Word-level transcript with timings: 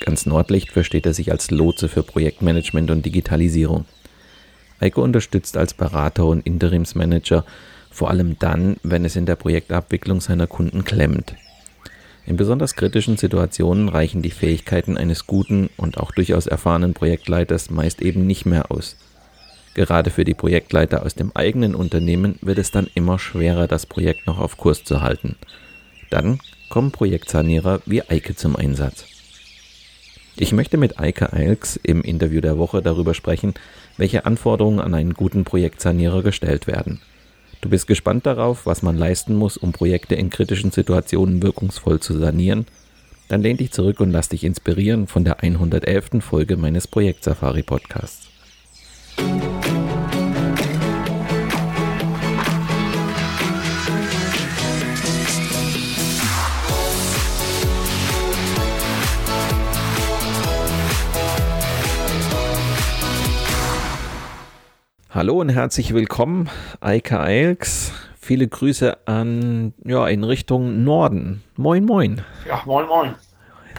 Ganz 0.00 0.26
Nordlicht 0.26 0.70
versteht 0.70 1.06
er 1.06 1.14
sich 1.14 1.30
als 1.32 1.50
Lotse 1.50 1.88
für 1.88 2.02
Projektmanagement 2.02 2.90
und 2.90 3.04
Digitalisierung. 3.04 3.84
Eike 4.80 5.00
unterstützt 5.00 5.56
als 5.56 5.74
Berater 5.74 6.26
und 6.26 6.46
Interimsmanager 6.46 7.44
vor 7.90 8.10
allem 8.10 8.38
dann, 8.38 8.76
wenn 8.82 9.04
es 9.04 9.16
in 9.16 9.26
der 9.26 9.36
Projektabwicklung 9.36 10.20
seiner 10.20 10.46
Kunden 10.46 10.84
klemmt. 10.84 11.34
In 12.26 12.36
besonders 12.36 12.76
kritischen 12.76 13.16
Situationen 13.16 13.88
reichen 13.88 14.22
die 14.22 14.30
Fähigkeiten 14.30 14.96
eines 14.96 15.26
guten 15.26 15.70
und 15.76 15.98
auch 15.98 16.12
durchaus 16.12 16.46
erfahrenen 16.46 16.94
Projektleiters 16.94 17.70
meist 17.70 18.02
eben 18.02 18.26
nicht 18.26 18.44
mehr 18.44 18.70
aus. 18.70 18.96
Gerade 19.72 20.10
für 20.10 20.24
die 20.24 20.34
Projektleiter 20.34 21.04
aus 21.04 21.14
dem 21.14 21.32
eigenen 21.34 21.74
Unternehmen 21.74 22.38
wird 22.42 22.58
es 22.58 22.70
dann 22.70 22.88
immer 22.94 23.18
schwerer, 23.18 23.66
das 23.66 23.86
Projekt 23.86 24.26
noch 24.26 24.38
auf 24.38 24.58
Kurs 24.58 24.84
zu 24.84 25.00
halten. 25.00 25.36
Dann 26.10 26.38
kommen 26.68 26.92
Projektsanierer 26.92 27.80
wie 27.86 28.02
Eike 28.02 28.36
zum 28.36 28.56
Einsatz. 28.56 29.07
Ich 30.40 30.52
möchte 30.52 30.76
mit 30.76 31.00
Eike 31.00 31.32
Eilks 31.32 31.80
im 31.82 32.00
Interview 32.02 32.40
der 32.40 32.58
Woche 32.58 32.80
darüber 32.80 33.12
sprechen, 33.12 33.54
welche 33.96 34.24
Anforderungen 34.24 34.78
an 34.78 34.94
einen 34.94 35.14
guten 35.14 35.42
Projektsanierer 35.42 36.22
gestellt 36.22 36.68
werden. 36.68 37.00
Du 37.60 37.68
bist 37.68 37.88
gespannt 37.88 38.24
darauf, 38.24 38.64
was 38.64 38.82
man 38.82 38.96
leisten 38.96 39.34
muss, 39.34 39.56
um 39.56 39.72
Projekte 39.72 40.14
in 40.14 40.30
kritischen 40.30 40.70
Situationen 40.70 41.42
wirkungsvoll 41.42 41.98
zu 41.98 42.16
sanieren? 42.16 42.66
Dann 43.26 43.42
lehn 43.42 43.56
dich 43.56 43.72
zurück 43.72 43.98
und 43.98 44.12
lass 44.12 44.28
dich 44.28 44.44
inspirieren 44.44 45.08
von 45.08 45.24
der 45.24 45.42
111. 45.42 46.20
Folge 46.20 46.56
meines 46.56 46.86
Projekt 46.86 47.24
Safari 47.24 47.64
Podcasts. 47.64 48.28
Hallo 65.10 65.40
und 65.40 65.48
herzlich 65.48 65.94
willkommen, 65.94 66.50
Eike 66.80 67.18
Eilks. 67.18 67.94
Viele 68.20 68.46
Grüße 68.46 69.06
an, 69.06 69.72
ja, 69.82 70.06
in 70.06 70.22
Richtung 70.22 70.84
Norden. 70.84 71.42
Moin, 71.56 71.86
moin. 71.86 72.20
Ja, 72.46 72.60
moin, 72.66 72.86
moin. 72.86 73.14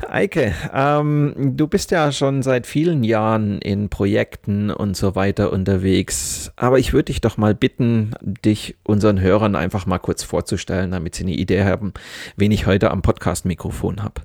Eike, 0.10 0.56
ähm, 0.74 1.36
du 1.56 1.68
bist 1.68 1.92
ja 1.92 2.12
schon 2.12 2.42
seit 2.42 2.66
vielen 2.66 3.04
Jahren 3.04 3.60
in 3.60 3.90
Projekten 3.90 4.72
und 4.72 4.98
so 4.98 5.14
weiter 5.16 5.54
unterwegs. 5.54 6.52
Aber 6.56 6.80
ich 6.80 6.94
würde 6.94 7.06
dich 7.06 7.22
doch 7.22 7.38
mal 7.38 7.54
bitten, 7.54 8.16
dich 8.22 8.76
unseren 8.84 9.22
Hörern 9.22 9.56
einfach 9.56 9.86
mal 9.86 10.00
kurz 10.00 10.24
vorzustellen, 10.24 10.90
damit 10.90 11.14
sie 11.14 11.26
eine 11.26 11.34
Idee 11.34 11.64
haben, 11.64 11.94
wen 12.38 12.52
ich 12.52 12.66
heute 12.66 12.90
am 12.90 13.04
Podcast-Mikrofon 13.04 14.02
habe. 14.02 14.24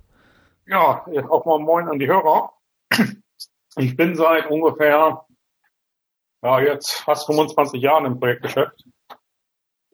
Ja, 0.66 1.04
auch 1.28 1.44
mal 1.44 1.58
moin 1.58 1.86
an 1.86 1.98
die 1.98 2.06
Hörer. 2.06 2.50
Ich 3.76 3.94
bin 3.94 4.14
seit 4.16 4.50
ungefähr 4.50 5.26
ja, 6.44 6.60
jetzt 6.60 6.92
fast 6.92 7.26
25 7.26 7.80
Jahren 7.80 8.04
im 8.04 8.20
Projektgeschäft. 8.20 8.84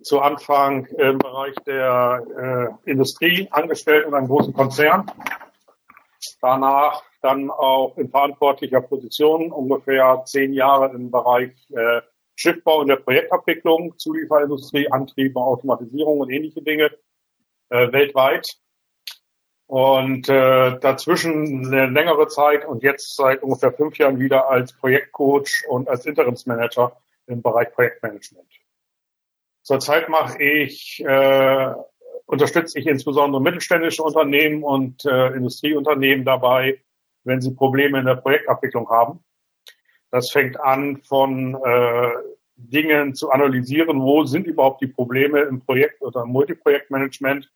Zu 0.02 0.20
Anfang 0.20 0.86
im 0.86 1.18
Bereich 1.18 1.54
der 1.66 2.78
äh, 2.84 2.90
Industrie 2.90 3.48
angestellt 3.50 4.06
in 4.06 4.14
einem 4.14 4.26
großen 4.26 4.52
Konzern. 4.52 5.10
Danach 6.40 7.02
dann 7.22 7.50
auch 7.50 7.96
in 7.98 8.10
verantwortlicher 8.10 8.80
Position 8.80 9.52
ungefähr 9.52 10.22
zehn 10.24 10.52
Jahre 10.52 10.92
im 10.94 11.10
Bereich 11.10 11.52
äh, 11.70 12.00
Schiffbau 12.34 12.82
in 12.82 12.88
der 12.88 12.96
Projektabwicklung, 12.96 13.98
Zulieferindustrie, 13.98 14.90
Antriebe, 14.90 15.38
Automatisierung 15.38 16.20
und 16.20 16.30
ähnliche 16.30 16.62
Dinge 16.62 16.90
äh, 17.68 17.92
weltweit. 17.92 18.46
Und 19.70 20.28
äh, 20.28 20.80
dazwischen 20.80 21.64
eine 21.64 21.86
längere 21.86 22.26
Zeit 22.26 22.66
und 22.66 22.82
jetzt 22.82 23.14
seit 23.14 23.40
ungefähr 23.44 23.72
fünf 23.72 23.98
Jahren 23.98 24.18
wieder 24.18 24.50
als 24.50 24.72
Projektcoach 24.72 25.64
und 25.68 25.88
als 25.88 26.06
Interimsmanager 26.06 27.00
im 27.28 27.40
Bereich 27.40 27.72
Projektmanagement. 27.72 28.48
Zurzeit 29.62 30.08
mache 30.08 30.42
ich, 30.42 31.04
äh, 31.06 31.72
unterstütze 32.26 32.80
ich 32.80 32.88
insbesondere 32.88 33.40
mittelständische 33.40 34.02
Unternehmen 34.02 34.64
und 34.64 35.04
äh, 35.04 35.28
Industrieunternehmen 35.34 36.24
dabei, 36.24 36.82
wenn 37.22 37.40
sie 37.40 37.54
Probleme 37.54 38.00
in 38.00 38.06
der 38.06 38.16
Projektabwicklung 38.16 38.90
haben. 38.90 39.22
Das 40.10 40.32
fängt 40.32 40.58
an 40.58 41.00
von 41.04 41.54
äh, 41.54 42.10
Dingen 42.56 43.14
zu 43.14 43.30
analysieren, 43.30 44.02
wo 44.02 44.24
sind 44.24 44.48
überhaupt 44.48 44.82
die 44.82 44.88
Probleme 44.88 45.42
im 45.42 45.60
Projekt 45.60 46.02
oder 46.02 46.22
im 46.22 46.30
Multiprojektmanagement 46.30 47.48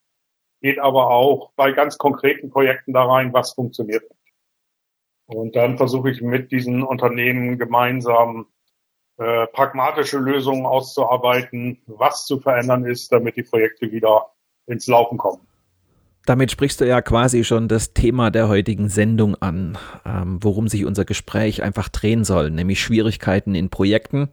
geht 0.64 0.78
aber 0.78 1.10
auch 1.10 1.50
bei 1.56 1.72
ganz 1.72 1.98
konkreten 1.98 2.48
Projekten 2.48 2.94
da 2.94 3.04
rein, 3.04 3.34
was 3.34 3.52
funktioniert. 3.52 4.02
Und 5.26 5.54
dann 5.56 5.76
versuche 5.76 6.10
ich 6.10 6.22
mit 6.22 6.52
diesen 6.52 6.82
Unternehmen 6.82 7.58
gemeinsam 7.58 8.46
äh, 9.18 9.46
pragmatische 9.48 10.16
Lösungen 10.16 10.64
auszuarbeiten, 10.64 11.82
was 11.86 12.24
zu 12.24 12.40
verändern 12.40 12.86
ist, 12.86 13.12
damit 13.12 13.36
die 13.36 13.42
Projekte 13.42 13.92
wieder 13.92 14.30
ins 14.66 14.86
Laufen 14.86 15.18
kommen. 15.18 15.42
Damit 16.24 16.50
sprichst 16.50 16.80
du 16.80 16.86
ja 16.86 17.02
quasi 17.02 17.44
schon 17.44 17.68
das 17.68 17.92
Thema 17.92 18.30
der 18.30 18.48
heutigen 18.48 18.88
Sendung 18.88 19.34
an, 19.34 19.76
ähm, 20.06 20.38
worum 20.40 20.68
sich 20.68 20.86
unser 20.86 21.04
Gespräch 21.04 21.62
einfach 21.62 21.90
drehen 21.90 22.24
soll, 22.24 22.50
nämlich 22.50 22.80
Schwierigkeiten 22.80 23.54
in 23.54 23.68
Projekten, 23.68 24.30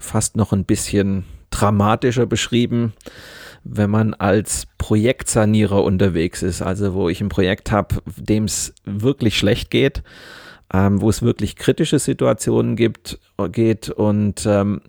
fast 0.00 0.36
noch 0.36 0.52
ein 0.52 0.64
bisschen 0.64 1.24
dramatischer 1.50 2.26
beschrieben 2.26 2.94
wenn 3.64 3.90
man 3.90 4.14
als 4.14 4.66
Projektsanierer 4.78 5.82
unterwegs 5.82 6.42
ist, 6.42 6.62
also 6.62 6.94
wo 6.94 7.08
ich 7.08 7.20
ein 7.20 7.28
Projekt 7.28 7.70
habe, 7.70 7.96
dem 8.16 8.44
es 8.44 8.74
wirklich 8.84 9.38
schlecht 9.38 9.70
geht, 9.70 10.02
ähm, 10.72 11.00
wo 11.00 11.08
es 11.08 11.22
wirklich 11.22 11.56
kritische 11.56 11.98
Situationen 11.98 12.76
gibt, 12.76 13.18
geht 13.50 13.88
und 13.88 14.46
ähm, 14.46 14.80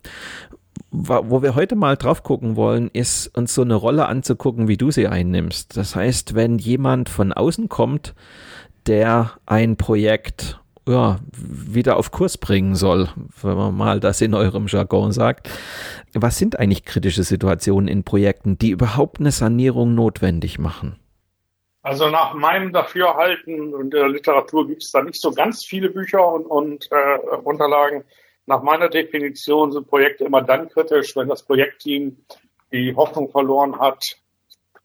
wo 0.91 1.41
wir 1.41 1.55
heute 1.55 1.75
mal 1.75 1.97
drauf 1.97 2.23
gucken 2.23 2.55
wollen, 2.55 2.89
ist 2.93 3.35
uns 3.35 3.53
so 3.53 3.63
eine 3.63 3.75
Rolle 3.75 4.07
anzugucken, 4.07 4.67
wie 4.67 4.77
du 4.77 4.91
sie 4.91 5.07
einnimmst. 5.07 5.75
Das 5.75 5.95
heißt, 5.95 6.35
wenn 6.35 6.59
jemand 6.59 7.09
von 7.09 7.33
außen 7.33 7.67
kommt, 7.67 8.13
der 8.85 9.31
ein 9.45 9.75
Projekt 9.75 10.59
ja, 10.87 11.19
wieder 11.31 11.97
auf 11.97 12.11
Kurs 12.11 12.37
bringen 12.37 12.75
soll, 12.75 13.09
wenn 13.41 13.55
man 13.55 13.75
mal 13.75 13.99
das 13.99 14.21
in 14.21 14.33
eurem 14.33 14.67
Jargon 14.67 15.11
sagt. 15.11 15.49
Was 16.13 16.37
sind 16.37 16.59
eigentlich 16.59 16.85
kritische 16.85 17.23
Situationen 17.23 17.87
in 17.87 18.03
Projekten, 18.03 18.57
die 18.57 18.71
überhaupt 18.71 19.19
eine 19.19 19.31
Sanierung 19.31 19.95
notwendig 19.95 20.59
machen? 20.59 20.99
Also 21.81 22.09
nach 22.09 22.33
meinem 22.33 22.71
Dafürhalten 22.71 23.73
und 23.73 23.91
der 23.91 24.07
Literatur 24.07 24.67
gibt 24.67 24.83
es 24.83 24.91
da 24.91 25.01
nicht 25.01 25.19
so 25.19 25.31
ganz 25.31 25.65
viele 25.65 25.89
Bücher 25.89 26.25
und, 26.25 26.45
und 26.45 26.89
äh, 26.91 27.35
Unterlagen. 27.43 28.05
Nach 28.45 28.63
meiner 28.63 28.89
Definition 28.89 29.71
sind 29.71 29.87
Projekte 29.87 30.23
immer 30.25 30.41
dann 30.41 30.69
kritisch, 30.69 31.15
wenn 31.15 31.27
das 31.27 31.43
Projektteam 31.43 32.17
die 32.71 32.95
Hoffnung 32.95 33.29
verloren 33.29 33.79
hat, 33.79 34.17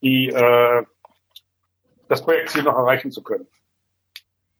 die, 0.02 0.28
äh, 0.28 0.82
das 2.08 2.22
Projektziel 2.22 2.64
noch 2.64 2.76
erreichen 2.76 3.12
zu 3.12 3.22
können. 3.22 3.46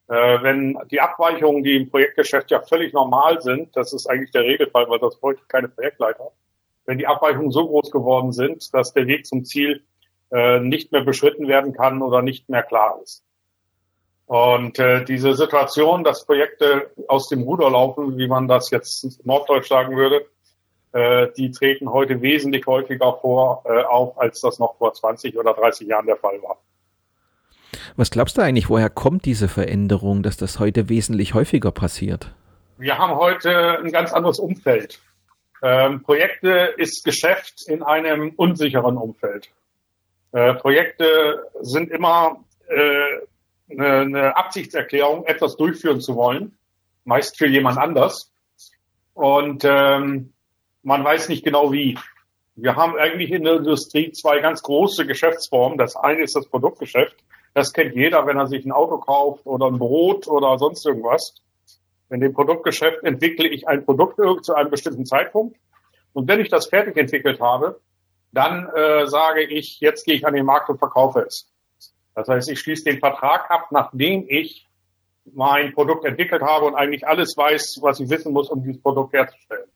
Äh, 0.08 0.42
wenn 0.42 0.78
die 0.90 1.00
Abweichungen, 1.00 1.62
die 1.62 1.76
im 1.76 1.90
Projektgeschäft 1.90 2.50
ja 2.50 2.60
völlig 2.60 2.94
normal 2.94 3.42
sind, 3.42 3.76
das 3.76 3.92
ist 3.92 4.06
eigentlich 4.06 4.30
der 4.30 4.44
Regelfall, 4.44 4.88
weil 4.88 4.98
das 4.98 5.18
heute 5.20 5.42
keine 5.48 5.68
Projektleiter, 5.68 6.32
wenn 6.86 6.96
die 6.96 7.06
Abweichungen 7.06 7.50
so 7.50 7.66
groß 7.66 7.90
geworden 7.90 8.32
sind, 8.32 8.72
dass 8.72 8.94
der 8.94 9.06
Weg 9.06 9.26
zum 9.26 9.44
Ziel 9.44 9.82
äh, 10.32 10.60
nicht 10.60 10.92
mehr 10.92 11.02
beschritten 11.02 11.46
werden 11.46 11.74
kann 11.74 12.00
oder 12.00 12.22
nicht 12.22 12.48
mehr 12.48 12.62
klar 12.62 12.98
ist. 13.02 13.22
Und 14.26 14.78
äh, 14.78 15.04
diese 15.04 15.34
Situation, 15.34 16.04
dass 16.04 16.26
Projekte 16.26 16.90
aus 17.06 17.28
dem 17.28 17.42
Ruder 17.42 17.70
laufen, 17.70 18.16
wie 18.18 18.28
man 18.28 18.48
das 18.48 18.70
jetzt 18.70 19.24
norddeutsch 19.26 19.68
sagen 19.68 19.96
würde, 19.96 20.26
äh, 20.92 21.28
die 21.36 21.50
treten 21.50 21.90
heute 21.92 22.22
wesentlich 22.22 22.66
häufiger 22.66 23.14
vor 23.20 23.62
äh, 23.66 23.84
auf, 23.84 24.18
als 24.18 24.40
das 24.40 24.58
noch 24.58 24.76
vor 24.76 24.94
20 24.94 25.36
oder 25.36 25.52
30 25.52 25.88
Jahren 25.88 26.06
der 26.06 26.16
Fall 26.16 26.42
war. 26.42 26.58
Was 27.96 28.10
glaubst 28.10 28.38
du 28.38 28.42
eigentlich, 28.42 28.68
woher 28.68 28.90
kommt 28.90 29.24
diese 29.24 29.48
Veränderung, 29.48 30.22
dass 30.22 30.36
das 30.36 30.58
heute 30.58 30.88
wesentlich 30.88 31.34
häufiger 31.34 31.72
passiert? 31.72 32.34
Wir 32.78 32.98
haben 32.98 33.16
heute 33.16 33.78
ein 33.78 33.90
ganz 33.90 34.12
anderes 34.12 34.38
Umfeld. 34.38 35.00
Ähm, 35.62 36.02
Projekte 36.02 36.74
ist 36.76 37.04
Geschäft 37.04 37.66
in 37.66 37.82
einem 37.82 38.32
unsicheren 38.36 38.96
Umfeld. 38.96 39.50
Äh, 40.32 40.54
Projekte 40.54 41.44
sind 41.60 41.90
immer 41.90 42.44
äh, 42.68 43.72
eine, 43.72 43.88
eine 44.00 44.36
Absichtserklärung, 44.36 45.26
etwas 45.26 45.56
durchführen 45.56 46.00
zu 46.00 46.14
wollen, 46.14 46.56
meist 47.04 47.36
für 47.38 47.48
jemand 47.48 47.78
anders. 47.78 48.32
Und 49.14 49.64
ähm, 49.64 50.32
man 50.82 51.04
weiß 51.04 51.28
nicht 51.28 51.44
genau 51.44 51.72
wie. 51.72 51.98
Wir 52.54 52.76
haben 52.76 52.96
eigentlich 52.96 53.30
in 53.30 53.44
der 53.44 53.56
Industrie 53.56 54.12
zwei 54.12 54.40
ganz 54.40 54.62
große 54.62 55.06
Geschäftsformen. 55.06 55.78
Das 55.78 55.96
eine 55.96 56.22
ist 56.22 56.36
das 56.36 56.46
Produktgeschäft. 56.46 57.16
Das 57.58 57.72
kennt 57.72 57.96
jeder, 57.96 58.24
wenn 58.24 58.36
er 58.36 58.46
sich 58.46 58.64
ein 58.64 58.70
Auto 58.70 58.98
kauft 58.98 59.44
oder 59.44 59.66
ein 59.66 59.80
Brot 59.80 60.28
oder 60.28 60.58
sonst 60.58 60.86
irgendwas. 60.86 61.34
In 62.08 62.20
dem 62.20 62.32
Produktgeschäft 62.32 63.02
entwickle 63.02 63.48
ich 63.48 63.66
ein 63.66 63.84
Produkt 63.84 64.20
zu 64.44 64.54
einem 64.54 64.70
bestimmten 64.70 65.04
Zeitpunkt. 65.04 65.56
Und 66.12 66.28
wenn 66.28 66.38
ich 66.38 66.50
das 66.50 66.68
fertig 66.68 66.96
entwickelt 66.96 67.40
habe, 67.40 67.80
dann 68.30 68.68
äh, 68.68 69.08
sage 69.08 69.42
ich, 69.42 69.80
jetzt 69.80 70.04
gehe 70.04 70.14
ich 70.14 70.24
an 70.24 70.34
den 70.34 70.46
Markt 70.46 70.68
und 70.68 70.78
verkaufe 70.78 71.22
es. 71.26 71.50
Das 72.14 72.28
heißt, 72.28 72.48
ich 72.48 72.60
schließe 72.60 72.84
den 72.84 73.00
Vertrag 73.00 73.50
ab, 73.50 73.72
nachdem 73.72 74.24
ich 74.28 74.68
mein 75.24 75.74
Produkt 75.74 76.04
entwickelt 76.04 76.42
habe 76.42 76.66
und 76.66 76.76
eigentlich 76.76 77.08
alles 77.08 77.36
weiß, 77.36 77.80
was 77.82 77.98
ich 77.98 78.08
wissen 78.08 78.32
muss, 78.32 78.50
um 78.50 78.62
dieses 78.62 78.80
Produkt 78.80 79.14
herzustellen. 79.14 79.68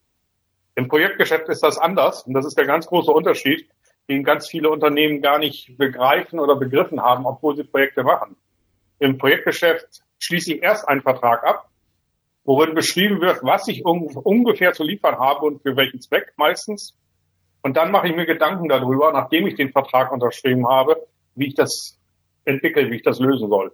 Im 0.77 0.87
Projektgeschäft 0.87 1.49
ist 1.49 1.65
das 1.65 1.79
anders 1.79 2.23
und 2.29 2.35
das 2.35 2.47
ist 2.47 2.57
der 2.57 2.67
ganz 2.67 2.87
große 2.87 3.11
Unterschied, 3.11 3.69
den 4.13 4.25
ganz 4.25 4.49
viele 4.49 4.71
Unternehmen 4.71 5.23
gar 5.23 5.39
nicht 5.39 5.77
begreifen 5.79 6.39
oder 6.39 6.57
begriffen 6.57 7.01
haben, 7.01 7.27
obwohl 7.27 7.57
sie 7.57 7.65
Projekte 7.65 8.03
machen. 8.03 8.37
Im 8.99 9.19
Projektgeschäft 9.19 10.03
schließe 10.19 10.55
ich 10.55 10.63
erst 10.63 10.89
einen 10.89 11.03
Vertrag 11.03 11.45
ab, 11.45 11.69
worin 12.45 12.75
beschrieben 12.75 13.21
wird, 13.21 13.43
was 13.43 13.67
ich 13.69 13.85
ungefähr 13.85 14.73
zu 14.73 14.85
liefern 14.85 15.19
habe 15.19 15.47
und 15.47 15.63
für 15.63 15.77
welchen 15.77 16.01
Zweck 16.01 16.33
meistens. 16.37 16.97
Und 17.63 17.77
dann 17.77 17.91
mache 17.91 18.09
ich 18.09 18.17
mir 18.17 18.27
Gedanken 18.27 18.69
darüber, 18.69 19.13
nachdem 19.13 19.47
ich 19.47 19.55
den 19.55 19.73
Vertrag 19.73 20.13
unterschrieben 20.13 20.69
habe, 20.69 20.97
wie 21.35 21.49
ich 21.49 21.55
das 21.55 21.99
entwickeln, 22.45 22.91
wie 22.91 22.97
ich 22.97 23.03
das 23.03 23.19
lösen 23.19 23.49
soll. 23.49 23.73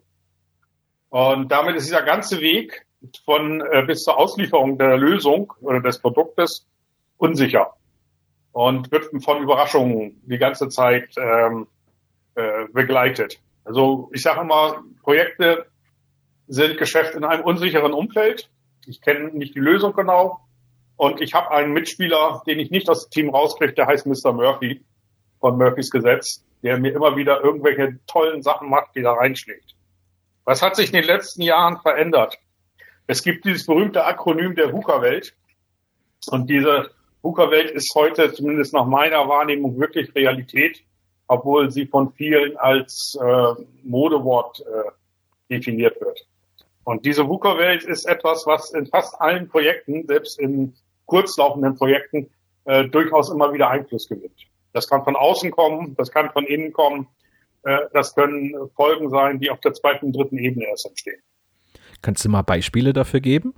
Und 1.10 1.50
damit 1.50 1.76
ist 1.76 1.86
dieser 1.86 2.02
ganze 2.02 2.40
Weg 2.40 2.86
von 3.24 3.62
äh, 3.62 3.84
bis 3.86 4.02
zur 4.02 4.18
Auslieferung 4.18 4.76
der 4.76 4.98
Lösung 4.98 5.52
oder 5.62 5.80
des 5.80 6.00
Produktes 6.00 6.66
unsicher 7.16 7.77
und 8.52 8.90
wird 8.90 9.06
von 9.22 9.42
Überraschungen 9.42 10.20
die 10.26 10.38
ganze 10.38 10.68
Zeit 10.68 11.14
ähm, 11.16 11.66
äh, 12.34 12.66
begleitet. 12.72 13.40
Also 13.64 14.10
ich 14.12 14.22
sage 14.22 14.40
immer, 14.40 14.82
Projekte 15.02 15.66
sind 16.46 16.78
Geschäft 16.78 17.14
in 17.14 17.24
einem 17.24 17.44
unsicheren 17.44 17.92
Umfeld. 17.92 18.50
Ich 18.86 19.00
kenne 19.00 19.30
nicht 19.30 19.54
die 19.54 19.60
Lösung 19.60 19.92
genau. 19.92 20.40
Und 20.96 21.20
ich 21.20 21.34
habe 21.34 21.50
einen 21.50 21.72
Mitspieler, 21.72 22.42
den 22.46 22.58
ich 22.58 22.70
nicht 22.70 22.88
aus 22.88 23.08
dem 23.08 23.10
Team 23.10 23.30
rauskriege, 23.30 23.74
der 23.74 23.86
heißt 23.86 24.06
Mr. 24.06 24.32
Murphy 24.32 24.84
von 25.38 25.56
Murphys 25.56 25.90
Gesetz 25.90 26.42
der 26.62 26.78
mir 26.78 26.92
immer 26.92 27.16
wieder 27.16 27.42
irgendwelche 27.42 27.98
tollen 28.06 28.42
Sachen 28.42 28.68
macht, 28.68 28.94
die 28.96 29.02
da 29.02 29.12
reinschlägt. 29.12 29.74
Was 30.44 30.62
hat 30.62 30.76
sich 30.76 30.86
in 30.86 31.00
den 31.00 31.04
letzten 31.04 31.42
Jahren 31.42 31.78
verändert? 31.80 32.38
Es 33.06 33.22
gibt 33.22 33.44
dieses 33.44 33.66
berühmte 33.66 34.04
Akronym 34.04 34.54
der 34.54 34.72
VUCA-Welt. 34.72 35.34
Und 36.30 36.50
diese 36.50 36.90
VUCA-Welt 37.22 37.70
ist 37.70 37.92
heute, 37.94 38.32
zumindest 38.32 38.72
nach 38.72 38.86
meiner 38.86 39.28
Wahrnehmung, 39.28 39.78
wirklich 39.78 40.14
Realität, 40.14 40.82
obwohl 41.26 41.70
sie 41.70 41.86
von 41.86 42.12
vielen 42.12 42.56
als 42.56 43.18
äh, 43.20 43.54
Modewort 43.82 44.60
äh, 44.60 44.90
definiert 45.50 46.00
wird. 46.00 46.26
Und 46.84 47.04
diese 47.04 47.28
VUCA-Welt 47.28 47.84
ist 47.84 48.06
etwas, 48.06 48.46
was 48.46 48.72
in 48.72 48.86
fast 48.86 49.20
allen 49.20 49.48
Projekten, 49.48 50.06
selbst 50.06 50.38
in 50.38 50.74
kurzlaufenden 51.06 51.76
Projekten, 51.76 52.30
äh, 52.64 52.88
durchaus 52.88 53.30
immer 53.30 53.52
wieder 53.52 53.68
Einfluss 53.68 54.08
gewinnt. 54.08 54.46
Das 54.72 54.88
kann 54.88 55.04
von 55.04 55.16
außen 55.16 55.50
kommen, 55.50 55.94
das 55.96 56.10
kann 56.10 56.30
von 56.30 56.46
innen 56.46 56.72
kommen. 56.72 57.08
Äh, 57.64 57.78
das 57.92 58.14
können 58.14 58.54
Folgen 58.76 59.10
sein, 59.10 59.38
die 59.38 59.50
auf 59.50 59.60
der 59.60 59.74
zweiten 59.74 60.06
und 60.06 60.12
dritten 60.12 60.38
Ebene 60.38 60.66
erst 60.66 60.86
entstehen. 60.86 61.20
Kannst 62.00 62.24
du 62.24 62.28
mal 62.28 62.42
Beispiele 62.42 62.92
dafür 62.92 63.20
geben? 63.20 63.54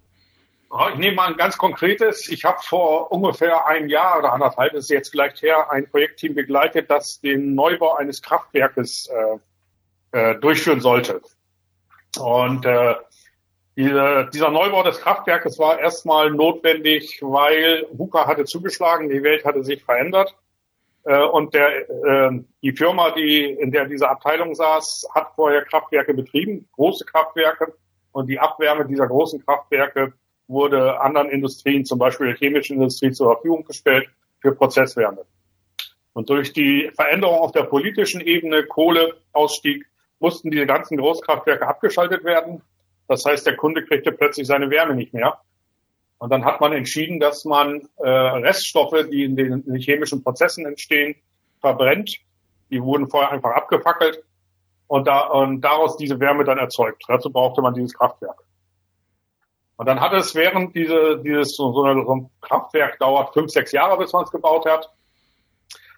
Ich 0.91 0.99
nehme 0.99 1.17
mal 1.17 1.27
ein 1.29 1.37
ganz 1.37 1.59
konkretes. 1.59 2.29
Ich 2.29 2.45
habe 2.45 2.59
vor 2.63 3.11
ungefähr 3.11 3.67
einem 3.67 3.89
Jahr 3.89 4.19
oder 4.19 4.33
anderthalb 4.33 4.73
ist 4.75 4.89
jetzt 4.89 5.09
vielleicht 5.11 5.43
her 5.43 5.69
ein 5.71 5.91
Projektteam 5.91 6.35
begleitet, 6.37 6.89
das 6.89 7.21
den 7.21 7.57
Neubau 7.57 7.95
eines 7.97 8.23
Kraftwerkes 8.23 9.09
äh, 9.09 9.39
äh, 10.19 10.39
durchführen 10.39 10.81
sollte. 10.81 11.23
Und 12.21 12.67
äh, 12.67 12.95
diese, 13.77 14.31
dieser 14.33 14.51
Neubau 14.51 14.85
des 14.85 15.01
Kraftwerkes 15.01 15.59
war 15.59 15.81
erstmal 15.81 16.31
notwendig, 16.31 17.19
weil 17.21 17.87
VUCA 17.91 18.29
hatte 18.29 18.45
zugeschlagen, 18.45 19.09
die 19.09 19.25
Welt 19.25 19.45
hatte 19.45 19.65
sich 19.65 19.83
verändert. 19.83 20.37
Äh, 21.05 21.21
und 21.25 21.53
der, 21.53 21.91
äh, 21.91 22.41
die 22.63 22.73
Firma, 22.73 23.11
die, 23.11 23.45
in 23.45 23.73
der 23.73 23.87
diese 23.87 24.09
Abteilung 24.09 24.55
saß, 24.55 25.09
hat 25.17 25.33
vorher 25.35 25.65
Kraftwerke 25.65 26.15
betrieben, 26.15 26.69
große 26.73 27.05
Kraftwerke. 27.07 27.75
Und 28.13 28.29
die 28.29 28.39
Abwärme 28.39 28.87
dieser 28.87 29.09
großen 29.09 29.45
Kraftwerke 29.45 30.13
wurde 30.51 31.01
anderen 31.01 31.31
Industrien, 31.31 31.85
zum 31.85 31.99
Beispiel 31.99 32.27
der 32.27 32.37
chemischen 32.37 32.77
Industrie, 32.77 33.13
zur 33.13 33.33
Verfügung 33.33 33.65
gestellt 33.65 34.09
für 34.41 34.55
Prozesswärme. 34.55 35.25
Und 36.13 36.29
durch 36.29 36.53
die 36.53 36.91
Veränderung 36.95 37.39
auf 37.39 37.53
der 37.53 37.63
politischen 37.63 38.21
Ebene, 38.21 38.65
Kohleausstieg, 38.65 39.87
mussten 40.19 40.51
diese 40.51 40.67
ganzen 40.67 40.99
Großkraftwerke 40.99 41.67
abgeschaltet 41.67 42.25
werden. 42.25 42.63
Das 43.09 43.25
heißt, 43.25 43.47
der 43.47 43.57
Kunde 43.57 43.85
kriegte 43.85 44.13
plötzlich 44.13 44.47
seine 44.47 44.71
Wärme 44.71 44.95
nicht 44.95 45.15
mehr. 45.15 45.39
Und 46.19 46.31
dann 46.31 46.45
hat 46.45 46.61
man 46.61 46.73
entschieden, 46.73 47.21
dass 47.21 47.45
man 47.45 47.89
äh, 47.97 48.09
Reststoffe, 48.09 49.07
die 49.11 49.25
in 49.25 49.37
den, 49.37 49.65
chemischen 49.77 50.23
Prozessen 50.23 50.67
entstehen, 50.67 51.15
verbrennt. 51.61 52.19
Die 52.71 52.83
wurden 52.83 53.09
vorher 53.09 53.33
einfach 53.33 53.53
abgefackelt 53.53 54.23
und, 54.87 55.07
da, 55.07 55.21
und 55.29 55.63
daraus 55.63 55.97
diese 55.97 56.21
Wärme 56.21 56.45
dann 56.45 56.59
erzeugt. 56.59 57.05
Dazu 57.09 57.31
brauchte 57.31 57.63
man 57.63 57.73
dieses 57.73 57.95
Kraftwerk. 57.95 58.43
Und 59.81 59.87
dann 59.87 59.99
hat 60.03 60.13
es 60.13 60.35
während 60.35 60.77
diese, 60.77 61.23
dieses 61.25 61.57
so, 61.57 61.73
so 61.73 61.85
ein 61.85 62.29
Kraftwerk 62.43 62.99
dauert 62.99 63.33
fünf, 63.33 63.51
sechs 63.51 63.73
Jahre, 63.73 63.97
bis 63.97 64.13
man 64.13 64.25
es 64.25 64.31
gebaut 64.31 64.67
hat. 64.67 64.91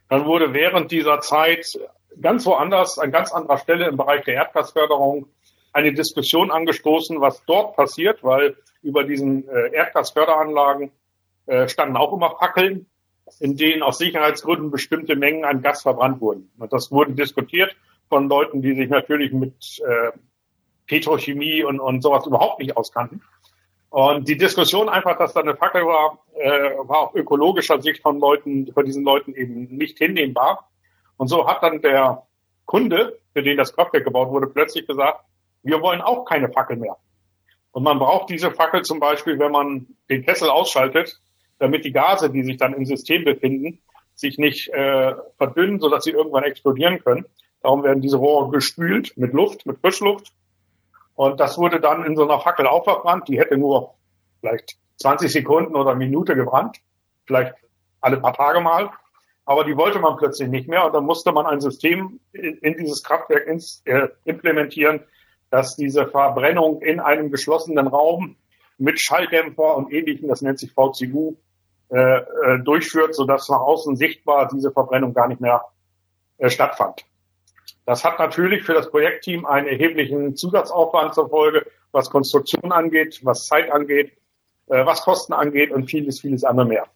Dann 0.08 0.24
wurde 0.24 0.54
während 0.54 0.92
dieser 0.92 1.18
Zeit 1.18 1.80
ganz 2.20 2.46
woanders, 2.46 3.00
an 3.00 3.10
ganz 3.10 3.32
anderer 3.32 3.58
Stelle 3.58 3.88
im 3.88 3.96
Bereich 3.96 4.22
der 4.22 4.34
Erdgasförderung 4.34 5.26
eine 5.72 5.92
Diskussion 5.92 6.52
angestoßen, 6.52 7.20
was 7.20 7.44
dort 7.44 7.74
passiert, 7.74 8.22
weil 8.22 8.56
über 8.82 9.02
diesen 9.02 9.48
äh, 9.48 9.74
Erdgasförderanlagen 9.74 10.92
äh, 11.46 11.66
standen 11.66 11.96
auch 11.96 12.12
immer 12.12 12.36
Fackeln, 12.38 12.86
in 13.40 13.56
denen 13.56 13.82
aus 13.82 13.98
Sicherheitsgründen 13.98 14.70
bestimmte 14.70 15.16
Mengen 15.16 15.44
an 15.44 15.60
Gas 15.60 15.82
verbrannt 15.82 16.20
wurden. 16.20 16.52
Und 16.56 16.72
das 16.72 16.92
wurde 16.92 17.14
diskutiert 17.14 17.74
von 18.08 18.28
Leuten, 18.28 18.62
die 18.62 18.76
sich 18.76 18.88
natürlich 18.88 19.32
mit 19.32 19.82
äh, 19.84 20.12
Petrochemie 20.86 21.64
und, 21.64 21.80
und 21.80 22.00
sowas 22.00 22.24
überhaupt 22.28 22.60
nicht 22.60 22.76
auskannten. 22.76 23.22
Und 23.92 24.26
die 24.26 24.38
Diskussion 24.38 24.88
einfach, 24.88 25.18
dass 25.18 25.34
da 25.34 25.40
eine 25.40 25.54
Fackel 25.54 25.82
war, 25.82 26.18
äh, 26.34 26.78
war 26.78 26.99
auch 27.00 27.14
ökologischer 27.14 27.78
Sicht 27.82 28.00
von 28.00 28.18
Leuten, 28.18 28.72
von 28.72 28.87
diesen 28.87 29.04
Leuten 29.04 29.34
eben 29.34 29.64
nicht 29.64 29.99
hinnehmbar. 29.99 30.70
Und 31.18 31.28
so 31.28 31.46
hat 31.46 31.62
dann 31.62 31.82
der 31.82 32.22
Kunde, 32.64 33.18
für 33.34 33.42
den 33.42 33.58
das 33.58 33.76
Kraftwerk 33.76 34.04
gebaut 34.04 34.30
wurde, 34.30 34.46
plötzlich 34.46 34.87
gesagt, 34.87 35.20
wir 35.62 35.82
wollen 35.82 36.00
auch 36.00 36.25
keine 36.25 36.49
Fackel 36.49 36.78
mehr. 36.78 36.96
Und 37.72 37.82
man 37.82 37.99
braucht 37.99 38.30
diese 38.30 38.50
Fackel 38.50 38.80
zum 38.80 38.99
Beispiel, 38.99 39.38
wenn 39.38 39.52
man 39.52 39.87
den 40.08 40.25
Kessel 40.25 40.49
ausschaltet, 40.49 41.20
damit 41.58 41.84
die 41.84 41.92
Gase, 41.92 42.30
die 42.30 42.44
sich 42.44 42.56
dann 42.56 42.72
im 42.72 42.87
System 42.87 43.25
befinden, 43.25 43.78
sich 44.14 44.38
nicht 44.38 44.70
äh, 44.70 45.14
verdünnen, 45.37 45.80
sodass 45.80 46.04
sie 46.04 46.12
irgendwann 46.12 46.44
explodieren 46.44 47.04
können. 47.04 47.26
Darum 47.61 47.82
werden 47.82 48.00
diese 48.00 48.16
Rohre 48.16 48.50
gespült 48.52 49.18
mit 49.18 49.34
Luft, 49.34 49.66
mit 49.66 49.80
Frischluft. 49.80 50.32
Und 51.14 51.40
das 51.40 51.59
wurde 51.59 51.81
dann 51.81 52.04
in 52.04 52.16
so 52.16 52.25
einer 52.25 52.40
Fackel 52.40 52.66
aufverbrannt. 52.66 53.28
Die 53.28 53.38
hätte 53.38 53.57
nur 53.57 53.95
vielleicht 54.40 54.76
20 55.00 55.31
Sekunden 55.31 55.76
oder 55.76 55.95
Minute 55.95 56.35
gebrannt. 56.35 56.78
Vielleicht 57.26 57.54
alle 58.00 58.19
paar 58.19 58.35
Tage 58.35 58.61
mal. 58.61 58.90
Aber 59.45 59.64
die 59.64 59.76
wollte 59.76 59.99
man 59.99 60.16
plötzlich 60.16 60.49
nicht 60.49 60.69
mehr. 60.69 60.87
Und 60.87 60.95
dann 60.95 61.04
musste 61.04 61.33
man 61.33 61.47
ein 61.47 61.61
System 61.61 62.21
in, 62.33 62.57
in 62.59 62.76
dieses 62.78 63.02
Kraftwerk 63.02 63.47
ins, 63.47 63.83
äh, 63.85 64.09
implementieren, 64.25 65.00
dass 65.50 65.76
diese 65.76 66.07
Verbrennung 66.07 66.81
in 66.81 67.00
einem 67.00 67.31
geschlossenen 67.31 67.87
Raum 67.87 68.37
mit 68.78 69.00
Schalldämpfer 69.00 69.76
und 69.76 69.92
ähnlichem, 69.92 70.28
das 70.28 70.42
nennt 70.42 70.59
sich 70.59 70.73
VCU, 70.73 71.37
äh, 71.90 71.99
äh, 71.99 72.59
durchführt, 72.64 73.14
sodass 73.14 73.49
nach 73.50 73.61
außen 73.61 73.97
sichtbar 73.97 74.49
diese 74.49 74.73
Verbrennung 74.73 75.12
gar 75.12 75.28
nicht 75.28 75.40
mehr 75.42 75.62
äh, 76.38 76.49
stattfand. 76.49 77.04
Das 77.84 78.04
hat 78.04 78.18
natürlich 78.18 78.62
für 78.62 78.74
das 78.74 78.90
Projektteam 78.90 79.44
einen 79.44 79.66
erheblichen 79.66 80.36
Zusatzaufwand 80.36 81.14
zur 81.14 81.28
Folge, 81.28 81.66
was 81.90 82.10
Konstruktion 82.10 82.72
angeht, 82.72 83.20
was 83.22 83.46
Zeit 83.46 83.70
angeht, 83.70 84.12
äh, 84.68 84.86
was 84.86 85.02
Kosten 85.02 85.32
angeht 85.32 85.70
und 85.70 85.90
vieles, 85.90 86.20
vieles 86.20 86.44
andere 86.44 86.66
mehr. 86.66 86.86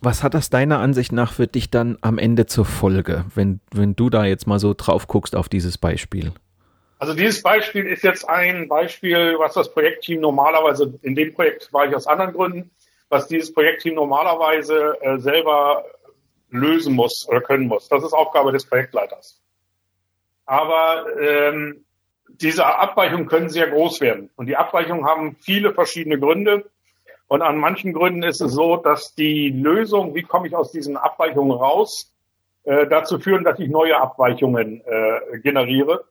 Was 0.00 0.22
hat 0.22 0.34
das 0.34 0.50
deiner 0.50 0.80
Ansicht 0.80 1.12
nach 1.12 1.32
für 1.32 1.46
dich 1.46 1.70
dann 1.70 1.98
am 2.02 2.18
Ende 2.18 2.46
zur 2.46 2.64
Folge, 2.64 3.24
wenn, 3.34 3.60
wenn 3.72 3.96
du 3.96 4.10
da 4.10 4.24
jetzt 4.24 4.46
mal 4.46 4.58
so 4.58 4.74
drauf 4.76 5.06
guckst 5.06 5.34
auf 5.36 5.48
dieses 5.48 5.78
Beispiel? 5.78 6.32
Also 6.98 7.14
dieses 7.14 7.42
Beispiel 7.42 7.86
ist 7.86 8.02
jetzt 8.02 8.28
ein 8.28 8.68
Beispiel, 8.68 9.36
was 9.38 9.54
das 9.54 9.72
Projektteam 9.72 10.20
normalerweise, 10.20 10.98
in 11.02 11.14
dem 11.14 11.34
Projekt 11.34 11.72
war 11.72 11.86
ich 11.86 11.94
aus 11.94 12.06
anderen 12.06 12.32
Gründen, 12.32 12.70
was 13.08 13.28
dieses 13.28 13.52
Projektteam 13.52 13.94
normalerweise 13.94 14.96
äh, 15.00 15.18
selber 15.18 15.84
lösen 16.50 16.94
muss 16.94 17.26
oder 17.28 17.40
können 17.40 17.66
muss. 17.66 17.88
Das 17.88 18.02
ist 18.02 18.12
Aufgabe 18.12 18.52
des 18.52 18.64
Projektleiters. 18.66 19.43
Aber 20.46 21.06
ähm, 21.18 21.84
diese 22.28 22.66
Abweichungen 22.66 23.26
können 23.26 23.48
sehr 23.48 23.68
groß 23.68 24.00
werden. 24.00 24.30
Und 24.36 24.46
die 24.46 24.56
Abweichungen 24.56 25.04
haben 25.04 25.36
viele 25.40 25.72
verschiedene 25.72 26.18
Gründe. 26.18 26.70
Und 27.28 27.42
an 27.42 27.56
manchen 27.56 27.92
Gründen 27.92 28.22
ist 28.22 28.40
es 28.40 28.52
so, 28.52 28.76
dass 28.76 29.14
die 29.14 29.50
Lösung, 29.50 30.14
wie 30.14 30.22
komme 30.22 30.48
ich 30.48 30.54
aus 30.54 30.72
diesen 30.72 30.96
Abweichungen 30.96 31.52
raus, 31.52 32.12
äh, 32.64 32.86
dazu 32.86 33.18
führen, 33.18 33.44
dass 33.44 33.58
ich 33.58 33.68
neue 33.68 33.96
Abweichungen 33.98 34.82
äh, 34.84 35.38
generiere. 35.38 36.04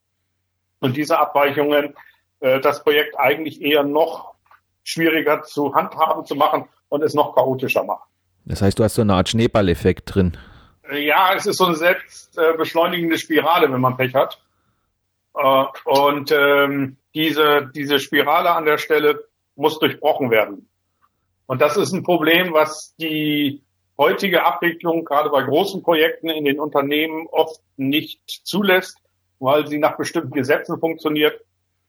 Und 0.80 0.98
diese 0.98 1.20
Abweichungen 1.20 1.94
äh, 2.44 2.60
das 2.60 2.84
Projekt 2.84 3.18
eigentlich 3.18 3.62
eher 3.62 3.84
noch 3.84 4.34
schwieriger 4.84 5.44
zu 5.44 5.74
handhaben 5.74 6.25
zu 6.25 6.36
machen 6.36 6.66
und 6.90 7.02
es 7.02 7.13
noch 7.13 7.34
chaotischer 7.36 7.84
machen. 7.84 8.04
Das 8.46 8.62
heißt, 8.62 8.78
du 8.78 8.84
hast 8.84 8.96
so 8.96 9.02
eine 9.02 9.13
Art 9.13 9.30
Schneeballeffekt 9.30 10.13
drin. 10.13 10.38
Ja, 10.92 11.34
es 11.34 11.46
ist 11.46 11.58
so 11.58 11.66
eine 11.66 11.75
selbstbeschleunigende 11.75 13.18
Spirale, 13.18 13.72
wenn 13.72 13.80
man 13.80 13.96
Pech 13.96 14.13
hat. 14.13 14.42
Äh, 15.36 15.66
und 15.86 16.32
ähm, 16.32 16.98
diese, 17.16 17.72
diese 17.74 18.00
Spirale 18.00 18.52
an 18.52 18.66
der 18.66 18.78
Stelle 18.78 19.24
muss 19.56 19.80
durchbrochen 19.80 20.30
werden. 20.30 20.68
Und 21.46 21.62
das 21.62 21.78
ist 21.78 21.94
ein 21.94 22.04
Problem, 22.04 22.54
was 22.54 22.96
die 22.98 23.62
heutige 23.98 24.46
Abwicklung 24.46 25.06
gerade 25.06 25.30
bei 25.30 25.44
großen 25.44 25.84
Projekten 25.84 26.30
in 26.30 26.46
den 26.46 26.60
Unternehmen 26.60 27.28
oft 27.28 27.62
nicht 27.78 28.42
zulässt, 28.44 28.98
weil 29.40 29.68
sie 29.68 29.78
nach 29.78 29.98
bestimmten 29.98 30.32
Gesetzen 30.32 30.80
funktioniert, 30.80 31.40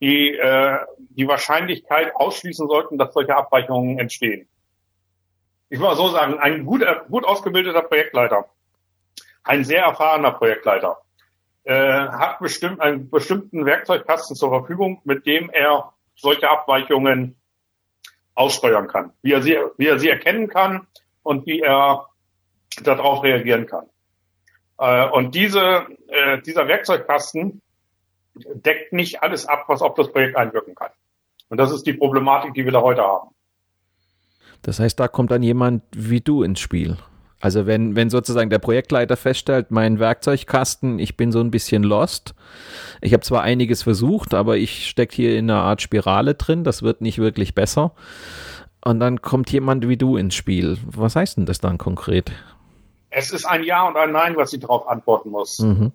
die 0.00 0.34
äh, 0.34 0.78
die 1.10 1.26
Wahrscheinlichkeit 1.26 2.14
ausschließen 2.14 2.68
sollten, 2.68 2.98
dass 2.98 3.14
solche 3.14 3.36
Abweichungen 3.36 3.98
entstehen. 3.98 4.48
Ich 5.70 5.78
will 5.78 5.86
mal 5.86 5.96
so 5.96 6.08
sagen, 6.08 6.38
ein 6.38 6.66
gut, 6.66 6.84
gut 7.08 7.24
ausgebildeter 7.24 7.82
Projektleiter, 7.82 8.48
ein 9.44 9.64
sehr 9.64 9.82
erfahrener 9.82 10.32
Projektleiter, 10.32 10.98
äh, 11.64 12.08
hat 12.08 12.40
bestimmt 12.40 12.80
einen 12.80 13.10
bestimmten 13.10 13.64
Werkzeugkasten 13.64 14.36
zur 14.36 14.50
Verfügung, 14.50 15.00
mit 15.04 15.26
dem 15.26 15.50
er 15.50 15.92
solche 16.16 16.50
Abweichungen 16.50 17.36
aussteuern 18.34 18.88
kann, 18.88 19.12
wie 19.22 19.32
er 19.32 19.42
sie, 19.42 19.56
wie 19.76 19.86
er 19.86 19.98
sie 19.98 20.08
erkennen 20.08 20.48
kann 20.48 20.86
und 21.22 21.46
wie 21.46 21.60
er 21.60 22.06
darauf 22.82 23.22
reagieren 23.22 23.66
kann. 23.66 23.86
Äh, 24.78 25.08
und 25.10 25.34
diese, 25.34 25.86
äh, 26.08 26.40
dieser 26.42 26.66
Werkzeugkasten 26.66 27.62
deckt 28.34 28.92
nicht 28.92 29.22
alles 29.22 29.46
ab, 29.46 29.64
was 29.68 29.82
auf 29.82 29.94
das 29.94 30.10
Projekt 30.10 30.36
einwirken 30.36 30.74
kann. 30.74 30.90
Und 31.48 31.58
das 31.58 31.70
ist 31.70 31.86
die 31.86 31.92
Problematik, 31.92 32.54
die 32.54 32.64
wir 32.64 32.72
da 32.72 32.80
heute 32.80 33.02
haben. 33.02 33.30
Das 34.62 34.80
heißt, 34.80 34.98
da 34.98 35.08
kommt 35.08 35.30
dann 35.30 35.42
jemand 35.42 35.82
wie 35.94 36.20
du 36.20 36.42
ins 36.42 36.58
Spiel. 36.58 36.96
Also 37.44 37.66
wenn, 37.66 37.94
wenn 37.94 38.08
sozusagen 38.08 38.48
der 38.48 38.58
Projektleiter 38.58 39.18
feststellt, 39.18 39.70
mein 39.70 39.98
Werkzeugkasten, 39.98 40.98
ich 40.98 41.18
bin 41.18 41.30
so 41.30 41.40
ein 41.40 41.50
bisschen 41.50 41.82
lost. 41.82 42.34
Ich 43.02 43.12
habe 43.12 43.22
zwar 43.22 43.42
einiges 43.42 43.82
versucht, 43.82 44.32
aber 44.32 44.56
ich 44.56 44.88
stecke 44.88 45.14
hier 45.14 45.36
in 45.36 45.50
einer 45.50 45.60
Art 45.60 45.82
Spirale 45.82 46.36
drin, 46.36 46.64
das 46.64 46.82
wird 46.82 47.02
nicht 47.02 47.18
wirklich 47.18 47.54
besser. 47.54 47.92
Und 48.82 48.98
dann 48.98 49.20
kommt 49.20 49.52
jemand 49.52 49.86
wie 49.86 49.98
du 49.98 50.16
ins 50.16 50.34
Spiel. 50.34 50.78
Was 50.86 51.16
heißt 51.16 51.36
denn 51.36 51.44
das 51.44 51.58
dann 51.58 51.76
konkret? 51.76 52.32
Es 53.10 53.30
ist 53.30 53.44
ein 53.44 53.62
Ja 53.62 53.86
und 53.86 53.98
ein 53.98 54.12
Nein, 54.12 54.36
was 54.38 54.50
sie 54.50 54.58
darauf 54.58 54.88
antworten 54.88 55.28
muss. 55.28 55.58
Mhm. 55.58 55.92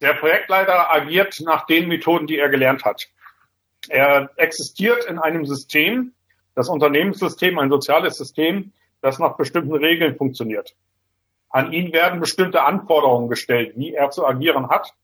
Der 0.00 0.14
Projektleiter 0.14 0.94
agiert 0.94 1.40
nach 1.40 1.66
den 1.66 1.88
Methoden, 1.88 2.28
die 2.28 2.38
er 2.38 2.48
gelernt 2.48 2.84
hat. 2.84 3.08
Er 3.88 4.30
existiert 4.36 5.04
in 5.06 5.18
einem 5.18 5.46
System, 5.46 6.12
das 6.54 6.68
Unternehmenssystem, 6.68 7.58
ein 7.58 7.70
soziales 7.70 8.16
System, 8.16 8.72
das 9.00 9.18
nach 9.18 9.36
bestimmten 9.36 9.74
Regeln 9.74 10.16
funktioniert. 10.16 10.74
An 11.50 11.72
ihn 11.72 11.92
werden 11.92 12.20
bestimmte 12.20 12.64
Anforderungen 12.64 13.28
gestellt, 13.28 13.72
wie 13.76 13.94
er 13.94 14.10
zu 14.10 14.26
agieren 14.26 14.68
hat, 14.68 14.94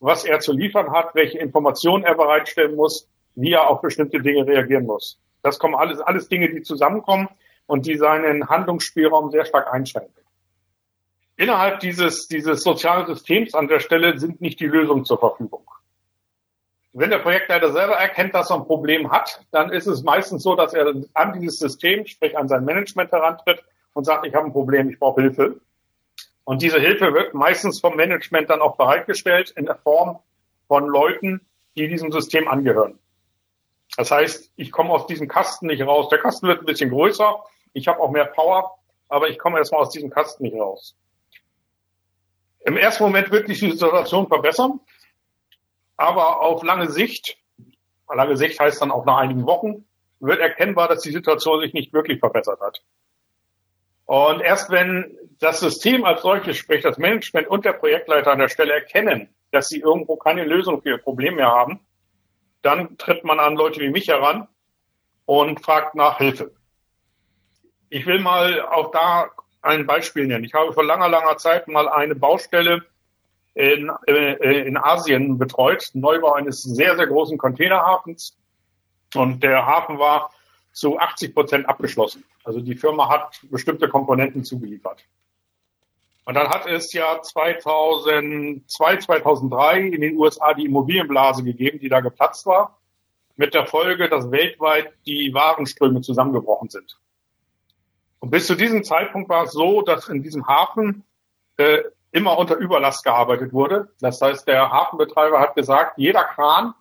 was 0.00 0.24
er 0.24 0.40
zu 0.40 0.52
liefern 0.52 0.90
hat, 0.92 1.14
welche 1.14 1.38
Informationen 1.38 2.04
er 2.04 2.14
bereitstellen 2.14 2.76
muss, 2.76 3.08
wie 3.34 3.52
er 3.52 3.68
auf 3.68 3.80
bestimmte 3.80 4.20
Dinge 4.20 4.46
reagieren 4.46 4.84
muss. 4.84 5.18
Das 5.42 5.58
kommen 5.58 5.74
alles, 5.74 6.00
alles 6.00 6.28
Dinge, 6.28 6.50
die 6.50 6.62
zusammenkommen 6.62 7.28
und 7.66 7.86
die 7.86 7.96
seinen 7.96 8.48
Handlungsspielraum 8.48 9.30
sehr 9.30 9.44
stark 9.44 9.72
einschränken. 9.72 10.22
Innerhalb 11.36 11.80
dieses, 11.80 12.28
dieses 12.28 12.62
sozialen 12.62 13.06
Systems 13.06 13.54
an 13.54 13.66
der 13.66 13.80
Stelle 13.80 14.18
sind 14.18 14.40
nicht 14.40 14.60
die 14.60 14.66
Lösungen 14.66 15.04
zur 15.04 15.18
Verfügung. 15.18 15.68
Wenn 16.96 17.10
der 17.10 17.18
Projektleiter 17.18 17.72
selber 17.72 17.94
erkennt, 17.94 18.34
dass 18.34 18.50
er 18.50 18.56
ein 18.56 18.66
Problem 18.66 19.10
hat, 19.10 19.40
dann 19.50 19.70
ist 19.72 19.88
es 19.88 20.04
meistens 20.04 20.44
so, 20.44 20.54
dass 20.54 20.74
er 20.74 20.94
an 21.12 21.40
dieses 21.40 21.58
System, 21.58 22.06
sprich 22.06 22.38
an 22.38 22.46
sein 22.46 22.64
Management 22.64 23.10
herantritt 23.10 23.64
und 23.94 24.04
sagt, 24.04 24.24
ich 24.24 24.32
habe 24.32 24.46
ein 24.46 24.52
Problem, 24.52 24.88
ich 24.88 25.00
brauche 25.00 25.20
Hilfe. 25.20 25.60
Und 26.44 26.62
diese 26.62 26.78
Hilfe 26.78 27.12
wird 27.12 27.34
meistens 27.34 27.80
vom 27.80 27.96
Management 27.96 28.48
dann 28.48 28.60
auch 28.60 28.76
bereitgestellt 28.76 29.50
in 29.56 29.66
der 29.66 29.74
Form 29.74 30.20
von 30.68 30.86
Leuten, 30.86 31.40
die 31.76 31.88
diesem 31.88 32.12
System 32.12 32.46
angehören. 32.46 32.96
Das 33.96 34.12
heißt, 34.12 34.52
ich 34.54 34.70
komme 34.70 34.90
aus 34.90 35.08
diesem 35.08 35.26
Kasten 35.26 35.66
nicht 35.66 35.82
raus. 35.82 36.08
Der 36.10 36.18
Kasten 36.20 36.46
wird 36.46 36.60
ein 36.60 36.66
bisschen 36.66 36.90
größer, 36.90 37.42
ich 37.72 37.88
habe 37.88 37.98
auch 37.98 38.12
mehr 38.12 38.26
Power, 38.26 38.78
aber 39.08 39.28
ich 39.28 39.38
komme 39.40 39.58
erstmal 39.58 39.80
aus 39.80 39.90
diesem 39.90 40.10
Kasten 40.10 40.44
nicht 40.44 40.54
raus. 40.54 40.96
Im 42.60 42.76
ersten 42.76 43.02
Moment 43.02 43.32
wird 43.32 43.48
sich 43.48 43.58
die 43.58 43.72
Situation 43.72 44.28
verbessern, 44.28 44.78
aber 45.96 46.40
auf 46.40 46.62
lange 46.62 46.90
Sicht, 46.90 47.36
lange 48.12 48.36
Sicht 48.36 48.60
heißt 48.60 48.80
dann 48.82 48.90
auch 48.90 49.04
nach 49.04 49.18
einigen 49.18 49.46
Wochen, 49.46 49.84
wird 50.20 50.40
erkennbar, 50.40 50.88
dass 50.88 51.02
die 51.02 51.12
Situation 51.12 51.60
sich 51.60 51.74
nicht 51.74 51.92
wirklich 51.92 52.18
verbessert 52.18 52.60
hat. 52.60 52.82
Und 54.06 54.40
erst 54.40 54.70
wenn 54.70 55.16
das 55.40 55.60
System 55.60 56.04
als 56.04 56.22
solches, 56.22 56.56
sprich 56.56 56.82
das 56.82 56.98
Management 56.98 57.48
und 57.48 57.64
der 57.64 57.72
Projektleiter 57.72 58.32
an 58.32 58.38
der 58.38 58.48
Stelle 58.48 58.72
erkennen, 58.72 59.28
dass 59.50 59.68
sie 59.68 59.80
irgendwo 59.80 60.16
keine 60.16 60.44
Lösung 60.44 60.82
für 60.82 60.90
ihr 60.90 60.98
Problem 60.98 61.36
mehr 61.36 61.50
haben, 61.50 61.80
dann 62.62 62.96
tritt 62.98 63.24
man 63.24 63.40
an 63.40 63.56
Leute 63.56 63.80
wie 63.80 63.90
mich 63.90 64.08
heran 64.08 64.48
und 65.26 65.60
fragt 65.60 65.94
nach 65.94 66.18
Hilfe. 66.18 66.54
Ich 67.88 68.06
will 68.06 68.20
mal 68.20 68.60
auch 68.62 68.90
da 68.90 69.30
ein 69.62 69.86
Beispiel 69.86 70.26
nennen. 70.26 70.44
Ich 70.44 70.54
habe 70.54 70.72
vor 70.72 70.84
langer, 70.84 71.08
langer 71.08 71.36
Zeit 71.36 71.68
mal 71.68 71.88
eine 71.88 72.14
Baustelle 72.14 72.84
in, 73.54 73.90
äh, 74.06 74.66
in 74.66 74.76
Asien 74.76 75.38
betreut, 75.38 75.90
Neubau 75.94 76.32
eines 76.32 76.62
sehr, 76.62 76.96
sehr 76.96 77.06
großen 77.06 77.38
Containerhafens. 77.38 78.36
Und 79.14 79.42
der 79.42 79.64
Hafen 79.64 79.98
war 79.98 80.32
zu 80.72 80.98
80 80.98 81.34
Prozent 81.34 81.68
abgeschlossen. 81.68 82.24
Also 82.42 82.60
die 82.60 82.74
Firma 82.74 83.08
hat 83.08 83.40
bestimmte 83.50 83.88
Komponenten 83.88 84.44
zugeliefert. 84.44 85.04
Und 86.24 86.34
dann 86.34 86.48
hat 86.48 86.66
es 86.66 86.92
ja 86.92 87.20
2002, 87.20 88.96
2003 88.96 89.80
in 89.80 90.00
den 90.00 90.16
USA 90.16 90.54
die 90.54 90.64
Immobilienblase 90.64 91.44
gegeben, 91.44 91.78
die 91.78 91.88
da 91.88 92.00
geplatzt 92.00 92.46
war, 92.46 92.78
mit 93.36 93.54
der 93.54 93.66
Folge, 93.66 94.08
dass 94.08 94.30
weltweit 94.30 94.92
die 95.06 95.32
Warenströme 95.34 96.00
zusammengebrochen 96.00 96.70
sind. 96.70 96.98
Und 98.20 98.30
bis 98.30 98.46
zu 98.46 98.54
diesem 98.54 98.84
Zeitpunkt 98.84 99.28
war 99.28 99.44
es 99.44 99.52
so, 99.52 99.82
dass 99.82 100.08
in 100.08 100.22
diesem 100.22 100.46
Hafen 100.46 101.04
äh, 101.58 101.82
immer 102.14 102.38
unter 102.38 102.56
Überlast 102.56 103.02
gearbeitet 103.02 103.52
wurde. 103.52 103.88
Das 104.00 104.20
heißt, 104.20 104.46
der 104.46 104.70
Hafenbetreiber 104.70 105.40
hat 105.40 105.56
gesagt, 105.56 105.98
jeder 105.98 106.22
Kran, 106.22 106.72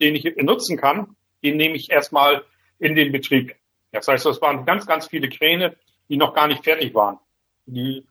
den 0.00 0.14
ich 0.14 0.24
nutzen 0.36 0.78
kann, 0.78 1.14
den 1.44 1.58
nehme 1.58 1.76
ich 1.76 1.90
erstmal 1.90 2.42
in 2.78 2.96
den 2.96 3.12
Betrieb. 3.12 3.54
Das 3.92 4.08
heißt, 4.08 4.24
das 4.24 4.40
waren 4.40 4.64
ganz, 4.64 4.86
ganz 4.86 5.06
viele 5.06 5.28
Kräne, 5.28 5.76
die 6.08 6.16
noch 6.16 6.32
gar 6.32 6.48
nicht 6.48 6.64
fertig 6.64 6.94
waren. 6.94 7.18
Die 7.66 8.06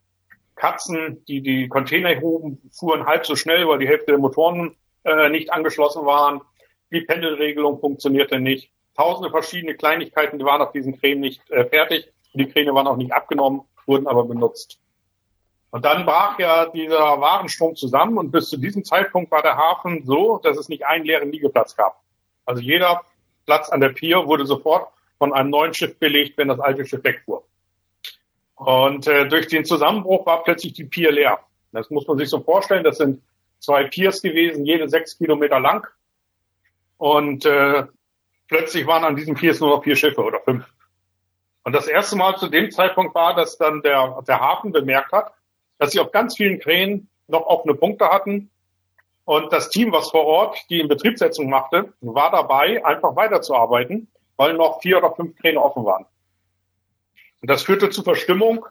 Katzen, 0.55 1.25
die 1.25 1.41
die 1.41 1.67
Container 1.67 2.22
hoben, 2.22 2.69
fuhren 2.72 3.07
halb 3.07 3.25
so 3.25 3.36
schnell, 3.36 3.67
weil 3.67 3.79
die 3.79 3.88
Hälfte 3.88 4.12
der 4.12 4.19
Motoren 4.19 4.75
äh, 5.03 5.29
nicht 5.29 5.51
angeschlossen 5.51 6.05
waren. 6.05 6.41
Die 6.91 7.01
Pendelregelung 7.01 7.79
funktionierte 7.79 8.39
nicht. 8.39 8.72
Tausende 8.96 9.31
verschiedene 9.31 9.74
Kleinigkeiten, 9.74 10.38
die 10.38 10.46
waren 10.46 10.62
auf 10.62 10.74
diesen 10.74 11.00
Kränen 11.00 11.22
nicht 11.22 11.50
äh, 11.50 11.65
fertig. 11.65 12.13
Die 12.34 12.48
Kräne 12.48 12.75
waren 12.75 12.86
auch 12.86 12.98
nicht 12.98 13.13
abgenommen, 13.13 13.62
wurden 13.88 14.05
aber 14.05 14.25
benutzt. 14.25 14.79
Und 15.70 15.86
dann 15.86 16.06
brach 16.06 16.40
ja 16.40 16.68
dieser 16.68 17.20
Warenstrom 17.20 17.76
zusammen 17.76 18.18
und 18.18 18.32
bis 18.32 18.50
zu 18.50 18.58
diesem 18.58 18.84
Zeitpunkt 18.86 19.32
war 19.32 19.42
der 19.42 19.58
Hafen 19.58 20.06
so, 20.06 20.38
dass 20.38 20.58
es 20.58 20.70
nicht 20.70 20.86
einen 20.86 21.06
leeren 21.06 21.32
Liegeplatz 21.32 21.76
gab. 21.76 22.02
Also 22.46 22.62
jeder 22.62 23.02
Platz 23.46 23.70
an 23.70 23.82
der 23.82 23.90
Pier 23.90 24.26
wurde 24.26 24.46
sofort 24.46 24.90
von 25.18 25.34
einem 25.34 25.50
neuen 25.50 25.74
Schiff 25.74 25.98
belegt, 26.00 26.38
wenn 26.38 26.48
das 26.48 26.60
alte 26.60 26.86
Schiff 26.86 27.04
wegfuhr. 27.04 27.44
Und 28.56 29.08
äh, 29.08 29.28
durch 29.28 29.48
den 29.48 29.66
Zusammenbruch 29.66 30.26
war 30.26 30.44
plötzlich 30.44 30.74
die 30.74 30.86
Pier 30.86 31.12
leer. 31.12 31.40
Das 31.72 31.90
muss 31.90 32.08
man 32.08 32.18
sich 32.18 32.30
so 32.30 32.40
vorstellen. 32.40 32.84
Das 32.84 32.98
sind 32.98 33.22
zwei 33.60 33.84
Piers 33.84 34.22
gewesen, 34.22 34.66
jede 34.66 34.90
sechs 34.90 35.18
Kilometer 35.18 35.60
lang. 35.60 35.86
Und 36.98 37.46
äh, 37.46 37.86
plötzlich 38.48 38.88
waren 38.88 39.04
an 39.04 39.16
diesen 39.16 39.36
Piers 39.36 39.60
nur 39.60 39.70
noch 39.70 39.84
vier 39.84 39.96
Schiffe 39.96 40.24
oder 40.24 40.40
fünf. 40.40 40.66
Und 41.64 41.74
das 41.74 41.88
erste 41.88 42.16
Mal 42.16 42.38
zu 42.38 42.48
dem 42.48 42.72
Zeitpunkt 42.72 43.14
war, 43.14 43.36
dass 43.36 43.58
dann 43.58 43.82
der, 43.82 44.24
der 44.28 44.40
Hafen 44.40 44.72
bemerkt 44.72 45.12
hat, 45.12 45.34
dass 45.77 45.91
sie 45.91 46.00
auf 46.00 46.12
ganz 46.12 46.36
vielen 46.36 46.60
Kränen 46.60 47.10
noch 47.27 47.46
offene 47.46 47.75
Punkte 47.75 48.10
hatten. 48.10 48.50
Und 49.25 49.51
das 49.51 49.69
Team, 49.69 49.91
was 49.91 50.10
vor 50.12 50.25
Ort 50.25 50.57
die 50.69 50.79
Inbetriebssetzung 50.79 51.50
machte, 51.50 51.93
war 52.01 52.31
dabei, 52.31 52.84
einfach 52.86 53.15
weiterzuarbeiten, 53.15 54.07
weil 54.38 54.53
noch 54.53 54.81
vier 54.81 54.98
oder 54.98 55.13
fünf 55.13 55.36
Kräne 55.38 55.62
offen 55.62 55.84
waren. 55.86 56.05
Und 57.41 57.50
das 57.50 57.63
führte 57.63 57.89
zu 57.89 58.03
Verstimmung. 58.03 58.65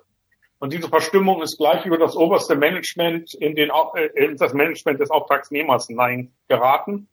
Und 0.58 0.72
diese 0.72 0.88
Verstimmung 0.88 1.42
ist 1.42 1.58
gleich 1.58 1.84
über 1.84 1.98
das 1.98 2.16
oberste 2.16 2.56
Management 2.56 3.34
in, 3.34 3.54
den, 3.54 3.70
äh, 3.94 4.06
in 4.14 4.36
das 4.36 4.54
Management 4.54 5.00
des 5.00 5.10
Auftragsnehmers 5.10 5.86
hineingeraten. 5.88 7.08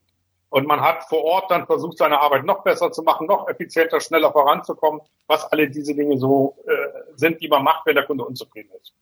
Und 0.49 0.67
man 0.67 0.81
hat 0.81 1.03
vor 1.05 1.23
Ort 1.23 1.51
dann 1.51 1.65
versucht, 1.65 1.97
seine 1.97 2.21
Arbeit 2.21 2.45
noch 2.45 2.63
besser 2.63 2.91
zu 2.91 3.01
machen, 3.01 3.27
noch 3.27 3.49
effizienter, 3.49 3.99
schneller 3.99 4.31
voranzukommen, 4.31 5.01
was 5.27 5.51
alle 5.51 5.67
diese 5.67 5.95
Dinge 5.95 6.17
so 6.17 6.55
äh, 6.65 7.17
sind, 7.17 7.41
die 7.41 7.47
man 7.47 7.63
macht, 7.63 7.85
wenn 7.85 7.95
der 7.95 8.05
Kunde 8.05 8.23
unzufrieden 8.23 8.69
ist. 8.79 8.93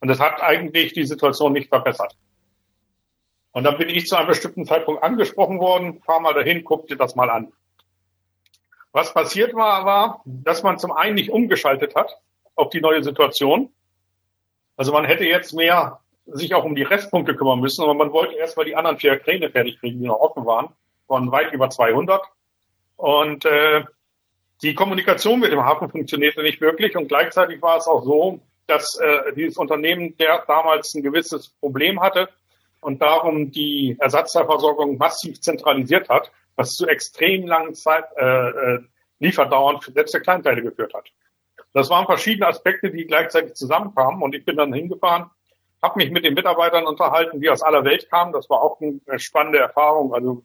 Und 0.00 0.08
das 0.08 0.20
hat 0.20 0.42
eigentlich 0.42 0.92
die 0.92 1.06
Situation 1.06 1.52
nicht 1.52 1.68
verbessert. 1.68 2.16
Und 3.52 3.64
dann 3.64 3.78
bin 3.78 3.88
ich 3.88 4.06
zu 4.06 4.16
einem 4.16 4.28
bestimmten 4.28 4.66
Zeitpunkt 4.66 5.02
angesprochen 5.02 5.58
worden, 5.58 6.02
fahr 6.02 6.20
mal 6.20 6.34
dahin, 6.34 6.62
guck 6.62 6.88
dir 6.88 6.96
das 6.96 7.16
mal 7.16 7.30
an. 7.30 7.52
Was 8.92 9.14
passiert 9.14 9.54
war, 9.54 9.84
war, 9.84 10.22
dass 10.24 10.62
man 10.62 10.78
zum 10.78 10.92
einen 10.92 11.14
nicht 11.14 11.30
umgeschaltet 11.30 11.94
hat 11.94 12.18
auf 12.54 12.70
die 12.70 12.80
neue 12.80 13.02
Situation. 13.02 13.70
Also 14.76 14.92
man 14.92 15.04
hätte 15.04 15.24
jetzt 15.24 15.54
mehr 15.54 16.00
sich 16.26 16.54
auch 16.54 16.64
um 16.64 16.74
die 16.74 16.82
Restpunkte 16.82 17.34
kümmern 17.34 17.60
müssen, 17.60 17.82
aber 17.82 17.94
man 17.94 18.12
wollte 18.12 18.34
erst 18.34 18.56
mal 18.56 18.64
die 18.64 18.76
anderen 18.76 18.98
vier 18.98 19.18
Kräne 19.18 19.50
fertig 19.50 19.78
kriegen, 19.80 20.00
die 20.00 20.06
noch 20.06 20.20
offen 20.20 20.44
waren, 20.44 20.68
von 21.06 21.30
weit 21.30 21.52
über 21.52 21.70
200. 21.70 22.20
Und 22.96 23.44
äh, 23.44 23.84
die 24.62 24.74
Kommunikation 24.74 25.40
mit 25.40 25.52
dem 25.52 25.64
Hafen 25.64 25.90
funktionierte 25.90 26.42
nicht 26.42 26.60
wirklich 26.60 26.96
und 26.96 27.08
gleichzeitig 27.08 27.62
war 27.62 27.76
es 27.76 27.86
auch 27.86 28.02
so, 28.02 28.40
dass 28.66 28.98
äh, 28.98 29.32
dieses 29.34 29.56
Unternehmen 29.56 30.16
der 30.16 30.44
damals 30.46 30.94
ein 30.94 31.02
gewisses 31.02 31.48
Problem 31.60 32.00
hatte 32.00 32.28
und 32.80 33.00
darum 33.00 33.50
die 33.50 33.96
Ersatzteilversorgung 33.98 34.98
massiv 34.98 35.40
zentralisiert 35.40 36.08
hat, 36.08 36.30
was 36.56 36.74
zu 36.74 36.86
extrem 36.86 37.46
langen 37.46 37.74
Zeit, 37.74 38.04
äh, 38.16 38.24
äh, 38.24 38.80
Lieferdauern 39.18 39.80
für 39.80 39.92
selbst 39.92 40.14
der 40.14 40.20
Kleinteile 40.20 40.62
geführt 40.62 40.92
hat. 40.94 41.10
Das 41.72 41.88
waren 41.90 42.06
verschiedene 42.06 42.46
Aspekte, 42.46 42.90
die 42.90 43.06
gleichzeitig 43.06 43.54
zusammenkamen 43.54 44.22
und 44.22 44.34
ich 44.34 44.44
bin 44.44 44.56
dann 44.56 44.72
hingefahren 44.72 45.30
habe 45.82 46.00
mich 46.00 46.10
mit 46.10 46.24
den 46.24 46.34
Mitarbeitern 46.34 46.86
unterhalten, 46.86 47.40
die 47.40 47.50
aus 47.50 47.62
aller 47.62 47.84
Welt 47.84 48.10
kamen. 48.10 48.32
Das 48.32 48.48
war 48.50 48.62
auch 48.62 48.80
eine 48.80 49.18
spannende 49.18 49.58
Erfahrung. 49.58 50.14
Also 50.14 50.42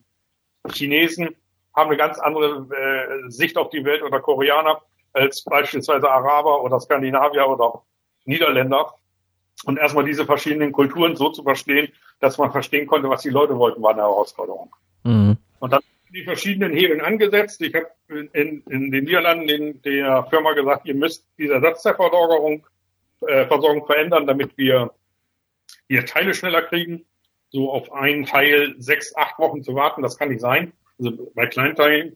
Chinesen 0.72 1.36
haben 1.76 1.90
eine 1.90 1.98
ganz 1.98 2.20
andere 2.20 2.68
äh, 2.76 3.30
Sicht 3.30 3.58
auf 3.58 3.70
die 3.70 3.84
Welt 3.86 4.04
oder 4.04 4.20
Koreaner 4.20 4.82
als 5.14 5.44
beispielsweise 5.44 6.10
Araber 6.10 6.64
oder 6.64 6.80
Skandinavier 6.80 7.48
oder 7.48 7.82
Niederländer. 8.26 8.94
Und 9.64 9.78
erstmal 9.78 10.06
diese 10.06 10.26
verschiedenen 10.26 10.72
Kulturen 10.72 11.16
so 11.16 11.30
zu 11.30 11.44
verstehen, 11.44 11.90
dass 12.20 12.38
man 12.38 12.52
verstehen 12.52 12.88
konnte, 12.88 13.10
was 13.10 13.22
die 13.22 13.30
Leute 13.30 13.58
wollten, 13.58 13.82
war 13.82 13.92
eine 13.92 14.02
Herausforderung. 14.02 14.76
Mhm. 15.04 15.38
Und 15.60 15.74
dann 15.74 15.82
die 16.14 16.24
verschiedenen 16.24 16.74
Hebeln 16.74 17.02
angesetzt. 17.02 17.62
Ich 17.62 17.74
habe 17.74 17.88
in, 18.10 18.64
in 18.64 18.92
den 18.92 19.06
Niederlanden 19.06 19.50
in 19.50 19.82
der 19.84 20.26
Firma 20.30 20.54
gesagt, 20.54 20.86
ihr 20.86 20.96
müsst 20.96 21.26
diese 21.38 21.54
Ersatzteilversorgung 21.54 22.66
äh, 23.28 23.46
Versorgung 23.46 23.86
verändern, 23.86 24.26
damit 24.26 24.58
wir 24.58 24.92
wir 25.88 26.06
Teile 26.06 26.34
schneller 26.34 26.64
kriegen. 26.64 27.06
So 27.50 27.72
auf 27.72 27.92
einen 27.92 28.26
Teil 28.26 28.76
sechs, 28.78 29.16
acht 29.16 29.38
Wochen 29.40 29.64
zu 29.64 29.76
warten, 29.76 30.02
das 30.02 30.18
kann 30.18 30.30
nicht 30.30 30.42
sein. 30.42 30.74
Also 30.98 31.32
bei 31.36 31.48
Kleinteilen. 31.48 32.16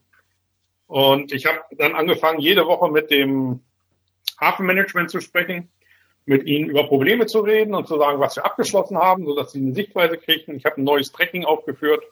Und 0.88 1.32
ich 1.34 1.46
habe 1.46 1.60
dann 1.72 1.94
angefangen, 1.94 2.40
jede 2.40 2.66
Woche 2.68 2.90
mit 2.90 3.12
dem 3.12 3.60
Hafenmanagement 4.40 5.10
zu 5.10 5.20
sprechen, 5.20 5.70
mit 6.26 6.46
ihnen 6.46 6.70
über 6.70 6.88
Probleme 6.88 7.28
zu 7.28 7.40
reden 7.42 7.76
und 7.76 7.88
zu 7.88 7.98
sagen, 7.98 8.20
was 8.20 8.36
wir 8.36 8.46
abgeschlossen 8.46 8.98
haben, 8.98 9.26
sodass 9.26 9.52
sie 9.52 9.60
eine 9.60 9.74
Sichtweise 9.74 10.18
kriegen. 10.18 10.56
Ich 10.56 10.66
habe 10.66 10.82
ein 10.82 10.84
neues 10.84 11.12
Tracking 11.12 11.46
aufgeführt, 11.46 12.04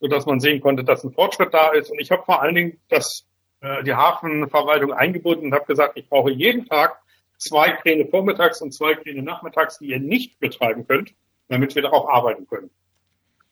sodass 0.00 0.24
man 0.26 0.40
sehen 0.40 0.60
konnte, 0.60 0.82
dass 0.82 1.04
ein 1.04 1.12
Fortschritt 1.12 1.52
da 1.52 1.70
ist. 1.70 1.90
Und 1.90 2.00
ich 2.00 2.10
habe 2.10 2.22
vor 2.24 2.42
allen 2.42 2.54
Dingen 2.54 2.80
das, 2.88 3.26
äh, 3.60 3.82
die 3.84 3.94
Hafenverwaltung 3.94 4.92
eingebunden 4.92 5.46
und 5.46 5.54
habe 5.54 5.66
gesagt, 5.66 5.98
ich 5.98 6.08
brauche 6.08 6.30
jeden 6.30 6.66
Tag 6.66 7.00
zwei 7.36 7.72
Kräne 7.72 8.06
vormittags 8.06 8.62
und 8.62 8.72
zwei 8.72 8.94
Kräne 8.94 9.22
nachmittags, 9.22 9.78
die 9.78 9.86
ihr 9.86 10.00
nicht 10.00 10.40
betreiben 10.40 10.86
könnt, 10.86 11.12
damit 11.48 11.74
wir 11.74 11.82
darauf 11.82 12.08
arbeiten 12.08 12.46
können. 12.46 12.70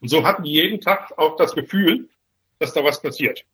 Und 0.01 0.09
so 0.09 0.25
hatten 0.25 0.45
die 0.45 0.53
jeden 0.53 0.81
Tag 0.81 1.13
auch 1.19 1.37
das 1.37 1.55
Gefühl, 1.55 2.09
dass 2.59 2.73
da 2.73 2.83
was 2.83 3.03
passiert. 3.03 3.45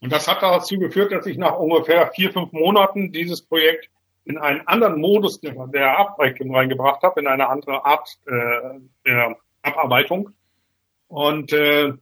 Und 0.00 0.12
das 0.12 0.26
hat 0.26 0.42
dazu 0.42 0.78
geführt, 0.78 1.12
dass 1.12 1.26
ich 1.26 1.38
nach 1.38 1.58
ungefähr 1.58 2.10
vier, 2.12 2.32
fünf 2.32 2.52
Monaten 2.52 3.12
dieses 3.12 3.42
Projekt 3.42 3.88
in 4.24 4.38
einen 4.38 4.66
anderen 4.66 5.00
Modus 5.00 5.40
der 5.40 5.98
Abrechnung 5.98 6.54
reingebracht 6.54 7.02
habe, 7.02 7.20
in 7.20 7.26
eine 7.26 7.48
andere 7.48 7.84
Art 7.84 8.08
äh, 8.26 8.80
der 9.04 9.36
Abarbeitung. 9.62 10.30
Und 11.08 11.52
äh, 11.52 11.92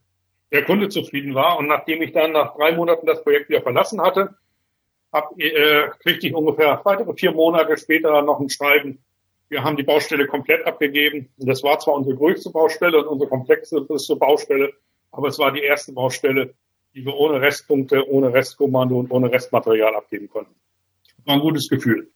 der 0.53 0.63
Kunde 0.63 0.87
zufrieden 0.87 1.33
war. 1.33 1.57
Und 1.57 1.67
nachdem 1.67 2.01
ich 2.01 2.13
dann 2.13 2.31
nach 2.31 2.55
drei 2.55 2.71
Monaten 2.71 3.07
das 3.07 3.23
Projekt 3.23 3.49
wieder 3.49 3.61
verlassen 3.61 4.01
hatte, 4.01 4.35
hab, 5.11 5.37
äh, 5.39 5.89
kriegte 5.99 6.27
ich 6.27 6.33
ungefähr 6.33 6.79
weitere 6.83 7.13
vier 7.13 7.31
Monate 7.31 7.77
später 7.77 8.21
noch 8.21 8.39
ein 8.39 8.49
Schreiben. 8.49 9.03
Wir 9.49 9.63
haben 9.63 9.77
die 9.77 9.83
Baustelle 9.83 10.27
komplett 10.27 10.65
abgegeben. 10.65 11.29
Das 11.37 11.63
war 11.63 11.79
zwar 11.79 11.95
unsere 11.95 12.15
größte 12.15 12.51
Baustelle 12.51 12.99
und 12.99 13.07
unsere 13.07 13.29
komplexeste 13.29 14.15
Baustelle, 14.15 14.73
aber 15.11 15.27
es 15.27 15.37
war 15.37 15.51
die 15.51 15.61
erste 15.61 15.91
Baustelle, 15.91 16.53
die 16.95 17.05
wir 17.05 17.15
ohne 17.15 17.41
Restpunkte, 17.41 18.07
ohne 18.07 18.31
Restkommando 18.33 18.97
und 18.97 19.11
ohne 19.11 19.31
Restmaterial 19.31 19.95
abgeben 19.95 20.29
konnten. 20.29 20.55
War 21.25 21.35
ein 21.35 21.41
gutes 21.41 21.69
Gefühl. 21.69 22.09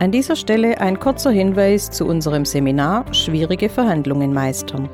An 0.00 0.12
dieser 0.12 0.34
Stelle 0.34 0.80
ein 0.80 0.98
kurzer 0.98 1.30
Hinweis 1.30 1.90
zu 1.90 2.06
unserem 2.06 2.46
Seminar 2.46 3.04
Schwierige 3.12 3.68
Verhandlungen 3.68 4.32
meistern. 4.32 4.88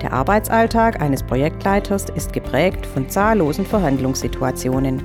Der 0.00 0.10
Arbeitsalltag 0.10 1.02
eines 1.02 1.22
Projektleiters 1.22 2.06
ist 2.08 2.32
geprägt 2.32 2.86
von 2.86 3.10
zahllosen 3.10 3.66
Verhandlungssituationen. 3.66 5.02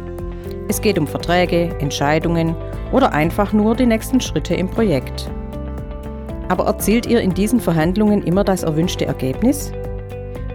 Es 0.69 0.79
geht 0.79 0.97
um 0.97 1.08
Verträge, 1.08 1.75
Entscheidungen 1.79 2.56
oder 2.93 3.12
einfach 3.12 3.51
nur 3.51 3.75
die 3.75 3.86
nächsten 3.86 4.21
Schritte 4.21 4.56
im 4.56 4.69
Projekt. 4.69 5.29
Aber 6.47 6.67
erzielt 6.67 7.06
ihr 7.06 7.19
in 7.19 7.34
diesen 7.34 7.60
Verhandlungen 7.60 8.23
immer 8.23 8.45
das 8.45 8.63
erwünschte 8.63 9.08
Ergebnis? 9.08 9.73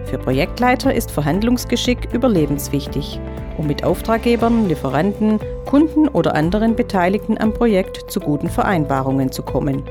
Für 0.05 0.17
Projektleiter 0.17 0.91
ist 0.91 1.11
Verhandlungsgeschick 1.11 2.11
überlebenswichtig, 2.11 3.21
um 3.59 3.67
mit 3.67 3.83
Auftraggebern, 3.83 4.67
Lieferanten, 4.67 5.39
Kunden 5.65 6.07
oder 6.07 6.33
anderen 6.33 6.75
Beteiligten 6.75 7.37
am 7.37 7.53
Projekt 7.53 8.09
zu 8.09 8.19
guten 8.19 8.49
Vereinbarungen 8.49 9.31
zu 9.31 9.43
kommen. 9.43 9.83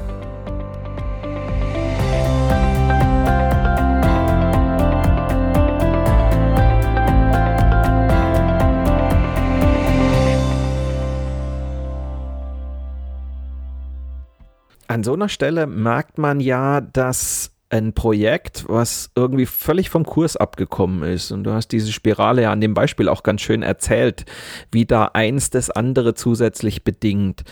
An 14.93 15.05
so 15.05 15.15
einer 15.15 15.31
Stelle 15.31 15.67
merkt 15.67 16.19
man 16.19 16.39
ja, 16.39 16.83
dass 16.83 17.53
ein 17.71 17.95
Projekt, 17.95 18.67
was 18.69 19.11
irgendwie 19.15 19.47
völlig 19.47 19.89
vom 19.89 20.05
Kurs 20.05 20.37
abgekommen 20.37 21.03
ist. 21.03 21.33
Und 21.33 21.45
du 21.45 21.53
hast 21.53 21.69
diese 21.69 21.91
Spirale 21.93 22.43
ja 22.43 22.53
an 22.53 22.61
dem 22.61 22.75
Beispiel 22.75 23.09
auch 23.09 23.23
ganz 23.23 23.41
schön 23.41 23.63
erzählt, 23.63 24.27
wie 24.71 24.85
da 24.85 25.07
eins 25.15 25.49
das 25.49 25.71
andere 25.71 26.13
zusätzlich 26.13 26.85
bedingt. 26.85 27.43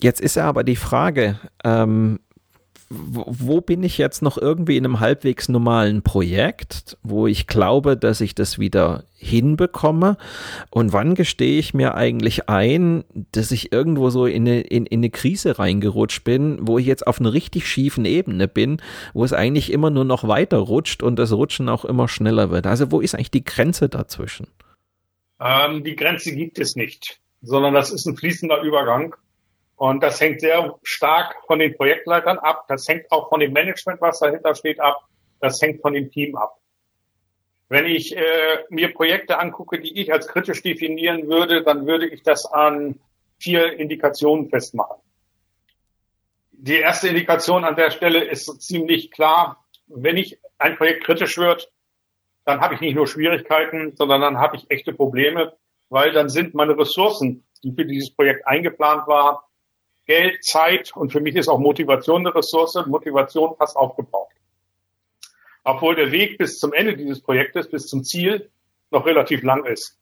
Jetzt 0.00 0.22
ist 0.22 0.36
ja 0.36 0.46
aber 0.46 0.64
die 0.64 0.76
Frage, 0.76 1.38
ähm, 1.64 2.18
wo 2.90 3.60
bin 3.60 3.82
ich 3.82 3.98
jetzt 3.98 4.22
noch 4.22 4.38
irgendwie 4.38 4.78
in 4.78 4.84
einem 4.86 4.98
halbwegs 4.98 5.50
normalen 5.50 6.00
Projekt, 6.02 6.96
wo 7.02 7.26
ich 7.26 7.46
glaube, 7.46 7.98
dass 7.98 8.22
ich 8.22 8.34
das 8.34 8.58
wieder 8.58 9.04
hinbekomme? 9.18 10.16
Und 10.70 10.94
wann 10.94 11.14
gestehe 11.14 11.58
ich 11.58 11.74
mir 11.74 11.94
eigentlich 11.96 12.48
ein, 12.48 13.04
dass 13.32 13.50
ich 13.50 13.72
irgendwo 13.72 14.08
so 14.08 14.24
in 14.24 14.48
eine, 14.48 14.60
in, 14.62 14.86
in 14.86 15.00
eine 15.00 15.10
Krise 15.10 15.58
reingerutscht 15.58 16.24
bin, 16.24 16.58
wo 16.62 16.78
ich 16.78 16.86
jetzt 16.86 17.06
auf 17.06 17.20
einer 17.20 17.34
richtig 17.34 17.68
schiefen 17.68 18.06
Ebene 18.06 18.48
bin, 18.48 18.80
wo 19.12 19.22
es 19.22 19.34
eigentlich 19.34 19.70
immer 19.70 19.90
nur 19.90 20.04
noch 20.04 20.26
weiter 20.26 20.56
rutscht 20.56 21.02
und 21.02 21.18
das 21.18 21.32
Rutschen 21.32 21.68
auch 21.68 21.84
immer 21.84 22.08
schneller 22.08 22.50
wird? 22.50 22.66
Also 22.66 22.90
wo 22.90 23.00
ist 23.00 23.14
eigentlich 23.14 23.30
die 23.30 23.44
Grenze 23.44 23.90
dazwischen? 23.90 24.46
Ähm, 25.40 25.84
die 25.84 25.94
Grenze 25.94 26.34
gibt 26.34 26.58
es 26.58 26.74
nicht, 26.74 27.20
sondern 27.42 27.74
das 27.74 27.90
ist 27.90 28.06
ein 28.06 28.16
fließender 28.16 28.62
Übergang. 28.62 29.14
Und 29.78 30.02
das 30.02 30.20
hängt 30.20 30.40
sehr 30.40 30.76
stark 30.82 31.36
von 31.46 31.60
den 31.60 31.76
Projektleitern 31.76 32.38
ab. 32.38 32.64
Das 32.66 32.86
hängt 32.88 33.10
auch 33.12 33.28
von 33.28 33.38
dem 33.38 33.52
Management, 33.52 34.00
was 34.00 34.18
dahinter 34.18 34.56
steht, 34.56 34.80
ab. 34.80 35.06
Das 35.40 35.62
hängt 35.62 35.80
von 35.80 35.92
dem 35.92 36.10
Team 36.10 36.34
ab. 36.34 36.56
Wenn 37.68 37.86
ich 37.86 38.16
äh, 38.16 38.64
mir 38.70 38.92
Projekte 38.92 39.38
angucke, 39.38 39.78
die 39.78 40.00
ich 40.00 40.12
als 40.12 40.26
kritisch 40.26 40.64
definieren 40.64 41.28
würde, 41.28 41.62
dann 41.62 41.86
würde 41.86 42.08
ich 42.08 42.24
das 42.24 42.44
an 42.44 42.98
vier 43.38 43.78
Indikationen 43.78 44.50
festmachen. 44.50 44.96
Die 46.50 46.78
erste 46.78 47.06
Indikation 47.06 47.64
an 47.64 47.76
der 47.76 47.92
Stelle 47.92 48.24
ist 48.24 48.60
ziemlich 48.60 49.12
klar. 49.12 49.64
Wenn 49.86 50.16
ich 50.16 50.40
ein 50.58 50.76
Projekt 50.76 51.04
kritisch 51.04 51.38
wird, 51.38 51.70
dann 52.44 52.60
habe 52.60 52.74
ich 52.74 52.80
nicht 52.80 52.96
nur 52.96 53.06
Schwierigkeiten, 53.06 53.94
sondern 53.94 54.22
dann 54.22 54.38
habe 54.38 54.56
ich 54.56 54.68
echte 54.70 54.92
Probleme, 54.92 55.52
weil 55.88 56.10
dann 56.10 56.28
sind 56.28 56.54
meine 56.54 56.76
Ressourcen, 56.76 57.44
die 57.62 57.72
für 57.72 57.84
dieses 57.84 58.10
Projekt 58.10 58.44
eingeplant 58.44 59.06
war, 59.06 59.47
Geld, 60.08 60.42
Zeit 60.42 60.96
und 60.96 61.12
für 61.12 61.20
mich 61.20 61.36
ist 61.36 61.48
auch 61.48 61.58
Motivation 61.58 62.26
eine 62.26 62.34
Ressource, 62.34 62.74
Motivation 62.86 63.54
fast 63.56 63.76
aufgebraucht. 63.76 64.34
Obwohl 65.64 65.94
der 65.96 66.10
Weg 66.10 66.38
bis 66.38 66.58
zum 66.58 66.72
Ende 66.72 66.96
dieses 66.96 67.20
Projektes, 67.20 67.68
bis 67.68 67.86
zum 67.86 68.02
Ziel, 68.02 68.50
noch 68.90 69.04
relativ 69.04 69.42
lang 69.42 69.66
ist. 69.66 69.98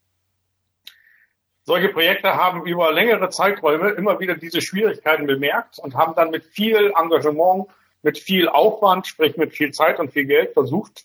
Solche 1.64 1.88
Projekte 1.88 2.36
haben 2.36 2.64
über 2.64 2.92
längere 2.92 3.28
Zeiträume 3.30 3.90
immer 3.90 4.20
wieder 4.20 4.36
diese 4.36 4.60
Schwierigkeiten 4.60 5.26
bemerkt 5.26 5.80
und 5.80 5.96
haben 5.96 6.14
dann 6.14 6.30
mit 6.30 6.44
viel 6.44 6.92
Engagement, 6.96 7.66
mit 8.02 8.16
viel 8.16 8.48
Aufwand, 8.48 9.08
sprich 9.08 9.36
mit 9.36 9.52
viel 9.52 9.72
Zeit 9.72 9.98
und 9.98 10.12
viel 10.12 10.26
Geld 10.26 10.52
versucht, 10.52 11.04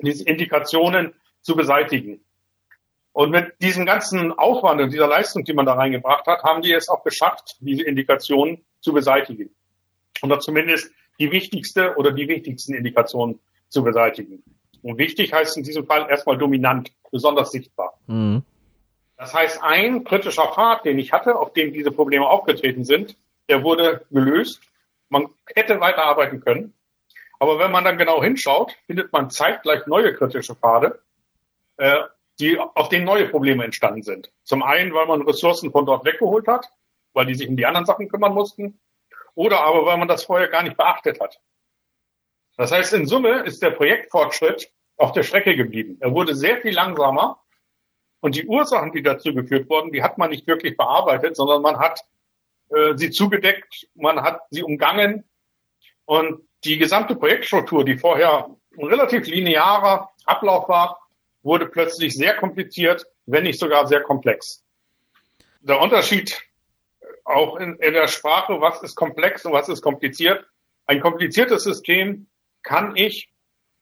diese 0.00 0.24
Indikationen 0.24 1.14
zu 1.40 1.56
beseitigen. 1.56 2.22
Und 3.18 3.32
mit 3.32 3.60
diesem 3.60 3.84
ganzen 3.84 4.30
Aufwand 4.30 4.80
und 4.80 4.92
dieser 4.92 5.08
Leistung, 5.08 5.42
die 5.42 5.52
man 5.52 5.66
da 5.66 5.74
reingebracht 5.74 6.24
hat, 6.28 6.44
haben 6.44 6.62
die 6.62 6.72
es 6.72 6.88
auch 6.88 7.02
geschafft, 7.02 7.56
diese 7.58 7.82
Indikationen 7.82 8.64
zu 8.78 8.92
beseitigen. 8.92 9.50
Oder 10.22 10.38
zumindest 10.38 10.92
die 11.18 11.32
wichtigste 11.32 11.96
oder 11.96 12.12
die 12.12 12.28
wichtigsten 12.28 12.74
Indikationen 12.74 13.40
zu 13.70 13.82
beseitigen. 13.82 14.44
Und 14.82 14.98
wichtig 14.98 15.32
heißt 15.32 15.56
in 15.56 15.64
diesem 15.64 15.84
Fall 15.84 16.08
erstmal 16.08 16.38
dominant, 16.38 16.92
besonders 17.10 17.50
sichtbar. 17.50 17.98
Mhm. 18.06 18.44
Das 19.16 19.34
heißt, 19.34 19.64
ein 19.64 20.04
kritischer 20.04 20.52
Pfad, 20.54 20.84
den 20.84 21.00
ich 21.00 21.12
hatte, 21.12 21.34
auf 21.34 21.52
dem 21.54 21.72
diese 21.72 21.90
Probleme 21.90 22.28
aufgetreten 22.28 22.84
sind, 22.84 23.16
der 23.48 23.64
wurde 23.64 24.06
gelöst. 24.12 24.60
Man 25.08 25.26
hätte 25.56 25.80
weiterarbeiten 25.80 26.38
können. 26.38 26.72
Aber 27.40 27.58
wenn 27.58 27.72
man 27.72 27.82
dann 27.82 27.98
genau 27.98 28.22
hinschaut, 28.22 28.76
findet 28.86 29.12
man 29.12 29.28
zeitgleich 29.28 29.88
neue 29.88 30.14
kritische 30.14 30.54
Pfade, 30.54 31.00
äh, 31.78 32.02
die, 32.40 32.58
auf 32.58 32.88
denen 32.88 33.04
neue 33.04 33.28
Probleme 33.28 33.64
entstanden 33.64 34.02
sind. 34.02 34.30
Zum 34.44 34.62
einen, 34.62 34.94
weil 34.94 35.06
man 35.06 35.22
Ressourcen 35.22 35.72
von 35.72 35.86
dort 35.86 36.04
weggeholt 36.04 36.46
hat, 36.46 36.70
weil 37.12 37.26
die 37.26 37.34
sich 37.34 37.48
um 37.48 37.56
die 37.56 37.66
anderen 37.66 37.86
Sachen 37.86 38.08
kümmern 38.08 38.34
mussten, 38.34 38.80
oder 39.34 39.60
aber 39.60 39.86
weil 39.86 39.98
man 39.98 40.08
das 40.08 40.24
vorher 40.24 40.48
gar 40.48 40.62
nicht 40.62 40.76
beachtet 40.76 41.20
hat. 41.20 41.40
Das 42.56 42.72
heißt, 42.72 42.92
in 42.94 43.06
Summe 43.06 43.40
ist 43.44 43.62
der 43.62 43.70
Projektfortschritt 43.70 44.72
auf 44.96 45.12
der 45.12 45.22
Strecke 45.22 45.56
geblieben. 45.56 45.96
Er 46.00 46.12
wurde 46.12 46.34
sehr 46.34 46.60
viel 46.60 46.74
langsamer 46.74 47.40
und 48.20 48.34
die 48.34 48.46
Ursachen, 48.46 48.92
die 48.92 49.02
dazu 49.02 49.32
geführt 49.32 49.70
wurden, 49.70 49.92
die 49.92 50.02
hat 50.02 50.18
man 50.18 50.30
nicht 50.30 50.46
wirklich 50.46 50.76
bearbeitet, 50.76 51.36
sondern 51.36 51.62
man 51.62 51.78
hat 51.78 52.04
äh, 52.70 52.96
sie 52.96 53.10
zugedeckt, 53.10 53.88
man 53.94 54.22
hat 54.22 54.40
sie 54.50 54.62
umgangen 54.62 55.28
und 56.04 56.48
die 56.64 56.78
gesamte 56.78 57.14
Projektstruktur, 57.14 57.84
die 57.84 57.96
vorher 57.96 58.50
ein 58.76 58.86
relativ 58.86 59.26
linearer 59.26 60.10
Ablauf 60.24 60.68
war, 60.68 61.07
wurde 61.42 61.66
plötzlich 61.66 62.14
sehr 62.14 62.34
kompliziert, 62.34 63.06
wenn 63.26 63.44
nicht 63.44 63.58
sogar 63.58 63.86
sehr 63.86 64.02
komplex. 64.02 64.64
Der 65.60 65.80
Unterschied 65.80 66.40
auch 67.24 67.56
in, 67.56 67.76
in 67.76 67.92
der 67.92 68.08
Sprache, 68.08 68.60
was 68.60 68.82
ist 68.82 68.94
komplex 68.94 69.44
und 69.44 69.52
was 69.52 69.68
ist 69.68 69.82
kompliziert. 69.82 70.44
Ein 70.86 71.00
kompliziertes 71.00 71.64
System 71.64 72.26
kann 72.62 72.96
ich 72.96 73.30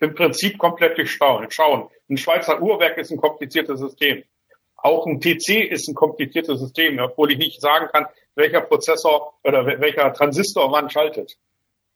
im 0.01 0.15
Prinzip 0.15 0.59
komplett 0.59 0.99
durchschauen. 0.99 1.51
Schauen. 1.51 1.89
Ein 2.11 2.17
Schweizer 2.17 2.61
Uhrwerk 2.61 2.99
ist 2.99 3.11
ein 3.11 3.19
kompliziertes 3.19 3.81
System. 3.81 4.25
Auch 4.77 5.07
ein 5.07 5.21
TC 5.21 5.71
ist 5.71 5.89
ein 5.89 5.95
kompliziertes 5.95 6.61
System, 6.61 6.99
obwohl 6.99 7.33
ich 7.33 7.39
nicht 7.39 7.61
sagen 7.61 7.89
kann, 7.93 8.07
welcher 8.35 8.61
Prozessor 8.61 9.39
oder 9.43 9.65
welcher 9.67 10.13
Transistor 10.13 10.71
wann 10.71 10.91
schaltet. 10.91 11.37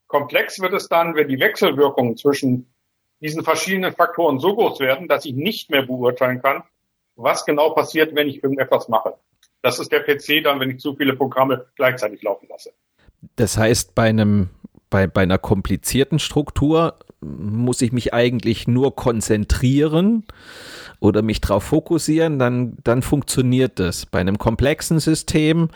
Komplex 0.07 0.61
wird 0.61 0.73
es 0.73 0.89
dann, 0.89 1.15
wenn 1.15 1.29
die 1.29 1.39
Wechselwirkungen 1.39 2.17
zwischen 2.17 2.73
diesen 3.21 3.45
verschiedenen 3.45 3.95
Faktoren 3.95 4.39
so 4.39 4.55
groß 4.55 4.81
werden, 4.81 5.09
dass 5.09 5.25
ich 5.25 5.35
nicht 5.35 5.71
mehr 5.71 5.83
beurteilen 5.83 6.41
kann, 6.43 6.63
was 7.17 7.45
genau 7.45 7.71
passiert, 7.71 8.15
wenn 8.15 8.29
ich 8.29 8.43
irgendetwas 8.43 8.89
mache. 8.89 9.15
Das 9.63 9.79
ist 9.79 9.93
der 9.93 10.01
PC 10.01 10.43
dann, 10.43 10.59
wenn 10.59 10.71
ich 10.71 10.79
zu 10.79 10.95
viele 10.95 11.15
Programme 11.15 11.67
gleichzeitig 11.77 12.23
laufen 12.23 12.47
lasse. 12.49 12.73
Das 13.37 13.59
heißt, 13.59 13.95
bei 13.95 14.09
einem 14.09 14.49
bei, 14.91 15.07
bei 15.07 15.23
einer 15.23 15.39
komplizierten 15.39 16.19
Struktur 16.19 16.97
muss 17.21 17.81
ich 17.81 17.93
mich 17.93 18.13
eigentlich 18.13 18.67
nur 18.67 18.97
konzentrieren 18.97 20.25
oder 20.99 21.23
mich 21.23 21.41
darauf 21.41 21.65
fokussieren, 21.65 22.39
dann, 22.39 22.77
dann 22.83 23.03
funktioniert 23.03 23.79
das. 23.79 24.05
Bei 24.07 24.21
einem 24.21 24.39
komplexen 24.39 24.99
System 24.99 25.69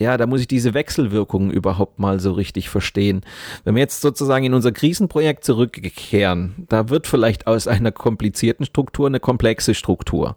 ja, 0.00 0.16
da 0.16 0.26
muss 0.26 0.40
ich 0.40 0.48
diese 0.48 0.72
Wechselwirkungen 0.72 1.50
überhaupt 1.50 1.98
mal 1.98 2.20
so 2.20 2.32
richtig 2.32 2.70
verstehen. 2.70 3.20
Wenn 3.64 3.74
wir 3.74 3.82
jetzt 3.82 4.00
sozusagen 4.00 4.46
in 4.46 4.54
unser 4.54 4.72
Krisenprojekt 4.72 5.44
zurückkehren, 5.44 6.66
da 6.70 6.88
wird 6.88 7.06
vielleicht 7.06 7.46
aus 7.46 7.68
einer 7.68 7.92
komplizierten 7.92 8.64
Struktur 8.64 9.06
eine 9.06 9.20
komplexe 9.20 9.74
Struktur. 9.74 10.36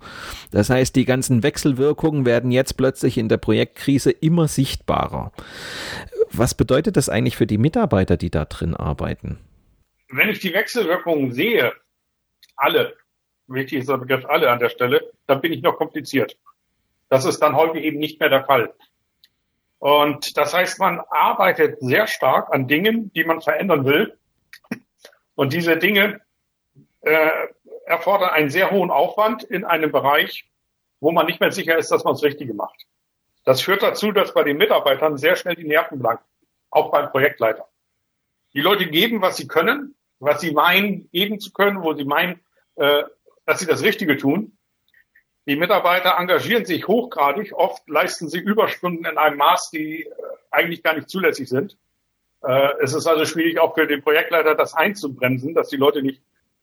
Das 0.52 0.69
heißt, 0.69 0.97
die 0.97 1.06
ganzen 1.06 1.43
Wechselwirkungen 1.43 2.26
werden 2.26 2.52
jetzt 2.52 2.76
plötzlich 2.76 3.17
in 3.17 3.30
der 3.30 3.38
Projektkrise 3.38 4.12
immer 4.12 4.49
sichtbarer. 4.49 5.32
Was 6.30 6.56
bedeutet 6.56 6.97
das 6.97 7.08
eigentlich 7.08 7.38
für 7.38 7.47
die 7.47 7.58
Mitarbeiter, 7.58 8.17
die 8.17 8.32
da 8.32 8.43
drin 8.43 8.76
arbeiten? 8.76 9.39
Wenn 10.10 10.28
ich 10.28 10.39
die 10.39 10.54
Wechselwirkungen 10.54 11.32
sehe, 11.32 11.71
alle, 12.58 12.95
wichtig 13.47 13.80
ist 13.80 13.89
der 13.89 13.97
Begriff 13.97 14.26
alle 14.26 14.52
an 14.52 14.60
der 14.60 14.69
Stelle, 14.69 15.10
dann 15.26 15.39
bin 15.39 15.54
ich 15.54 15.62
noch 15.62 15.78
kompliziert. 15.78 16.38
Das 17.08 17.23
ist 17.23 17.39
dann 17.39 17.56
heute 17.56 17.80
eben 17.80 17.99
nicht 17.99 18.19
mehr 18.19 18.30
der 18.30 18.43
Fall. 18.43 18.73
Und 19.83 20.37
das 20.37 20.53
heißt, 20.53 20.79
man 20.79 21.01
arbeitet 21.09 21.81
sehr 21.81 22.07
stark 22.07 22.53
an 22.53 22.69
Dingen, 22.69 23.11
die 23.11 23.25
man 23.25 23.41
verändern 23.41 23.83
will. 23.83 24.17
Und 25.35 25.51
diese 25.51 25.75
Dinge 25.75 26.21
äh, 27.01 27.29
erfordern 27.85 28.29
einen 28.29 28.49
sehr 28.49 28.71
hohen 28.71 28.91
Aufwand 28.91 29.43
in 29.43 29.65
einem 29.65 29.91
Bereich, 29.91 30.49
wo 31.01 31.11
man 31.11 31.25
nicht 31.25 31.41
mehr 31.41 31.51
sicher 31.51 31.77
ist, 31.77 31.91
dass 31.91 32.05
man 32.05 32.13
das 32.13 32.23
Richtige 32.23 32.53
macht. 32.53 32.85
Das 33.43 33.59
führt 33.59 33.83
dazu, 33.83 34.13
dass 34.13 34.33
bei 34.33 34.43
den 34.45 34.55
Mitarbeitern 34.55 35.17
sehr 35.17 35.35
schnell 35.35 35.55
die 35.55 35.67
Nerven 35.67 35.99
blanken, 35.99 36.23
auch 36.69 36.89
beim 36.89 37.11
Projektleiter. 37.11 37.67
Die 38.53 38.61
Leute 38.61 38.87
geben, 38.87 39.21
was 39.21 39.35
sie 39.35 39.49
können, 39.49 39.95
was 40.19 40.39
sie 40.39 40.53
meinen, 40.53 41.09
geben 41.11 41.41
zu 41.41 41.51
können, 41.51 41.83
wo 41.83 41.93
sie 41.93 42.05
meinen, 42.05 42.39
äh, 42.75 43.03
dass 43.45 43.59
sie 43.59 43.65
das 43.65 43.83
Richtige 43.83 44.15
tun. 44.15 44.57
Die 45.45 45.58
Mitarbeiter 45.58 46.15
engagieren 46.17 46.65
sich 46.65 46.88
hochgradig. 46.88 47.53
Oft 47.53 47.88
leisten 47.89 48.29
sie 48.29 48.39
Überstunden 48.39 49.06
in 49.06 49.17
einem 49.17 49.38
Maß, 49.38 49.71
die 49.71 50.03
äh, 50.03 50.10
eigentlich 50.51 50.84
gar 50.84 50.95
nicht 50.95 51.10
zulässig 51.10 51.49
sind. 51.49 51.77
Äh, 52.43 52.69
es 52.82 52.93
ist 52.93 53.08
also 53.08 53.25
schwierig, 53.25 53.60
auch 53.60 53.75
für 53.75 53.86
den 53.86 54.01
Projektleiter 54.01 54.56
das 54.56 54.73
einzubremsen, 54.73 55.53
dass 55.53 55.67
die 55.67 55.77
Leute 55.77 56.01
nicht, 56.01 56.21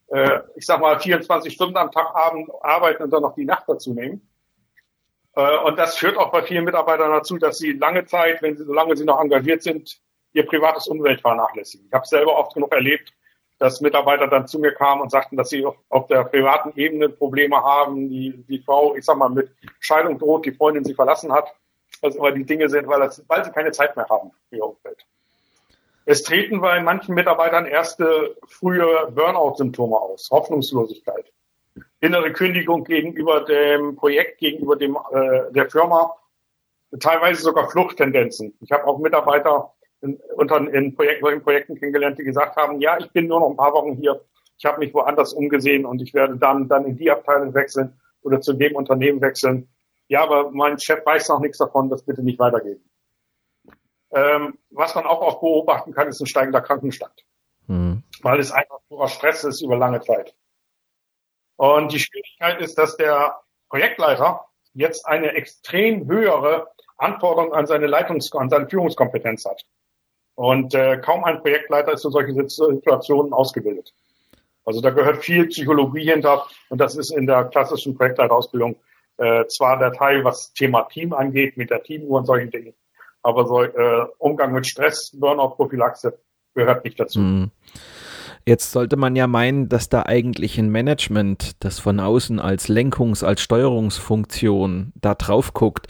äh, 0.08 0.40
ich 0.56 0.64
sag 0.64 0.80
mal, 0.80 0.98
24 0.98 1.52
Stunden 1.52 1.76
am 1.76 1.90
Tag 1.90 2.14
arbeiten 2.14 3.02
und 3.02 3.10
dann 3.10 3.22
noch 3.22 3.34
die 3.34 3.44
Nacht 3.44 3.64
dazu 3.66 3.92
nehmen. 3.92 4.26
Und 5.32 5.78
das 5.78 5.96
führt 5.96 6.16
auch 6.18 6.32
bei 6.32 6.42
vielen 6.42 6.64
Mitarbeitern 6.64 7.12
dazu, 7.12 7.38
dass 7.38 7.56
sie 7.56 7.72
lange 7.72 8.04
Zeit, 8.04 8.42
wenn 8.42 8.56
sie, 8.56 8.64
solange 8.64 8.96
sie 8.96 9.04
noch 9.04 9.20
engagiert 9.20 9.62
sind, 9.62 10.00
ihr 10.32 10.44
privates 10.44 10.88
Umwelt 10.88 11.20
vernachlässigen. 11.20 11.86
Ich 11.86 11.92
habe 11.92 12.04
selber 12.04 12.36
oft 12.36 12.52
genug 12.52 12.72
erlebt, 12.72 13.12
dass 13.60 13.82
Mitarbeiter 13.82 14.26
dann 14.26 14.48
zu 14.48 14.58
mir 14.58 14.72
kamen 14.72 15.02
und 15.02 15.10
sagten, 15.10 15.36
dass 15.36 15.50
sie 15.50 15.66
auf 15.90 16.06
der 16.06 16.24
privaten 16.24 16.72
Ebene 16.76 17.10
Probleme 17.10 17.56
haben, 17.62 18.08
die, 18.08 18.42
die 18.48 18.58
Frau, 18.58 18.96
ich 18.96 19.04
sag 19.04 19.18
mal, 19.18 19.28
mit 19.28 19.50
Scheidung 19.78 20.18
droht, 20.18 20.46
die 20.46 20.52
Freundin 20.52 20.82
sie 20.82 20.94
verlassen 20.94 21.30
hat, 21.30 21.54
was 22.00 22.16
immer 22.16 22.32
die 22.32 22.46
Dinge 22.46 22.70
sind, 22.70 22.88
weil, 22.88 23.00
das, 23.00 23.22
weil 23.28 23.44
sie 23.44 23.50
keine 23.50 23.70
Zeit 23.70 23.94
mehr 23.96 24.08
haben 24.08 24.30
für 24.48 24.56
ihr 24.56 24.64
Umfeld. 24.64 25.06
Es 26.06 26.22
treten 26.22 26.62
bei 26.62 26.80
manchen 26.80 27.14
Mitarbeitern 27.14 27.66
erste 27.66 28.34
frühe 28.48 29.12
Burnout-Symptome 29.14 29.94
aus, 29.94 30.30
Hoffnungslosigkeit, 30.30 31.30
innere 32.00 32.32
Kündigung 32.32 32.84
gegenüber 32.84 33.44
dem 33.44 33.94
Projekt, 33.94 34.38
gegenüber 34.38 34.76
dem 34.76 34.96
äh, 35.12 35.52
der 35.52 35.70
Firma, 35.70 36.16
teilweise 36.98 37.42
sogar 37.42 37.68
Fluchttendenzen. 37.70 38.56
Ich 38.62 38.72
habe 38.72 38.86
auch 38.86 38.98
Mitarbeiter, 38.98 39.74
in, 40.02 40.20
unter, 40.36 40.56
in 40.72 40.94
Projekten, 40.94 41.26
in 41.26 41.42
Projekten 41.42 41.76
kennengelernt, 41.76 42.18
die 42.18 42.24
gesagt 42.24 42.56
haben, 42.56 42.80
ja, 42.80 42.98
ich 42.98 43.10
bin 43.10 43.26
nur 43.26 43.40
noch 43.40 43.50
ein 43.50 43.56
paar 43.56 43.72
Wochen 43.72 43.96
hier, 43.96 44.24
ich 44.58 44.64
habe 44.64 44.78
mich 44.78 44.92
woanders 44.92 45.32
umgesehen 45.32 45.86
und 45.86 46.02
ich 46.02 46.14
werde 46.14 46.36
dann, 46.36 46.68
dann 46.68 46.84
in 46.84 46.96
die 46.96 47.10
Abteilung 47.10 47.54
wechseln 47.54 47.98
oder 48.22 48.40
zu 48.40 48.52
dem 48.52 48.76
Unternehmen 48.76 49.20
wechseln. 49.20 49.68
Ja, 50.08 50.22
aber 50.22 50.50
mein 50.50 50.78
Chef 50.78 51.04
weiß 51.04 51.28
noch 51.28 51.40
nichts 51.40 51.58
davon, 51.58 51.88
das 51.88 52.02
bitte 52.04 52.22
nicht 52.22 52.38
weitergeben. 52.38 52.82
Ähm, 54.12 54.58
was 54.70 54.94
man 54.94 55.06
auch 55.06 55.20
oft 55.20 55.40
beobachten 55.40 55.92
kann, 55.92 56.08
ist 56.08 56.20
ein 56.20 56.26
steigender 56.26 56.60
Krankenstand. 56.60 57.24
Mhm. 57.68 58.02
Weil 58.22 58.40
es 58.40 58.50
einfach 58.50 58.80
purer 58.88 59.08
Stress 59.08 59.44
ist 59.44 59.62
über 59.62 59.76
lange 59.76 60.00
Zeit. 60.00 60.34
Und 61.56 61.92
die 61.92 62.00
Schwierigkeit 62.00 62.60
ist, 62.60 62.76
dass 62.76 62.96
der 62.96 63.40
Projektleiter 63.68 64.46
jetzt 64.72 65.06
eine 65.06 65.34
extrem 65.34 66.06
höhere 66.08 66.68
Anforderungen 66.96 67.52
an 67.52 67.66
seine 67.66 67.86
Leitungs-, 67.86 68.34
an 68.36 68.50
seine 68.50 68.68
Führungskompetenz 68.68 69.44
hat. 69.44 69.62
Und 70.40 70.74
äh, 70.74 70.96
kaum 70.96 71.22
ein 71.24 71.42
Projektleiter 71.42 71.92
ist 71.92 72.00
für 72.00 72.10
solche 72.10 72.32
Situationen 72.32 73.34
ausgebildet. 73.34 73.92
Also 74.64 74.80
da 74.80 74.88
gehört 74.88 75.22
viel 75.22 75.46
Psychologie 75.48 76.10
hinter 76.10 76.46
und 76.70 76.80
das 76.80 76.96
ist 76.96 77.10
in 77.14 77.26
der 77.26 77.44
klassischen 77.44 77.94
Projektleiterausbildung 77.94 78.76
äh, 79.18 79.44
zwar 79.48 79.78
der 79.78 79.92
Teil, 79.92 80.24
was 80.24 80.54
Thema 80.54 80.84
Team 80.84 81.12
angeht, 81.12 81.58
mit 81.58 81.68
der 81.68 81.82
Teamuhr 81.82 82.20
und 82.20 82.24
solchen 82.24 82.50
Dingen, 82.50 82.72
aber 83.22 83.46
so 83.46 83.62
äh, 83.64 84.06
Umgang 84.16 84.54
mit 84.54 84.66
Stress, 84.66 85.10
Burnout-Prophylaxe 85.12 86.18
gehört 86.54 86.86
nicht 86.86 86.98
dazu. 86.98 87.20
Mhm. 87.20 87.50
Jetzt 88.46 88.72
sollte 88.72 88.96
man 88.96 89.16
ja 89.16 89.26
meinen, 89.26 89.68
dass 89.68 89.90
da 89.90 90.04
eigentlich 90.04 90.56
ein 90.56 90.70
Management, 90.70 91.62
das 91.62 91.78
von 91.78 92.00
außen 92.00 92.40
als 92.40 92.70
Lenkungs-, 92.70 93.22
als 93.22 93.42
Steuerungsfunktion 93.42 94.94
da 94.94 95.14
drauf 95.14 95.52
guckt, 95.52 95.88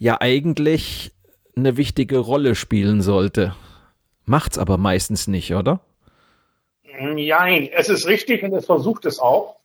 ja 0.00 0.20
eigentlich 0.20 1.12
eine 1.54 1.76
wichtige 1.76 2.18
Rolle 2.18 2.56
spielen 2.56 3.00
sollte. 3.00 3.54
Macht's 4.24 4.58
aber 4.58 4.78
meistens 4.78 5.26
nicht, 5.26 5.54
oder? 5.54 5.80
Nein, 6.98 7.68
es 7.72 7.88
ist 7.88 8.06
richtig 8.06 8.42
und 8.42 8.54
es 8.54 8.66
versucht 8.66 9.06
es 9.06 9.18
auch. 9.18 9.56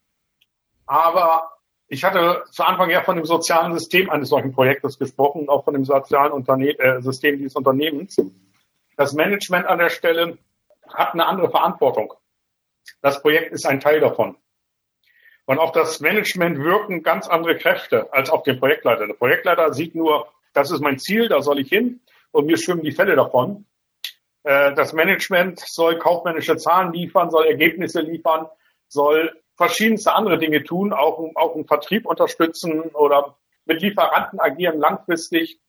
Aber 0.85 1.51
ich 1.87 2.03
hatte 2.03 2.43
zu 2.51 2.63
Anfang 2.63 2.89
ja 2.89 3.01
von 3.01 3.15
dem 3.15 3.25
sozialen 3.25 3.73
System 3.73 4.09
eines 4.09 4.29
solchen 4.29 4.53
Projektes 4.53 4.97
gesprochen, 4.97 5.49
auch 5.49 5.63
von 5.63 5.73
dem 5.73 5.85
sozialen 5.85 6.31
Unterne 6.31 6.77
äh, 6.79 7.01
System 7.01 7.37
dieses 7.37 7.55
Unternehmens. 7.55 8.17
Das 8.95 9.13
Management 9.13 9.67
an 9.67 9.79
der 9.79 9.89
Stelle 9.89 10.37
hat 10.93 11.13
eine 11.13 11.25
andere 11.25 11.49
Verantwortung. 11.49 12.13
Das 13.01 13.21
Projekt 13.21 13.51
ist 13.51 13.65
ein 13.65 13.79
Teil 13.79 13.99
davon. 13.99 14.37
Und 15.45 15.59
auf 15.59 15.71
das 15.71 16.01
Management 16.01 16.59
wirken 16.59 17.03
ganz 17.03 17.27
andere 17.27 17.57
Kräfte 17.57 18.11
als 18.11 18.29
auf 18.29 18.43
den 18.43 18.59
Projektleiter. 18.59 19.07
Der 19.07 19.13
Projektleiter 19.13 19.73
sieht 19.73 19.95
nur, 19.95 20.27
das 20.53 20.71
ist 20.71 20.81
mein 20.81 20.99
Ziel, 20.99 21.29
da 21.29 21.41
soll 21.41 21.59
ich 21.59 21.69
hin 21.69 22.01
und 22.31 22.47
mir 22.47 22.57
schwimmen 22.57 22.83
die 22.83 22.91
Fälle 22.91 23.15
davon. 23.15 23.65
Äh, 24.47 24.73
das 24.75 24.93
Management 24.93 25.59
soll 25.59 25.99
kaufmännische 25.99 26.55
Zahlen 26.55 26.93
liefern, 26.93 27.29
soll 27.29 27.47
Ergebnisse 27.47 27.99
liefern, 27.99 28.47
soll 28.87 29.37
verschiedenste 29.57 30.13
andere 30.13 30.37
Dinge 30.37 30.63
tun, 30.63 30.93
auch, 30.93 31.19
auch 31.35 31.55
einen 31.55 31.67
Vertrieb 31.67 32.05
unterstützen 32.05 32.79
oder 32.93 33.35
mit 33.65 33.81
Lieferanten 33.81 34.39
agieren 34.39 34.79
langfristig. 34.79 35.59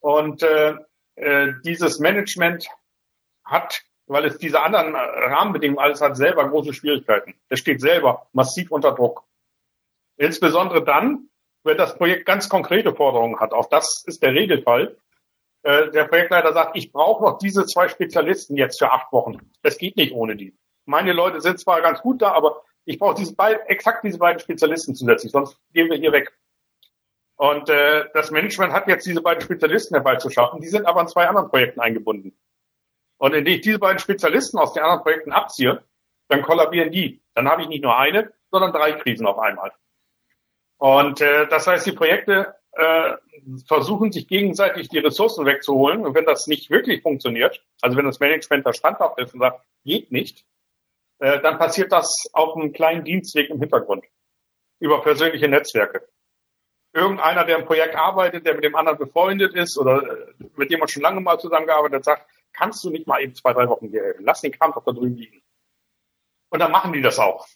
Und 0.00 0.42
äh, 0.42 0.74
äh, 1.16 1.52
dieses 1.66 1.98
Management 1.98 2.66
hat, 3.44 3.82
weil 4.06 4.24
es 4.24 4.38
diese 4.38 4.62
anderen 4.62 4.94
Rahmenbedingungen 4.96 5.84
alles 5.84 6.00
hat, 6.00 6.16
selber 6.16 6.48
große 6.48 6.72
Schwierigkeiten. 6.72 7.34
Es 7.50 7.58
steht 7.58 7.82
selber 7.82 8.26
massiv 8.32 8.70
unter 8.70 8.92
Druck. 8.92 9.24
Insbesondere 10.16 10.82
dann, 10.82 11.28
wenn 11.62 11.76
das 11.76 11.98
Projekt 11.98 12.24
ganz 12.24 12.48
konkrete 12.48 12.94
Forderungen 12.94 13.38
hat. 13.40 13.52
Auch 13.52 13.68
das 13.68 14.02
ist 14.06 14.22
der 14.22 14.32
Regelfall. 14.32 14.96
Äh, 15.64 15.90
der 15.92 16.04
Projektleiter 16.04 16.52
sagt, 16.52 16.76
ich 16.76 16.92
brauche 16.92 17.24
noch 17.24 17.38
diese 17.38 17.64
zwei 17.64 17.88
Spezialisten 17.88 18.56
jetzt 18.56 18.78
für 18.78 18.92
acht 18.92 19.10
Wochen. 19.12 19.38
Es 19.62 19.78
geht 19.78 19.96
nicht 19.96 20.12
ohne 20.12 20.36
die. 20.36 20.54
Meine 20.84 21.14
Leute 21.14 21.40
sind 21.40 21.58
zwar 21.58 21.80
ganz 21.80 22.02
gut 22.02 22.20
da, 22.20 22.32
aber 22.32 22.62
ich 22.84 22.98
brauche 22.98 23.14
diese 23.14 23.34
beiden, 23.34 23.66
exakt 23.66 24.04
diese 24.04 24.18
beiden 24.18 24.40
Spezialisten 24.40 24.94
zusätzlich, 24.94 25.32
sonst 25.32 25.58
gehen 25.72 25.88
wir 25.88 25.96
hier 25.96 26.12
weg. 26.12 26.38
Und 27.36 27.70
äh, 27.70 28.04
das 28.12 28.30
Management 28.30 28.74
hat 28.74 28.86
jetzt 28.88 29.06
diese 29.06 29.22
beiden 29.22 29.40
Spezialisten 29.40 29.94
herbeizuschaffen, 29.94 30.60
die 30.60 30.68
sind 30.68 30.84
aber 30.84 31.00
in 31.00 31.08
zwei 31.08 31.26
anderen 31.26 31.48
Projekten 31.48 31.80
eingebunden. 31.80 32.36
Und 33.16 33.34
indem 33.34 33.54
ich 33.54 33.60
diese 33.62 33.78
beiden 33.78 33.98
Spezialisten 33.98 34.58
aus 34.58 34.74
den 34.74 34.82
anderen 34.82 35.02
Projekten 35.02 35.32
abziehe, 35.32 35.82
dann 36.28 36.42
kollabieren 36.42 36.90
die. 36.90 37.22
Dann 37.32 37.48
habe 37.48 37.62
ich 37.62 37.68
nicht 37.68 37.82
nur 37.82 37.96
eine, 37.96 38.34
sondern 38.50 38.72
drei 38.72 38.92
Krisen 38.92 39.26
auf 39.26 39.38
einmal. 39.38 39.72
Und 40.76 41.22
äh, 41.22 41.46
das 41.48 41.66
heißt, 41.66 41.86
die 41.86 41.92
Projekte 41.92 42.54
äh, 42.76 43.16
versuchen 43.66 44.12
sich 44.12 44.26
gegenseitig 44.28 44.88
die 44.88 44.98
Ressourcen 44.98 45.46
wegzuholen. 45.46 46.04
Und 46.04 46.14
wenn 46.14 46.24
das 46.24 46.46
nicht 46.46 46.70
wirklich 46.70 47.02
funktioniert, 47.02 47.64
also 47.80 47.96
wenn 47.96 48.06
das 48.06 48.20
Management 48.20 48.66
da 48.66 48.72
standhaft 48.72 49.18
ist 49.18 49.34
und 49.34 49.40
sagt, 49.40 49.64
geht 49.84 50.10
nicht, 50.10 50.44
äh, 51.18 51.40
dann 51.40 51.58
passiert 51.58 51.92
das 51.92 52.28
auf 52.32 52.56
einem 52.56 52.72
kleinen 52.72 53.04
Dienstweg 53.04 53.50
im 53.50 53.60
Hintergrund 53.60 54.04
über 54.80 55.02
persönliche 55.02 55.48
Netzwerke. 55.48 56.08
Irgendeiner, 56.92 57.44
der 57.44 57.58
im 57.58 57.64
Projekt 57.64 57.96
arbeitet, 57.96 58.46
der 58.46 58.54
mit 58.54 58.64
dem 58.64 58.76
anderen 58.76 58.98
befreundet 58.98 59.54
ist 59.54 59.78
oder 59.78 60.02
äh, 60.02 60.34
mit 60.56 60.70
dem 60.70 60.80
man 60.80 60.88
schon 60.88 61.02
lange 61.02 61.20
mal 61.20 61.38
zusammengearbeitet 61.38 61.96
hat, 61.96 62.04
sagt, 62.04 62.30
kannst 62.52 62.84
du 62.84 62.90
nicht 62.90 63.06
mal 63.06 63.20
eben 63.20 63.34
zwei, 63.34 63.52
drei 63.52 63.68
Wochen 63.68 63.88
hier 63.88 64.02
helfen? 64.02 64.24
Lass 64.24 64.40
den 64.40 64.52
Kram 64.52 64.72
doch 64.72 64.84
da 64.84 64.92
drüben 64.92 65.16
liegen. 65.16 65.42
Und 66.50 66.60
dann 66.60 66.70
machen 66.70 66.92
die 66.92 67.02
das 67.02 67.18
auch. 67.18 67.46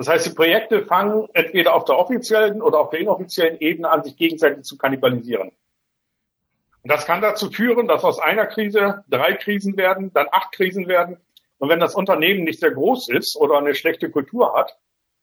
Das 0.00 0.08
heißt, 0.08 0.28
die 0.28 0.34
Projekte 0.34 0.86
fangen 0.86 1.28
entweder 1.34 1.74
auf 1.74 1.84
der 1.84 1.98
offiziellen 1.98 2.62
oder 2.62 2.80
auf 2.80 2.88
der 2.88 3.00
inoffiziellen 3.00 3.60
Ebene 3.60 3.90
an, 3.90 4.02
sich 4.02 4.16
gegenseitig 4.16 4.64
zu 4.64 4.78
kannibalisieren. 4.78 5.50
Und 5.50 6.90
das 6.90 7.04
kann 7.04 7.20
dazu 7.20 7.50
führen, 7.50 7.86
dass 7.86 8.02
aus 8.02 8.18
einer 8.18 8.46
Krise 8.46 9.04
drei 9.10 9.34
Krisen 9.34 9.76
werden, 9.76 10.10
dann 10.14 10.28
acht 10.32 10.52
Krisen 10.52 10.88
werden 10.88 11.18
und 11.58 11.68
wenn 11.68 11.80
das 11.80 11.94
Unternehmen 11.94 12.44
nicht 12.44 12.60
sehr 12.60 12.70
groß 12.70 13.10
ist 13.10 13.36
oder 13.36 13.58
eine 13.58 13.74
schlechte 13.74 14.10
Kultur 14.10 14.54
hat, 14.54 14.74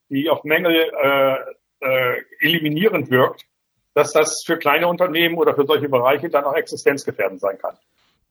die 0.09 0.29
auf 0.29 0.43
Mängel 0.43 0.75
äh, 0.75 1.37
äh, 1.79 2.21
eliminierend 2.39 3.09
wirkt, 3.09 3.47
dass 3.95 4.13
das 4.13 4.43
für 4.45 4.59
kleine 4.59 4.87
Unternehmen 4.87 5.39
oder 5.39 5.55
für 5.55 5.65
solche 5.65 5.89
Bereiche 5.89 6.29
dann 6.29 6.43
auch 6.43 6.53
existenzgefährdend 6.53 7.41
sein 7.41 7.57
kann. 7.57 7.75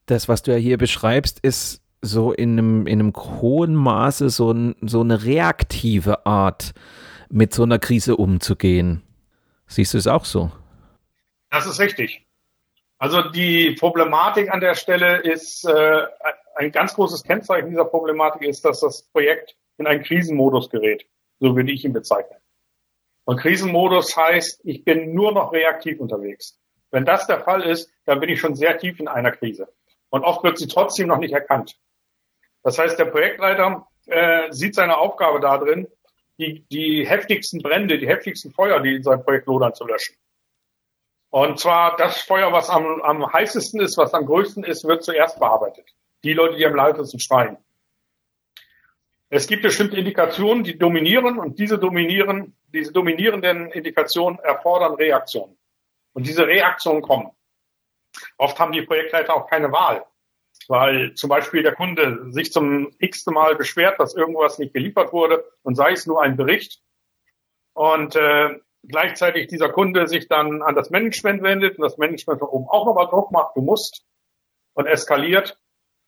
Das, 0.07 0.29
was 0.29 0.45
du 0.45 0.53
ja 0.53 0.59
hier 0.59 0.79
beschreibst, 0.79 1.41
ist 1.41 1.83
so 2.07 2.33
in 2.33 2.53
einem, 2.53 2.87
in 2.87 3.01
einem 3.01 3.13
hohen 3.15 3.75
Maße 3.75 4.31
so, 4.31 4.53
ein, 4.53 4.75
so 4.81 5.01
eine 5.01 5.25
reaktive 5.25 6.27
Art, 6.27 6.73
mit 7.29 7.53
so 7.53 7.65
einer 7.65 7.79
Krise 7.79 8.17
umzugehen. 8.17 9.03
Siehst 9.67 9.95
du 9.95 9.99
es 9.99 10.07
auch 10.07 10.25
so? 10.25 10.51
Das 11.51 11.67
ist 11.67 11.81
richtig. 11.81 12.25
Also 12.99 13.23
die 13.31 13.73
Problematik 13.73 14.53
an 14.53 14.61
der 14.61 14.75
Stelle 14.75 15.19
ist 15.19 15.65
äh, 15.65 16.03
ein 16.55 16.73
ganz 16.73 16.95
großes 16.95 17.25
Kennzeichen 17.25 17.69
dieser 17.69 17.85
Problematik 17.85 18.43
ist, 18.43 18.65
dass 18.65 18.81
das 18.81 19.03
Projekt 19.13 19.57
in 19.77 19.87
einen 19.87 20.03
Krisenmodus 20.03 20.71
gerät, 20.71 21.07
so 21.39 21.55
würde 21.55 21.73
ich 21.73 21.85
ihn 21.85 21.93
bezeichnen. 21.93 22.39
Und 23.25 23.39
Krisenmodus 23.39 24.17
heißt, 24.17 24.61
ich 24.65 24.85
bin 24.85 25.13
nur 25.15 25.33
noch 25.33 25.53
reaktiv 25.53 26.01
unterwegs. 26.01 26.59
Wenn 26.91 27.05
das 27.05 27.27
der 27.27 27.41
Fall 27.41 27.63
ist, 27.63 27.91
dann 28.05 28.21
bin 28.21 28.31
ich 28.31 28.41
schon 28.41 28.55
sehr 28.55 28.79
tief 28.79 29.01
in 29.01 29.09
einer 29.09 29.33
Krise. 29.33 29.69
Und 30.09 30.23
oft 30.23 30.45
wird 30.45 30.57
sie 30.59 30.69
trotzdem 30.69 31.09
noch 31.09 31.19
nicht 31.19 31.35
erkannt. 31.35 31.77
Das 32.67 32.81
heißt, 32.81 32.99
der 32.99 33.05
Projektleiter 33.05 33.87
äh, 34.07 34.51
sieht 34.51 34.75
seine 34.75 34.99
Aufgabe 34.99 35.39
darin, 35.39 35.87
die, 36.37 36.67
die 36.69 37.07
heftigsten 37.07 37.63
Brände, 37.63 37.97
die 37.97 38.09
heftigsten 38.09 38.51
Feuer, 38.51 38.81
die 38.81 38.97
in 38.97 39.05
seinem 39.05 39.23
Projekt 39.23 39.47
lodern, 39.47 39.73
zu 39.73 39.87
löschen. 39.87 40.17
Und 41.31 41.61
zwar 41.61 41.97
das 41.97 42.23
Feuer, 42.23 42.53
was 42.53 42.69
am, 42.69 43.01
am 43.03 43.33
heißesten 43.33 43.81
ist, 43.81 43.97
was 43.99 44.13
am 44.15 44.27
größten 44.27 44.65
ist, 44.65 44.83
wird 44.83 45.05
zuerst 45.05 45.39
bearbeitet 45.39 45.95
die 46.25 46.33
Leute, 46.33 46.57
die 46.57 46.67
am 46.67 46.75
lautesten 46.75 47.21
schreien. 47.21 47.57
Es 49.29 49.47
gibt 49.47 49.63
bestimmte 49.63 49.97
Indikationen, 49.97 50.65
die 50.65 50.77
dominieren 50.77 51.39
und 51.39 51.61
diese 51.61 51.79
dominieren, 51.79 52.57
diese 52.73 52.93
dominierenden 52.93 53.71
Indikationen 53.71 54.41
erfordern 54.41 54.95
Reaktionen. 54.95 55.57
Und 56.15 56.27
diese 56.27 56.49
Reaktionen 56.49 57.01
kommen. 57.01 57.31
Oft 58.39 58.59
haben 58.59 58.73
die 58.73 58.83
Projektleiter 58.83 59.37
auch 59.37 59.49
keine 59.49 59.71
Wahl, 59.71 60.05
weil 60.69 61.15
zum 61.15 61.31
Beispiel 61.31 61.63
der 61.63 61.75
Kunde 61.75 62.33
sich 62.33 62.53
zum 62.53 62.93
x-ten 62.99 63.35
Mal 63.35 63.55
beschwert, 63.57 63.99
dass 64.01 64.15
irgendwas 64.15 64.59
nicht 64.59 64.75
geliefert 64.75 65.13
wurde 65.13 65.45
und 65.63 65.75
sei 65.75 65.93
es 65.93 66.07
nur 66.07 66.23
ein 66.23 66.37
Bericht. 66.37 66.81
Und 67.75 68.17
äh, 68.17 68.59
gleichzeitig 68.83 69.49
dieser 69.49 69.69
Kunde 69.69 70.07
sich 70.09 70.29
dann 70.29 70.63
an 70.63 70.75
das 70.75 70.91
Management 70.91 71.43
wendet 71.43 71.79
und 71.79 71.83
das 71.83 71.99
Management 71.99 72.41
von 72.41 72.49
oben 72.49 72.69
auch 72.69 72.87
nochmal 72.87 73.09
Druck 73.09 73.31
macht, 73.33 73.57
du 73.57 73.63
musst 73.63 74.05
und 74.75 74.87
eskaliert 74.87 75.59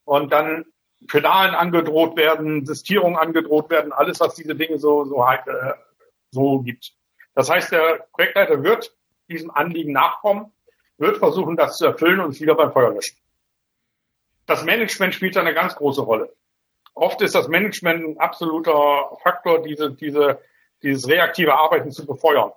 und 0.05 0.33
dann 0.33 0.65
Pedalen 1.07 1.55
angedroht 1.55 2.17
werden, 2.17 2.67
Sistierungen 2.67 3.17
angedroht 3.17 3.71
werden, 3.71 3.93
alles, 3.93 4.21
was 4.21 4.35
diese 4.35 4.55
Dinge 4.55 4.79
so, 4.79 5.05
so, 5.05 5.25
äh, 5.25 5.75
so 6.31 6.61
gibt. 6.61 6.93
Das 7.35 7.49
heißt, 7.49 7.71
der 7.71 8.07
Projektleiter 8.13 8.63
wird 8.63 8.93
diesem 9.29 9.51
Anliegen 9.51 9.93
nachkommen, 9.93 10.53
wird 10.97 11.19
versuchen, 11.19 11.57
das 11.57 11.79
zu 11.79 11.87
erfüllen 11.87 12.21
und 12.21 12.31
es 12.31 12.41
wieder 12.41 12.55
beim 12.55 12.73
Feuer 12.73 12.93
löschen. 12.93 13.17
Das 14.49 14.65
Management 14.65 15.15
spielt 15.15 15.37
da 15.37 15.41
eine 15.41 15.53
ganz 15.53 15.77
große 15.77 16.01
Rolle. 16.01 16.35
Oft 16.95 17.21
ist 17.21 17.35
das 17.35 17.49
Management 17.49 18.03
ein 18.03 18.19
absoluter 18.19 19.11
Faktor, 19.23 19.63
diese, 19.63 19.93
diese, 19.93 20.41
dieses 20.83 21.07
reaktive 21.07 21.55
Arbeiten 21.55 21.93
zu 21.93 22.07
befeuern. 22.07 22.53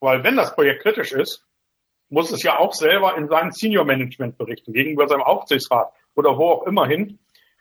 Weil 0.00 0.24
wenn 0.24 0.36
das 0.36 0.52
Projekt 0.54 0.82
kritisch 0.82 1.12
ist, 1.12 1.44
muss 2.08 2.32
es 2.32 2.42
ja 2.42 2.58
auch 2.58 2.74
selber 2.74 3.16
in 3.16 3.28
seinem 3.28 3.52
Senior 3.52 3.84
Management 3.84 4.36
berichten, 4.36 4.72
gegenüber 4.72 5.06
seinem 5.06 5.22
Aufsichtsrat 5.22 5.92
oder 6.16 6.36
wo 6.36 6.50
auch 6.50 6.66
immer 6.66 6.86
hin. 6.86 7.20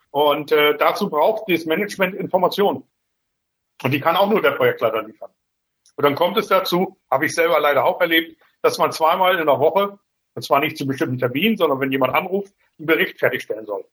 Und 0.10 0.52
äh, 0.52 0.76
dazu 0.76 1.08
braucht 1.08 1.48
dieses 1.48 1.68
Management 1.68 2.16
Informationen. 2.16 2.84
Und 3.84 3.92
die 3.92 4.00
kann 4.00 4.16
auch 4.16 4.30
nur 4.30 4.42
der 4.42 4.52
Projektleiter 4.52 5.04
liefern. 5.04 5.30
Und 5.96 6.04
dann 6.04 6.16
kommt 6.16 6.38
es 6.38 6.48
dazu, 6.48 6.98
habe 7.12 7.28
ich 7.28 7.36
selber 7.36 7.60
leider 7.60 7.86
auch 7.86 8.02
erlebt, 8.02 8.42
dass 8.64 8.80
man 8.80 8.92
zweimal 8.92 9.38
in 9.38 9.46
der 9.46 9.60
Woche, 9.60 10.00
und 10.38 10.44
zwar 10.44 10.60
nicht 10.60 10.78
zu 10.78 10.86
bestimmten 10.86 11.18
Terminen, 11.18 11.58
sondern 11.58 11.80
wenn 11.80 11.92
jemand 11.92 12.14
anruft, 12.14 12.54
einen 12.78 12.86
Bericht 12.86 13.18
fertigstellen 13.18 13.66
soll, 13.66 13.84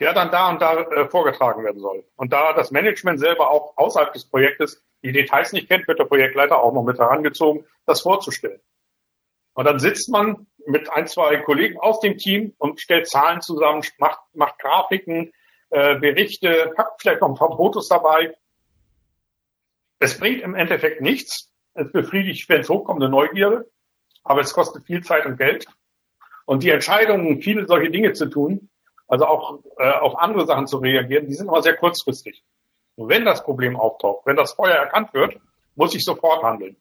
der 0.00 0.14
dann 0.14 0.30
da 0.30 0.48
und 0.48 0.62
da 0.62 0.80
äh, 0.80 1.06
vorgetragen 1.06 1.62
werden 1.62 1.82
soll. 1.82 2.02
Und 2.16 2.32
da 2.32 2.54
das 2.54 2.70
Management 2.70 3.20
selber 3.20 3.50
auch 3.50 3.76
außerhalb 3.76 4.10
des 4.14 4.24
Projektes 4.24 4.82
die 5.02 5.12
Details 5.12 5.52
nicht 5.52 5.68
kennt, 5.68 5.86
wird 5.86 5.98
der 5.98 6.06
Projektleiter 6.06 6.62
auch 6.62 6.72
noch 6.72 6.82
mit 6.82 6.98
herangezogen, 6.98 7.66
das 7.84 8.00
vorzustellen. 8.00 8.62
Und 9.52 9.66
dann 9.66 9.78
sitzt 9.78 10.08
man 10.08 10.46
mit 10.66 10.90
ein, 10.94 11.06
zwei 11.06 11.36
Kollegen 11.36 11.78
aus 11.78 12.00
dem 12.00 12.16
Team 12.16 12.54
und 12.56 12.80
stellt 12.80 13.06
Zahlen 13.06 13.42
zusammen, 13.42 13.84
macht, 13.98 14.20
macht 14.32 14.58
Grafiken, 14.60 15.30
äh, 15.68 15.98
Berichte, 15.98 16.72
packt 16.74 17.02
vielleicht 17.02 17.20
noch 17.20 17.28
ein 17.28 17.34
paar 17.34 17.54
Fotos 17.54 17.86
dabei. 17.86 18.34
Es 19.98 20.18
bringt 20.18 20.40
im 20.40 20.54
Endeffekt 20.54 21.02
nichts. 21.02 21.52
Es 21.74 21.92
befriedigt, 21.92 22.48
wenn 22.48 22.62
es 22.62 22.70
hochkommt, 22.70 23.02
eine 23.02 23.10
Neugierde. 23.10 23.70
Aber 24.24 24.40
es 24.40 24.52
kostet 24.52 24.84
viel 24.84 25.02
Zeit 25.02 25.26
und 25.26 25.36
Geld. 25.36 25.66
Und 26.46 26.62
die 26.62 26.70
Entscheidungen, 26.70 27.40
viele 27.40 27.66
solche 27.66 27.90
Dinge 27.90 28.12
zu 28.12 28.26
tun, 28.26 28.68
also 29.06 29.26
auch 29.26 29.58
äh, 29.78 29.90
auf 29.90 30.18
andere 30.18 30.46
Sachen 30.46 30.66
zu 30.66 30.78
reagieren, 30.78 31.26
die 31.26 31.34
sind 31.34 31.48
immer 31.48 31.62
sehr 31.62 31.76
kurzfristig. 31.76 32.44
Und 32.96 33.08
wenn 33.08 33.24
das 33.24 33.42
Problem 33.42 33.76
auftaucht, 33.76 34.26
wenn 34.26 34.36
das 34.36 34.52
Feuer 34.52 34.74
erkannt 34.74 35.14
wird, 35.14 35.36
muss 35.74 35.94
ich 35.94 36.04
sofort 36.04 36.42
handeln. 36.42 36.76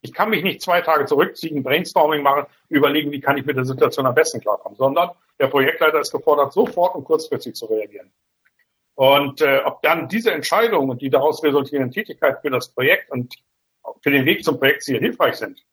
Ich 0.00 0.12
kann 0.12 0.30
mich 0.30 0.42
nicht 0.42 0.60
zwei 0.60 0.80
Tage 0.80 1.06
zurückziehen, 1.06 1.62
Brainstorming 1.62 2.22
machen, 2.22 2.46
überlegen, 2.68 3.12
wie 3.12 3.20
kann 3.20 3.36
ich 3.36 3.46
mit 3.46 3.56
der 3.56 3.64
Situation 3.64 4.04
am 4.04 4.14
besten 4.14 4.40
klarkommen, 4.40 4.76
sondern 4.76 5.10
der 5.38 5.46
Projektleiter 5.46 6.00
ist 6.00 6.12
gefordert, 6.12 6.52
sofort 6.52 6.94
und 6.96 7.04
kurzfristig 7.04 7.54
zu 7.54 7.66
reagieren. 7.66 8.12
Und 8.94 9.40
äh, 9.40 9.62
ob 9.64 9.80
dann 9.82 10.08
diese 10.08 10.32
Entscheidungen 10.32 10.90
und 10.90 11.00
die 11.00 11.10
daraus 11.10 11.42
resultierenden 11.42 11.92
Tätigkeit 11.92 12.40
für 12.42 12.50
das 12.50 12.68
Projekt 12.68 13.10
und 13.10 13.34
für 14.00 14.10
den 14.10 14.26
Weg 14.26 14.44
zum 14.44 14.58
Projektziel 14.58 14.98
hilfreich 14.98 15.36
sind, 15.36 15.64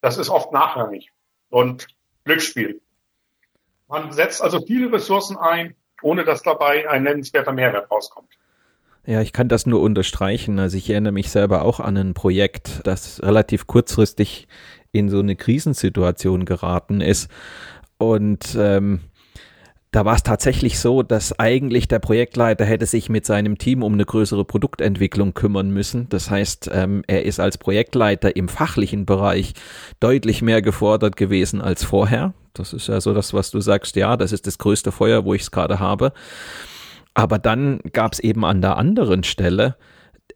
das 0.00 0.18
ist 0.18 0.30
oft 0.30 0.52
nachrangig 0.52 1.10
und 1.48 1.88
Glücksspiel. 2.24 2.80
Man 3.88 4.12
setzt 4.12 4.42
also 4.42 4.60
viele 4.64 4.92
Ressourcen 4.92 5.36
ein, 5.36 5.74
ohne 6.02 6.24
dass 6.24 6.42
dabei 6.42 6.88
ein 6.88 7.02
nennenswerter 7.02 7.52
Mehrwert 7.52 7.90
rauskommt. 7.90 8.28
Ja, 9.06 9.20
ich 9.20 9.32
kann 9.32 9.48
das 9.48 9.66
nur 9.66 9.80
unterstreichen. 9.80 10.58
Also 10.58 10.76
ich 10.76 10.88
erinnere 10.90 11.12
mich 11.12 11.30
selber 11.30 11.62
auch 11.62 11.80
an 11.80 11.96
ein 11.96 12.14
Projekt, 12.14 12.80
das 12.84 13.22
relativ 13.22 13.66
kurzfristig 13.66 14.46
in 14.92 15.08
so 15.08 15.18
eine 15.18 15.36
Krisensituation 15.36 16.44
geraten 16.44 17.00
ist. 17.00 17.30
Und 17.98 18.56
ähm, 18.58 19.00
da 19.92 20.04
war 20.04 20.14
es 20.14 20.22
tatsächlich 20.22 20.78
so, 20.78 21.02
dass 21.02 21.38
eigentlich 21.40 21.88
der 21.88 21.98
Projektleiter 21.98 22.64
hätte 22.64 22.86
sich 22.86 23.08
mit 23.08 23.26
seinem 23.26 23.58
Team 23.58 23.82
um 23.82 23.94
eine 23.94 24.04
größere 24.04 24.44
Produktentwicklung 24.44 25.34
kümmern 25.34 25.70
müssen. 25.70 26.08
Das 26.10 26.30
heißt, 26.30 26.70
ähm, 26.72 27.02
er 27.08 27.24
ist 27.24 27.40
als 27.40 27.58
Projektleiter 27.58 28.36
im 28.36 28.48
fachlichen 28.48 29.04
Bereich 29.04 29.54
deutlich 29.98 30.42
mehr 30.42 30.62
gefordert 30.62 31.16
gewesen 31.16 31.60
als 31.60 31.82
vorher. 31.82 32.34
Das 32.54 32.72
ist 32.72 32.86
ja 32.86 33.00
so 33.00 33.12
das, 33.14 33.34
was 33.34 33.50
du 33.50 33.60
sagst, 33.60 33.96
ja, 33.96 34.16
das 34.16 34.30
ist 34.30 34.46
das 34.46 34.58
größte 34.58 34.92
Feuer, 34.92 35.24
wo 35.24 35.34
ich 35.34 35.42
es 35.42 35.50
gerade 35.50 35.80
habe. 35.80 36.12
Aber 37.14 37.40
dann 37.40 37.80
gab 37.92 38.12
es 38.12 38.20
eben 38.20 38.44
an 38.44 38.62
der 38.62 38.76
anderen 38.76 39.24
Stelle 39.24 39.76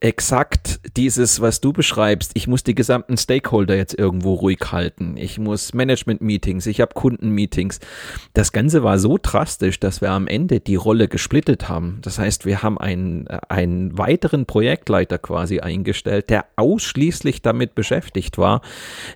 exakt 0.05 0.81
dieses, 0.99 1.41
was 1.41 1.63
du 1.63 1.73
beschreibst. 1.73 2.33
Ich 2.35 2.47
muss 2.47 2.63
die 2.63 2.75
gesamten 2.75 3.17
Stakeholder 3.17 3.75
jetzt 3.75 3.99
irgendwo 3.99 4.35
ruhig 4.35 4.61
halten. 4.71 5.17
Ich 5.17 5.39
muss 5.39 5.73
Management-Meetings, 5.73 6.67
ich 6.67 6.83
habe 6.83 6.93
Kunden-Meetings. 6.93 7.81
Das 8.35 8.53
Ganze 8.53 8.83
war 8.83 8.99
so 8.99 9.19
drastisch, 9.21 9.81
dass 9.81 10.03
wir 10.03 10.11
am 10.11 10.27
Ende 10.27 10.61
die 10.61 10.75
Rolle 10.77 11.09
gesplittet 11.09 11.71
haben. 11.71 12.01
Das 12.03 12.19
heißt, 12.19 12.45
wir 12.45 12.63
haben 12.63 12.77
einen, 12.77 13.29
einen 13.29 13.97
weiteren 13.97 14.45
Projektleiter 14.45 15.17
quasi 15.17 15.61
eingestellt, 15.61 16.29
der 16.29 16.45
ausschließlich 16.57 17.41
damit 17.41 17.75
beschäftigt 17.75 18.37
war, 18.37 18.61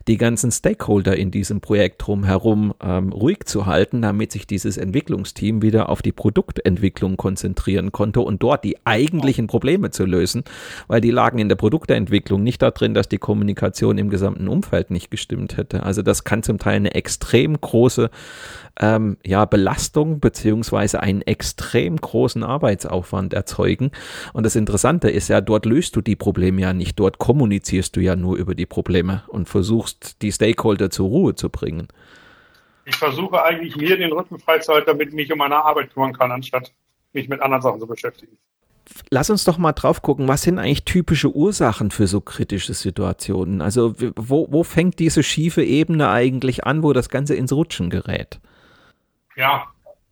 die 0.06 0.16
ganzen 0.16 0.50
Stakeholder 0.50 1.18
in 1.18 1.30
diesem 1.30 1.60
Projekt 1.60 2.06
drumherum 2.06 2.72
ähm, 2.82 3.12
ruhig 3.12 3.44
zu 3.44 3.66
halten, 3.66 4.00
damit 4.00 4.32
sich 4.32 4.46
dieses 4.46 4.78
Entwicklungsteam 4.78 5.60
wieder 5.60 5.90
auf 5.90 6.00
die 6.00 6.12
Produktentwicklung 6.12 7.18
konzentrieren 7.18 7.92
konnte 7.92 8.20
und 8.20 8.42
dort 8.42 8.64
die 8.64 8.78
eigentlichen 8.86 9.48
Probleme 9.48 9.90
zu 9.90 10.06
lösen 10.06 10.44
weil 10.86 11.00
die 11.00 11.10
lagen 11.10 11.38
in 11.38 11.48
der 11.48 11.56
Produktentwicklung 11.56 12.42
nicht 12.42 12.62
darin, 12.62 12.94
dass 12.94 13.08
die 13.08 13.18
Kommunikation 13.18 13.98
im 13.98 14.10
gesamten 14.10 14.48
Umfeld 14.48 14.90
nicht 14.90 15.10
gestimmt 15.10 15.56
hätte. 15.56 15.82
Also 15.82 16.02
das 16.02 16.24
kann 16.24 16.42
zum 16.42 16.58
Teil 16.58 16.76
eine 16.76 16.94
extrem 16.94 17.60
große 17.60 18.10
ähm, 18.80 19.16
ja, 19.24 19.44
Belastung 19.44 20.20
beziehungsweise 20.20 21.00
einen 21.00 21.22
extrem 21.22 21.96
großen 21.96 22.42
Arbeitsaufwand 22.44 23.34
erzeugen. 23.34 23.90
Und 24.32 24.44
das 24.44 24.56
Interessante 24.56 25.10
ist 25.10 25.28
ja, 25.28 25.40
dort 25.40 25.66
löst 25.66 25.96
du 25.96 26.00
die 26.00 26.16
Probleme 26.16 26.62
ja 26.62 26.72
nicht, 26.72 26.98
dort 26.98 27.18
kommunizierst 27.18 27.96
du 27.96 28.00
ja 28.00 28.16
nur 28.16 28.36
über 28.36 28.54
die 28.54 28.66
Probleme 28.66 29.22
und 29.28 29.48
versuchst, 29.48 30.22
die 30.22 30.32
Stakeholder 30.32 30.90
zur 30.90 31.08
Ruhe 31.08 31.34
zu 31.34 31.50
bringen. 31.50 31.88
Ich 32.84 32.96
versuche 32.96 33.42
eigentlich 33.42 33.76
mir 33.76 33.98
den 33.98 34.12
Rücken 34.12 34.38
freizuhalten, 34.38 34.86
damit 34.86 35.08
ich 35.08 35.14
mich 35.14 35.30
um 35.32 35.38
meine 35.38 35.56
Arbeit 35.56 35.92
kümmern 35.92 36.14
kann, 36.14 36.32
anstatt 36.32 36.72
mich 37.12 37.28
mit 37.28 37.40
anderen 37.42 37.62
Sachen 37.62 37.80
zu 37.80 37.86
beschäftigen 37.86 38.38
lass 39.10 39.30
uns 39.30 39.44
doch 39.44 39.58
mal 39.58 39.72
drauf 39.72 40.02
gucken, 40.02 40.28
was 40.28 40.42
sind 40.42 40.58
eigentlich 40.58 40.84
typische 40.84 41.30
Ursachen 41.34 41.90
für 41.90 42.06
so 42.06 42.20
kritische 42.20 42.74
Situationen? 42.74 43.60
Also 43.60 43.94
wo, 44.16 44.46
wo 44.50 44.64
fängt 44.64 44.98
diese 44.98 45.22
schiefe 45.22 45.62
Ebene 45.62 46.10
eigentlich 46.10 46.64
an, 46.64 46.82
wo 46.82 46.92
das 46.92 47.08
Ganze 47.08 47.34
ins 47.34 47.52
Rutschen 47.52 47.90
gerät? 47.90 48.40
Ja, 49.36 49.66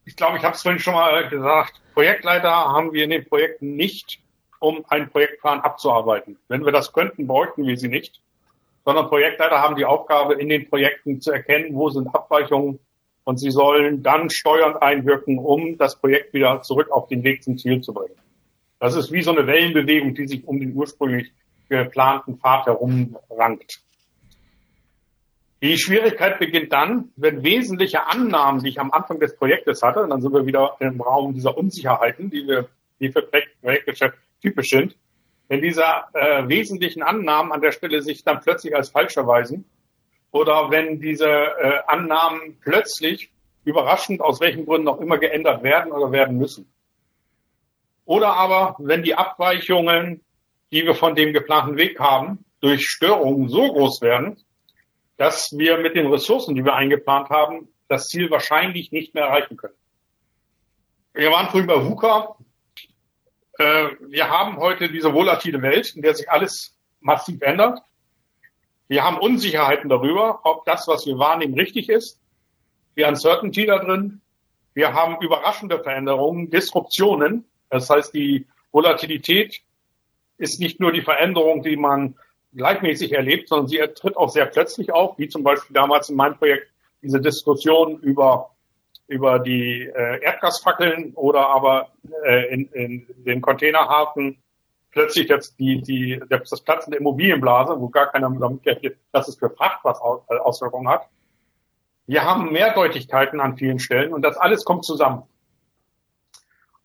ich 0.05 0.17
glaube, 0.17 0.39
ich 0.39 0.45
habe 0.45 0.55
es 0.55 0.63
vorhin 0.63 0.79
schon 0.79 0.95
mal 0.95 1.29
gesagt. 1.29 1.81
Projektleiter 1.95 2.51
haben 2.51 2.93
wir 2.93 3.05
in 3.05 3.11
den 3.11 3.29
Projekten 3.29 3.75
nicht, 3.77 4.21
um 4.61 4.85
einen 4.89 5.11
Projektplan 5.11 5.61
abzuarbeiten. 5.61 6.39
Wenn 6.49 6.65
wir 6.65 6.73
das 6.73 6.93
könnten, 6.93 7.27
bräuchten 7.27 7.67
wir 7.67 7.77
sie 7.77 7.89
nicht. 7.89 8.21
Sondern 8.85 9.09
Projektleiter 9.09 9.61
haben 9.61 9.75
die 9.75 9.85
Aufgabe, 9.85 10.35
in 10.35 10.49
den 10.49 10.69
Projekten 10.69 11.21
zu 11.21 11.33
erkennen, 11.33 11.75
wo 11.75 11.91
sind 11.91 12.15
Abweichungen 12.15 12.79
und 13.25 13.39
sie 13.39 13.51
sollen 13.51 14.05
dann 14.05 14.31
steuernd 14.31 14.81
einwirken, 14.81 15.39
um 15.39 15.77
das 15.77 15.97
Projekt 15.97 16.33
wieder 16.33 16.63
zurück 16.63 16.91
auf 16.93 17.09
den 17.09 17.25
Weg 17.25 17.43
zum 17.43 17.59
Ziel 17.59 17.81
zu 17.81 17.93
bringen. 17.93 18.15
Das 18.79 18.95
ist 18.95 19.11
wie 19.13 19.23
so 19.23 19.31
eine 19.31 19.47
Wellenbewegung, 19.47 20.15
die 20.15 20.27
sich 20.27 20.47
um 20.47 20.61
den 20.61 20.75
ursprünglich 20.75 21.33
geplanten 21.69 22.39
Pfad 22.39 22.67
herumrankt. 22.67 23.81
Die 25.63 25.79
Schwierigkeit 25.79 26.39
beginnt 26.39 26.73
dann, 26.73 27.11
wenn 27.17 27.43
wesentliche 27.43 28.07
Annahmen, 28.07 28.63
die 28.63 28.69
ich 28.69 28.79
am 28.79 28.93
Anfang 28.93 29.19
des 29.19 29.37
Projektes 29.37 29.83
hatte, 29.83 30.03
und 30.03 30.11
dann 30.11 30.21
sind 30.21 30.33
wir 30.33 30.47
wieder 30.47 30.77
im 30.81 31.01
Raum 31.01 31.33
dieser 31.33 31.57
Unsicherheiten, 31.57 32.31
die, 32.31 32.47
wir, 32.47 32.69
die 33.01 33.11
für 33.11 33.23
Projektgeschäft 33.63 34.19
typisch 34.43 34.69
sind, 34.69 34.97
wenn 35.49 35.63
diese 35.63 35.85
äh, 36.13 36.47
wesentlichen 36.47 37.03
Annahmen 37.03 37.53
an 37.53 37.63
der 37.63 37.73
Stelle 37.73 38.03
sich 38.03 38.23
dann 38.23 38.41
plötzlich 38.43 38.77
als 38.77 38.91
falsch 38.91 39.17
erweisen 39.17 39.65
oder 40.31 40.71
wenn 40.71 41.01
diese 41.01 41.27
äh, 41.27 41.79
Annahmen 41.87 42.59
plötzlich 42.61 43.31
überraschend 43.65 44.21
aus 44.21 44.41
welchen 44.41 44.67
Gründen 44.67 44.89
auch 44.89 45.01
immer 45.01 45.19
geändert 45.19 45.63
werden 45.63 45.93
oder 45.93 46.13
werden 46.13 46.37
müssen. 46.37 46.69
Oder 48.07 48.35
aber, 48.35 48.77
wenn 48.79 49.03
die 49.03 49.17
Abweichungen, 49.17 50.25
die 50.71 50.85
wir 50.85 50.95
von 50.95 51.15
dem 51.15 51.33
geplanten 51.33 51.77
Weg 51.77 52.01
haben, 52.01 52.45
durch 52.61 52.89
Störungen 52.89 53.49
so 53.49 53.73
groß 53.73 54.01
werden, 54.01 54.43
dass 55.17 55.53
wir 55.57 55.79
mit 55.79 55.97
den 55.97 56.07
Ressourcen, 56.07 56.55
die 56.55 56.65
wir 56.65 56.75
eingeplant 56.75 57.31
haben, 57.31 57.69
das 57.89 58.09
Ziel 58.09 58.31
wahrscheinlich 58.31 58.93
nicht 58.93 59.15
mehr 59.15 59.25
erreichen 59.25 59.57
können. 59.57 59.75
Wir 61.15 61.31
waren 61.31 61.49
früher 61.49 61.67
bei 61.67 61.85
VUCA. 61.85 62.37
Äh, 63.59 63.89
wir 64.09 64.29
haben 64.31 64.57
heute 64.59 64.89
diese 64.91 65.13
volatile 65.13 65.61
Welt, 65.63 65.95
in 65.97 66.03
der 66.03 66.15
sich 66.15 66.31
alles 66.31 66.77
massiv 67.01 67.43
ändert. 67.43 67.81
Wir 68.89 69.03
haben 69.03 69.19
Unsicherheiten 69.19 69.89
darüber, 69.89 70.41
ob 70.45 70.65
das, 70.65 70.87
was 70.87 71.07
wir 71.07 71.19
wahrnehmen, 71.19 71.55
richtig 71.55 71.89
ist. 71.89 72.21
Wir 72.95 73.09
Uncertainty 73.09 73.67
da 73.67 73.79
drin. 73.79 74.21
Wir 74.75 74.93
haben 74.93 75.21
überraschende 75.21 75.83
Veränderungen, 75.83 76.51
Disruptionen, 76.51 77.47
das 77.71 77.89
heißt, 77.91 78.15
die 78.15 78.47
Volatilität 78.73 79.61
ist 80.39 80.61
nicht 80.61 80.81
nur 80.81 80.93
die 80.93 81.03
Veränderung, 81.03 81.63
die 81.63 81.77
man 81.77 82.17
gleichmäßig 82.55 83.13
erlebt, 83.13 83.49
sondern 83.49 83.69
sie 83.69 83.79
tritt 83.95 84.17
auch 84.17 84.29
sehr 84.29 84.47
plötzlich 84.47 84.93
auf, 84.93 85.19
wie 85.19 85.29
zum 85.29 85.43
Beispiel 85.43 85.75
damals 85.75 86.09
in 86.09 86.17
meinem 86.17 86.37
Projekt 86.37 86.69
diese 87.03 87.21
Diskussion 87.21 87.99
über 88.01 88.51
über 89.09 89.39
die 89.39 89.83
äh, 89.83 90.21
Erdgasfackeln 90.23 91.13
oder 91.15 91.49
aber 91.49 91.93
äh, 92.25 92.53
in, 92.53 92.67
in 92.73 93.07
den 93.25 93.41
Containerhafen 93.41 94.43
plötzlich 94.91 95.29
jetzt 95.29 95.59
die, 95.59 95.81
die, 95.83 96.21
das 96.29 96.61
Platzen 96.63 96.91
der 96.91 97.01
Immobilienblase, 97.01 97.79
wo 97.79 97.89
gar 97.89 98.11
keiner 98.11 98.31
damit 98.31 98.63
gerechnet, 98.63 98.97
dass 99.13 99.29
es 99.29 99.37
für 99.37 99.51
Fracht 99.51 99.81
was 99.85 99.99
äh, 99.99 100.39
Auswirkungen 100.39 100.89
hat. 100.89 101.07
Wir 102.07 102.25
haben 102.25 102.53
Mehrdeutigkeiten 102.53 103.41
an 103.41 103.57
vielen 103.57 103.79
Stellen 103.79 104.13
und 104.13 104.23
das 104.23 104.37
alles 104.37 104.65
kommt 104.65 104.85
zusammen. 104.85 105.25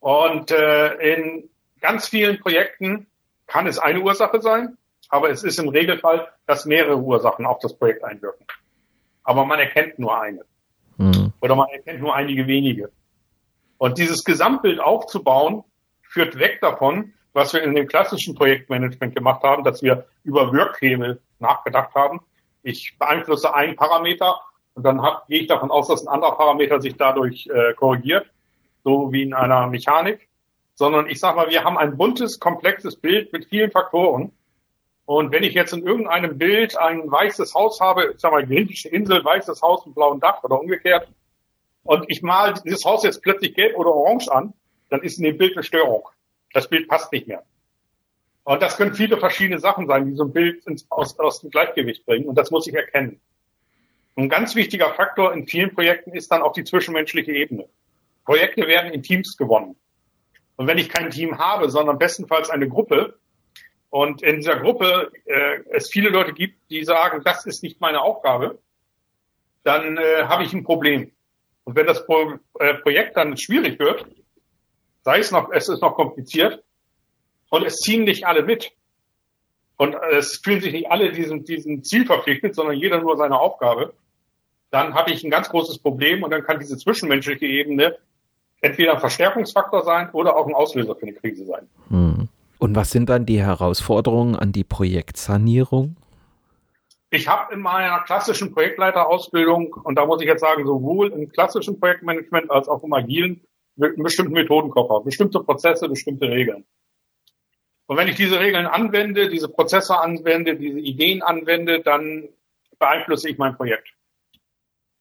Und 0.01 0.49
äh, 0.49 1.13
in 1.13 1.49
ganz 1.79 2.09
vielen 2.09 2.39
Projekten 2.39 3.07
kann 3.45 3.67
es 3.67 3.77
eine 3.77 4.01
Ursache 4.01 4.41
sein, 4.41 4.77
aber 5.09 5.29
es 5.29 5.43
ist 5.43 5.59
im 5.59 5.69
Regelfall, 5.69 6.27
dass 6.47 6.65
mehrere 6.65 6.97
Ursachen 6.97 7.45
auf 7.45 7.59
das 7.59 7.77
Projekt 7.77 8.03
einwirken. 8.03 8.45
Aber 9.23 9.45
man 9.45 9.59
erkennt 9.59 9.99
nur 9.99 10.19
eine. 10.19 10.41
Mhm. 10.97 11.33
Oder 11.39 11.55
man 11.55 11.69
erkennt 11.69 12.01
nur 12.01 12.15
einige 12.15 12.47
wenige. 12.47 12.91
Und 13.77 13.99
dieses 13.99 14.23
Gesamtbild 14.23 14.79
aufzubauen, 14.79 15.63
führt 16.01 16.39
weg 16.39 16.59
davon, 16.61 17.13
was 17.33 17.53
wir 17.53 17.61
in 17.61 17.75
dem 17.75 17.87
klassischen 17.87 18.33
Projektmanagement 18.33 19.15
gemacht 19.15 19.43
haben, 19.43 19.63
dass 19.63 19.83
wir 19.83 20.07
über 20.23 20.51
Wirkhebel 20.51 21.21
nachgedacht 21.39 21.93
haben. 21.93 22.21
Ich 22.63 22.97
beeinflusse 22.97 23.53
einen 23.53 23.75
Parameter 23.75 24.41
und 24.73 24.83
dann 24.83 24.99
gehe 25.29 25.41
ich 25.41 25.47
davon 25.47 25.69
aus, 25.69 25.87
dass 25.87 26.01
ein 26.01 26.13
anderer 26.13 26.35
Parameter 26.35 26.81
sich 26.81 26.97
dadurch 26.97 27.47
äh, 27.47 27.73
korrigiert 27.75 28.25
so 28.83 29.11
wie 29.11 29.23
in 29.23 29.33
einer 29.33 29.67
Mechanik, 29.67 30.27
sondern 30.75 31.07
ich 31.07 31.19
sage 31.19 31.37
mal, 31.37 31.49
wir 31.49 31.63
haben 31.63 31.77
ein 31.77 31.97
buntes, 31.97 32.39
komplexes 32.39 32.95
Bild 32.95 33.31
mit 33.33 33.45
vielen 33.45 33.71
Faktoren 33.71 34.31
Und 35.05 35.31
wenn 35.31 35.43
ich 35.43 35.53
jetzt 35.53 35.73
in 35.73 35.85
irgendeinem 35.85 36.37
Bild 36.37 36.77
ein 36.77 37.11
weißes 37.11 37.53
Haus 37.53 37.79
habe, 37.81 38.11
ich 38.13 38.19
sag 38.19 38.31
mal, 38.31 38.45
griechische 38.45 38.89
Insel, 38.89 39.23
weißes 39.23 39.61
Haus 39.61 39.85
mit 39.85 39.95
blauem 39.95 40.19
Dach 40.19 40.43
oder 40.43 40.59
umgekehrt, 40.59 41.07
und 41.83 42.05
ich 42.09 42.21
mal 42.21 42.53
dieses 42.63 42.85
Haus 42.85 43.03
jetzt 43.03 43.21
plötzlich 43.21 43.55
gelb 43.55 43.75
oder 43.75 43.93
orange 43.93 44.29
an, 44.29 44.53
dann 44.89 45.01
ist 45.01 45.17
in 45.17 45.23
dem 45.23 45.37
Bild 45.37 45.57
eine 45.57 45.63
Störung. 45.63 46.07
Das 46.53 46.67
Bild 46.67 46.87
passt 46.87 47.11
nicht 47.11 47.27
mehr. 47.27 47.43
Und 48.43 48.61
das 48.61 48.77
können 48.77 48.93
viele 48.93 49.17
verschiedene 49.17 49.59
Sachen 49.59 49.87
sein, 49.87 50.05
die 50.05 50.15
so 50.15 50.23
ein 50.23 50.33
Bild 50.33 50.65
ins, 50.65 50.85
aus, 50.89 51.17
aus 51.19 51.41
dem 51.41 51.49
Gleichgewicht 51.49 52.05
bringen. 52.05 52.27
Und 52.27 52.35
das 52.35 52.51
muss 52.51 52.67
ich 52.67 52.73
erkennen. 52.73 53.19
ein 54.15 54.29
ganz 54.29 54.55
wichtiger 54.55 54.93
Faktor 54.93 55.33
in 55.33 55.47
vielen 55.47 55.73
Projekten 55.73 56.11
ist 56.11 56.31
dann 56.31 56.41
auch 56.41 56.53
die 56.53 56.63
zwischenmenschliche 56.63 57.31
Ebene. 57.31 57.67
Projekte 58.25 58.67
werden 58.67 58.91
in 58.91 59.03
Teams 59.03 59.37
gewonnen. 59.37 59.75
Und 60.55 60.67
wenn 60.67 60.77
ich 60.77 60.89
kein 60.89 61.09
Team 61.09 61.37
habe, 61.37 61.69
sondern 61.69 61.97
bestenfalls 61.97 62.49
eine 62.49 62.67
Gruppe, 62.69 63.17
und 63.89 64.23
in 64.23 64.37
dieser 64.37 64.57
Gruppe 64.57 65.11
äh, 65.25 65.59
es 65.71 65.89
viele 65.89 66.09
Leute 66.09 66.31
gibt, 66.31 66.57
die 66.69 66.85
sagen, 66.85 67.21
das 67.25 67.45
ist 67.45 67.61
nicht 67.61 67.81
meine 67.81 68.01
Aufgabe, 68.01 68.59
dann 69.63 69.97
äh, 69.97 70.23
habe 70.23 70.43
ich 70.43 70.53
ein 70.53 70.63
Problem. 70.63 71.11
Und 71.65 71.75
wenn 71.75 71.87
das 71.87 72.05
Pro 72.05 72.39
äh, 72.59 72.75
Projekt 72.75 73.17
dann 73.17 73.35
schwierig 73.35 73.79
wird, 73.79 74.05
sei 75.03 75.19
es 75.19 75.31
noch, 75.31 75.51
es 75.51 75.67
ist 75.67 75.81
noch 75.81 75.95
kompliziert, 75.95 76.63
und 77.51 77.65
es 77.65 77.75
ziehen 77.77 78.05
nicht 78.05 78.25
alle 78.25 78.43
mit. 78.43 78.71
Und 79.75 79.95
es 80.11 80.37
fühlen 80.37 80.61
sich 80.61 80.71
nicht 80.71 80.89
alle 80.89 81.11
diesem, 81.11 81.43
diesem 81.43 81.83
Ziel 81.83 82.05
verpflichtet, 82.05 82.55
sondern 82.55 82.77
jeder 82.77 83.01
nur 83.01 83.17
seine 83.17 83.37
Aufgabe. 83.37 83.93
Dann 84.69 84.93
habe 84.93 85.11
ich 85.11 85.23
ein 85.23 85.31
ganz 85.31 85.49
großes 85.49 85.79
Problem 85.79 86.23
und 86.23 86.31
dann 86.31 86.43
kann 86.43 86.59
diese 86.59 86.77
zwischenmenschliche 86.77 87.45
Ebene 87.45 87.97
entweder 88.61 88.93
ein 88.93 88.99
Verstärkungsfaktor 88.99 89.83
sein 89.83 90.09
oder 90.11 90.35
auch 90.35 90.47
ein 90.47 90.53
Auslöser 90.53 90.95
für 90.95 91.03
eine 91.03 91.13
Krise 91.13 91.45
sein. 91.45 91.67
Hm. 91.89 92.29
Und 92.59 92.75
was 92.75 92.91
sind 92.91 93.09
dann 93.09 93.25
die 93.25 93.41
Herausforderungen 93.41 94.35
an 94.35 94.51
die 94.51 94.63
Projektsanierung? 94.63 95.97
Ich 97.09 97.27
habe 97.27 97.53
in 97.53 97.59
meiner 97.59 97.99
klassischen 98.01 98.53
Projektleiterausbildung, 98.53 99.73
und 99.73 99.95
da 99.95 100.05
muss 100.05 100.21
ich 100.21 100.27
jetzt 100.27 100.41
sagen, 100.41 100.65
sowohl 100.65 101.11
im 101.11 101.29
klassischen 101.29 101.79
Projektmanagement 101.79 102.49
als 102.49 102.69
auch 102.69 102.83
im 102.83 102.93
agilen, 102.93 103.41
einen 103.81 104.03
bestimmten 104.03 104.33
Methodenkoffer, 104.33 105.03
bestimmte 105.03 105.39
Prozesse, 105.39 105.89
bestimmte 105.89 106.29
Regeln. 106.29 106.63
Und 107.87 107.97
wenn 107.97 108.07
ich 108.07 108.15
diese 108.15 108.39
Regeln 108.39 108.67
anwende, 108.67 109.27
diese 109.27 109.49
Prozesse 109.49 109.99
anwende, 109.99 110.55
diese 110.55 110.79
Ideen 110.79 111.21
anwende, 111.21 111.81
dann 111.81 112.29
beeinflusse 112.79 113.29
ich 113.29 113.37
mein 113.37 113.57
Projekt. 113.57 113.89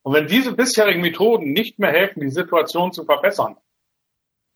Und 0.03 0.13
wenn 0.13 0.27
diese 0.27 0.53
bisherigen 0.53 1.01
Methoden 1.01 1.53
nicht 1.53 1.77
mehr 1.79 1.91
helfen, 1.91 2.21
die 2.21 2.31
Situation 2.31 2.91
zu 2.91 3.05
verbessern, 3.05 3.57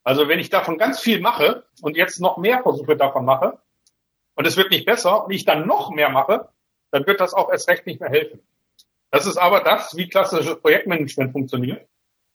also 0.04 0.28
wenn 0.28 0.40
ich 0.40 0.50
davon 0.50 0.78
ganz 0.78 1.00
viel 1.00 1.20
mache 1.20 1.66
und 1.82 1.98
jetzt 1.98 2.20
noch 2.20 2.38
mehr 2.38 2.62
Versuche 2.62 2.96
davon 2.96 3.26
mache 3.26 3.60
und 4.36 4.46
es 4.46 4.58
wird 4.58 4.72
nicht 4.72 4.86
besser 4.86 5.26
und 5.26 5.32
ich 5.32 5.46
dann 5.46 5.68
noch 5.68 5.90
mehr 5.92 6.10
mache, 6.10 6.50
dann 6.92 7.06
wird 7.08 7.20
das 7.20 7.34
auch 7.34 7.52
erst 7.52 7.68
recht 7.68 7.86
nicht 7.86 8.00
mehr 8.00 8.10
helfen. 8.10 8.40
Das 9.12 9.26
ist 9.26 9.38
aber 9.38 9.62
das, 9.62 9.96
wie 9.96 10.08
klassisches 10.08 10.60
Projektmanagement 10.62 11.32
funktioniert, 11.32 11.88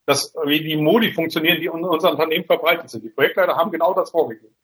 das, 0.05 0.33
wie 0.45 0.61
die 0.61 0.77
Modi 0.77 1.13
funktionieren, 1.13 1.59
die 1.59 1.67
in 1.67 1.71
unserem 1.71 2.15
Unternehmen 2.15 2.45
verbreitet 2.45 2.89
sind. 2.89 3.03
Die 3.03 3.09
Projektleiter 3.09 3.55
haben 3.55 3.71
genau 3.71 3.93
das 3.93 4.11
vorgegeben. 4.11 4.55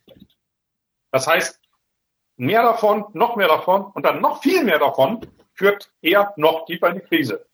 Das 1.11 1.27
heißt, 1.27 1.61
mehr 2.35 2.61
davon, 2.61 3.05
noch 3.13 3.35
mehr 3.35 3.47
davon 3.47 3.85
und 3.85 4.05
dann 4.05 4.21
noch 4.21 4.41
viel 4.41 4.63
mehr 4.63 4.79
davon 4.79 5.25
führt 5.53 5.91
eher 6.01 6.33
noch 6.35 6.65
tiefer 6.65 6.89
in 6.89 6.95
die 6.95 7.01
Krise. 7.01 7.46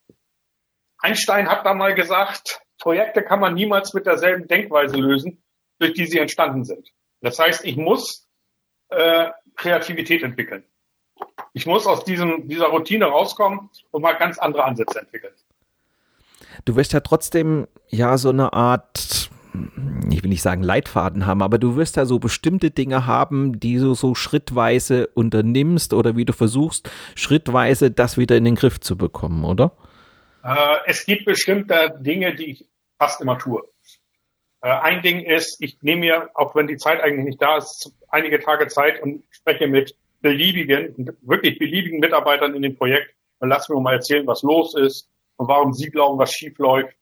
Einstein 1.03 1.49
hat 1.49 1.65
da 1.65 1.73
mal 1.73 1.93
gesagt, 1.93 2.61
Projekte 2.79 3.23
kann 3.23 3.39
man 3.39 3.53
niemals 3.53 3.93
mit 3.93 4.05
derselben 4.05 4.47
Denkweise 4.47 4.95
lösen, 4.95 5.43
durch 5.79 5.93
die 5.93 6.05
sie 6.05 6.17
entstanden 6.17 6.63
sind. 6.63 6.89
Das 7.21 7.37
heißt, 7.39 7.65
ich 7.65 7.75
muss 7.75 8.27
äh, 8.89 9.29
Kreativität 9.55 10.23
entwickeln. 10.23 10.63
Ich 11.51 11.65
muss 11.65 11.85
aus 11.87 12.05
diesem, 12.05 12.47
dieser 12.47 12.67
Routine 12.67 13.05
rauskommen 13.05 13.69
und 13.91 14.01
mal 14.01 14.13
ganz 14.13 14.39
andere 14.39 14.63
Ansätze 14.63 14.99
entwickeln. 14.99 15.33
Du 16.65 16.75
wirst 16.75 16.93
ja 16.93 17.01
trotzdem 17.01 17.67
ja 17.89 18.17
so 18.17 18.29
eine 18.29 18.53
Art 18.53 19.29
ich 20.09 20.23
will 20.23 20.29
nicht 20.29 20.41
sagen 20.41 20.63
Leitfaden 20.63 21.27
haben, 21.27 21.43
aber 21.43 21.59
du 21.59 21.75
wirst 21.75 21.95
da 21.97 22.07
so 22.07 22.17
bestimmte 22.17 22.71
Dinge 22.71 23.05
haben, 23.05 23.59
die 23.59 23.77
du 23.77 23.93
so 23.93 24.15
schrittweise 24.15 25.07
unternimmst 25.13 25.93
oder 25.93 26.15
wie 26.15 26.25
du 26.25 26.33
versuchst, 26.33 26.89
schrittweise 27.13 27.91
das 27.91 28.17
wieder 28.17 28.35
in 28.35 28.45
den 28.45 28.55
Griff 28.55 28.79
zu 28.79 28.97
bekommen, 28.97 29.45
oder? 29.45 29.73
Äh, 30.43 30.77
es 30.85 31.05
gibt 31.05 31.25
bestimmte 31.25 31.95
Dinge, 31.99 32.35
die 32.35 32.51
ich 32.51 32.65
fast 32.97 33.21
immer 33.21 33.37
tue. 33.37 33.63
Äh, 34.61 34.69
ein 34.69 35.01
Ding 35.01 35.21
ist, 35.21 35.57
ich 35.61 35.81
nehme 35.81 36.01
mir, 36.01 36.29
auch 36.33 36.55
wenn 36.55 36.67
die 36.67 36.77
Zeit 36.77 37.01
eigentlich 37.01 37.25
nicht 37.25 37.41
da 37.41 37.57
ist, 37.57 37.91
einige 38.09 38.39
Tage 38.39 38.67
Zeit 38.67 39.01
und 39.01 39.23
spreche 39.31 39.67
mit 39.67 39.95
beliebigen, 40.21 41.17
wirklich 41.21 41.57
beliebigen 41.59 41.99
Mitarbeitern 41.99 42.55
in 42.55 42.61
dem 42.61 42.77
Projekt 42.77 43.13
und 43.39 43.49
lass 43.49 43.67
mir 43.69 43.79
mal 43.79 43.93
erzählen, 43.93 44.27
was 44.27 44.41
los 44.41 44.75
ist 44.75 45.09
und 45.37 45.47
warum 45.47 45.73
sie 45.73 45.89
glauben, 45.89 46.19
was 46.19 46.31
schief 46.31 46.57
läuft. 46.59 46.95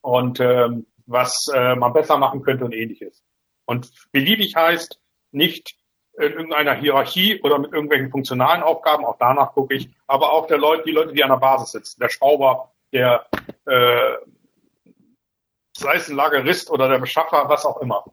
Und 0.00 0.40
ähm, 0.40 0.86
was 1.06 1.48
äh, 1.54 1.74
man 1.74 1.92
besser 1.92 2.18
machen 2.18 2.42
könnte 2.42 2.64
und 2.64 2.72
ähnliches. 2.72 3.22
Und 3.64 3.90
beliebig 4.12 4.56
heißt 4.56 5.00
nicht 5.30 5.76
in 6.18 6.32
irgendeiner 6.32 6.74
Hierarchie 6.74 7.40
oder 7.42 7.58
mit 7.58 7.72
irgendwelchen 7.72 8.10
funktionalen 8.10 8.62
Aufgaben, 8.62 9.04
auch 9.04 9.16
danach 9.18 9.52
gucke 9.52 9.74
ich, 9.74 9.90
aber 10.06 10.32
auch 10.32 10.46
der 10.46 10.58
Leute, 10.58 10.84
die 10.84 10.92
Leute, 10.92 11.12
die 11.12 11.24
an 11.24 11.30
der 11.30 11.38
Basis 11.38 11.72
sitzen, 11.72 12.00
der 12.00 12.10
Schrauber, 12.10 12.72
der 12.92 13.26
äh, 13.66 14.16
sei 15.82 15.94
es 15.94 16.08
ein 16.08 16.16
Lagerist 16.16 16.70
oder 16.70 16.88
der 16.88 16.98
Beschaffer, 16.98 17.48
was 17.48 17.64
auch 17.64 17.80
immer. 17.80 18.04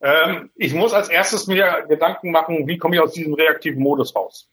Ähm, 0.00 0.50
ich 0.54 0.74
muss 0.74 0.92
als 0.92 1.08
erstes 1.08 1.46
mir 1.46 1.84
Gedanken 1.88 2.30
machen, 2.30 2.66
wie 2.66 2.78
komme 2.78 2.96
ich 2.96 3.02
aus 3.02 3.12
diesem 3.12 3.34
reaktiven 3.34 3.82
Modus 3.82 4.14
raus. 4.14 4.48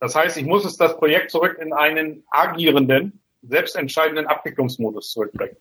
Das 0.00 0.14
heißt, 0.14 0.36
ich 0.36 0.44
muss 0.44 0.64
es 0.64 0.76
das 0.76 0.96
Projekt 0.96 1.30
zurück 1.30 1.58
in 1.60 1.72
einen 1.72 2.24
agierenden, 2.30 3.22
selbstentscheidenden 3.42 4.26
Abwicklungsmodus 4.26 5.12
zurückbringen. 5.12 5.56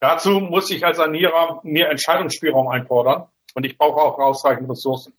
Dazu 0.00 0.40
muss 0.40 0.70
ich 0.70 0.84
als 0.84 0.98
Sanierer 0.98 1.60
mir 1.64 1.88
Entscheidungsspielraum 1.88 2.68
einfordern 2.68 3.28
und 3.54 3.64
ich 3.64 3.78
brauche 3.78 4.00
auch 4.00 4.18
ausreichend 4.18 4.70
Ressourcen. 4.70 5.14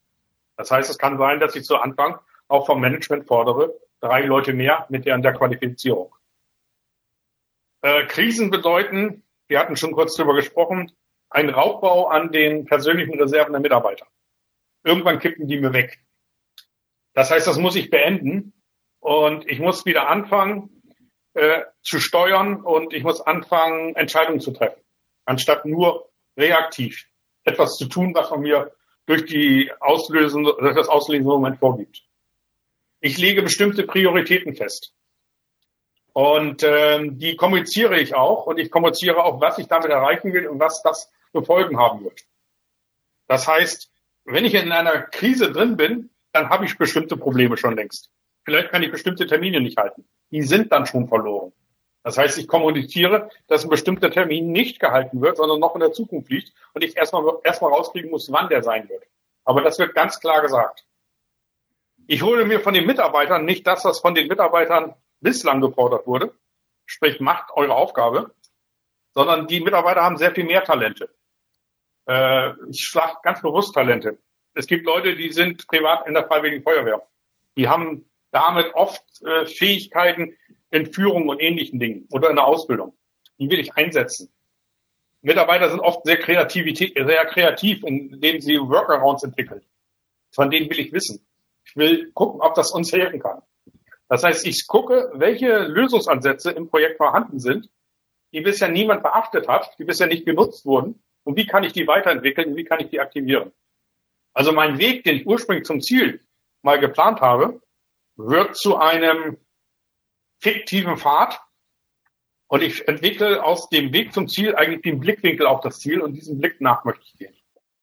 Das 0.57 0.71
heißt, 0.71 0.89
es 0.89 0.97
kann 0.97 1.17
sein, 1.17 1.39
dass 1.39 1.55
ich 1.55 1.63
zu 1.63 1.77
Anfang 1.77 2.19
auch 2.47 2.65
vom 2.65 2.79
Management 2.79 3.27
fordere, 3.27 3.73
drei 3.99 4.21
Leute 4.21 4.53
mehr 4.53 4.85
mit 4.89 5.05
deren 5.05 5.21
der 5.21 5.33
Qualifizierung. 5.33 6.13
Äh, 7.85 8.07
Krisen 8.07 8.49
bedeuten, 8.49 9.21
wir 9.47 9.59
hatten 9.59 9.75
schon 9.75 9.91
kurz 9.91 10.15
darüber 10.15 10.33
gesprochen, 10.33 10.91
ein 11.29 11.51
Raubbau 11.51 12.07
an 12.07 12.31
den 12.31 12.65
persönlichen 12.65 13.13
Reserven 13.13 13.51
der 13.51 13.61
Mitarbeiter. 13.61 14.07
Irgendwann 14.83 15.19
kippen 15.19 15.47
die 15.47 15.59
mir 15.59 15.71
weg. 15.71 15.99
Das 17.13 17.29
heißt, 17.29 17.45
das 17.45 17.59
muss 17.59 17.75
ich 17.75 17.91
beenden 17.91 18.53
und 19.01 19.47
ich 19.47 19.59
muss 19.59 19.85
wieder 19.85 20.09
anfangen, 20.09 20.81
äh, 21.35 21.61
zu 21.83 21.99
steuern 21.99 22.59
und 22.59 22.91
ich 22.91 23.03
muss 23.03 23.21
anfangen, 23.21 23.95
Entscheidungen 23.95 24.39
zu 24.39 24.49
treffen, 24.49 24.81
anstatt 25.25 25.67
nur 25.67 26.09
reaktiv 26.35 27.05
etwas 27.43 27.77
zu 27.77 27.85
tun, 27.85 28.15
was 28.15 28.31
man 28.31 28.39
mir 28.39 28.71
durch 29.05 29.25
die 29.25 29.71
auslösende, 29.79 30.55
das 30.73 30.89
auslösende 30.89 31.29
Moment 31.29 31.59
vorgibt. 31.59 32.01
Ich 32.99 33.19
lege 33.19 33.43
bestimmte 33.43 33.83
Prioritäten 33.83 34.55
fest. 34.55 34.94
Und 36.15 36.63
ähm, 36.63 37.19
die 37.19 37.35
kommuniziere 37.35 37.99
ich 37.99 38.15
auch 38.15 38.45
und 38.45 38.57
ich 38.57 38.71
kommuniziere 38.71 39.23
auch, 39.23 39.41
was 39.41 39.57
ich 39.57 39.67
damit 39.67 39.89
erreichen 39.89 40.31
will 40.31 40.47
und 40.47 40.59
was 40.59 40.81
das 40.81 41.11
für 41.31 41.43
Folgen 41.43 41.77
haben 41.77 42.03
wird. 42.03 42.21
Das 43.27 43.47
heißt, 43.47 43.91
wenn 44.23 44.45
ich 44.45 44.53
in 44.53 44.71
einer 44.71 45.01
Krise 45.01 45.51
drin 45.51 45.75
bin, 45.75 46.09
dann 46.31 46.49
habe 46.49 46.65
ich 46.65 46.77
bestimmte 46.77 47.17
Probleme 47.17 47.57
schon 47.57 47.75
längst. 47.75 48.09
Vielleicht 48.45 48.69
kann 48.69 48.83
ich 48.83 48.91
bestimmte 48.91 49.27
Termine 49.27 49.59
nicht 49.59 49.77
halten 49.77 50.05
die 50.31 50.41
sind 50.41 50.71
dann 50.71 50.85
schon 50.85 51.07
verloren. 51.07 51.53
Das 52.03 52.17
heißt, 52.17 52.37
ich 52.37 52.47
kommuniziere, 52.47 53.29
dass 53.47 53.63
ein 53.63 53.69
bestimmter 53.69 54.11
Termin 54.11 54.51
nicht 54.51 54.79
gehalten 54.79 55.21
wird, 55.21 55.37
sondern 55.37 55.59
noch 55.59 55.73
in 55.75 55.79
der 55.79 55.91
Zukunft 55.91 56.29
liegt 56.29 56.53
und 56.73 56.83
ich 56.83 56.95
erstmal 56.95 57.23
erstmal 57.43 57.71
rauskriegen 57.71 58.11
muss, 58.11 58.31
wann 58.31 58.49
der 58.49 58.61
sein 58.61 58.87
wird. 58.89 59.03
Aber 59.43 59.61
das 59.61 59.79
wird 59.79 59.95
ganz 59.95 60.19
klar 60.19 60.41
gesagt. 60.41 60.85
Ich 62.07 62.21
hole 62.21 62.45
mir 62.45 62.59
von 62.59 62.75
den 62.75 62.85
Mitarbeitern 62.85 63.45
nicht 63.45 63.65
das, 63.65 63.85
was 63.85 63.99
von 63.99 64.13
den 64.13 64.27
Mitarbeitern 64.27 64.93
bislang 65.19 65.61
gefordert 65.61 66.07
wurde, 66.07 66.33
sprich 66.85 67.19
macht 67.19 67.51
eure 67.53 67.75
Aufgabe, 67.75 68.33
sondern 69.13 69.47
die 69.47 69.61
Mitarbeiter 69.61 70.03
haben 70.03 70.17
sehr 70.17 70.33
viel 70.33 70.43
mehr 70.45 70.63
Talente. 70.63 71.09
Äh, 72.07 72.51
ich 72.69 72.81
schlage 72.81 73.17
ganz 73.23 73.41
bewusst 73.41 73.73
Talente. 73.73 74.19
Es 74.53 74.67
gibt 74.67 74.85
Leute, 74.85 75.15
die 75.15 75.31
sind 75.31 75.67
privat 75.67 76.07
in 76.07 76.13
der 76.13 76.27
Freiwilligen 76.27 76.63
Feuerwehr. 76.63 77.05
Die 77.57 77.67
haben 77.67 78.09
damit 78.31 78.73
oft 78.73 79.03
äh, 79.23 79.45
Fähigkeiten 79.45 80.37
in 80.69 80.91
Führung 80.91 81.29
und 81.29 81.41
ähnlichen 81.41 81.79
Dingen 81.79 82.07
oder 82.11 82.29
in 82.29 82.35
der 82.35 82.45
Ausbildung. 82.45 82.97
Die 83.39 83.49
will 83.49 83.59
ich 83.59 83.75
einsetzen. 83.75 84.31
Mitarbeiter 85.21 85.69
sind 85.69 85.79
oft 85.79 86.05
sehr, 86.05 86.17
Kreativität, 86.17 86.93
sehr 86.95 87.25
kreativ, 87.25 87.83
indem 87.83 88.41
sie 88.41 88.59
Workarounds 88.59 89.23
entwickeln. 89.23 89.61
Von 90.31 90.51
denen 90.51 90.69
will 90.69 90.79
ich 90.79 90.93
wissen. 90.93 91.25
Ich 91.63 91.75
will 91.75 92.11
gucken, 92.11 92.41
ob 92.41 92.53
das 92.53 92.71
uns 92.71 92.91
helfen 92.91 93.19
kann. 93.19 93.41
Das 94.07 94.23
heißt, 94.23 94.45
ich 94.45 94.67
gucke, 94.67 95.11
welche 95.13 95.59
Lösungsansätze 95.59 96.51
im 96.51 96.69
Projekt 96.69 96.97
vorhanden 96.97 97.39
sind, 97.39 97.69
die 98.33 98.41
bisher 98.41 98.69
niemand 98.69 99.03
beachtet 99.03 99.47
hat, 99.47 99.77
die 99.79 99.83
bisher 99.83 100.07
nicht 100.07 100.25
genutzt 100.25 100.65
wurden, 100.65 101.01
und 101.23 101.37
wie 101.37 101.47
kann 101.47 101.63
ich 101.63 101.73
die 101.73 101.87
weiterentwickeln, 101.87 102.55
wie 102.55 102.63
kann 102.63 102.79
ich 102.79 102.89
die 102.89 102.99
aktivieren. 102.99 103.51
Also 104.33 104.51
mein 104.51 104.77
Weg, 104.77 105.03
den 105.03 105.17
ich 105.17 105.25
ursprünglich 105.25 105.65
zum 105.65 105.81
Ziel 105.81 106.23
mal 106.61 106.79
geplant 106.79 107.19
habe, 107.21 107.61
wird 108.15 108.55
zu 108.55 108.77
einem 108.77 109.37
fiktiven 110.39 110.97
Pfad 110.97 111.41
und 112.47 112.61
ich 112.61 112.87
entwickle 112.87 113.43
aus 113.43 113.69
dem 113.69 113.91
Weg 113.91 114.13
zum 114.13 114.27
Ziel 114.27 114.55
eigentlich 114.55 114.81
den 114.81 114.99
Blickwinkel 114.99 115.47
auf 115.47 115.61
das 115.61 115.79
Ziel 115.79 116.01
und 116.01 116.13
diesen 116.13 116.39
Blick 116.39 116.61
nach 116.61 116.85
möchte 116.85 117.03
ich 117.05 117.13
gehen. 117.13 117.35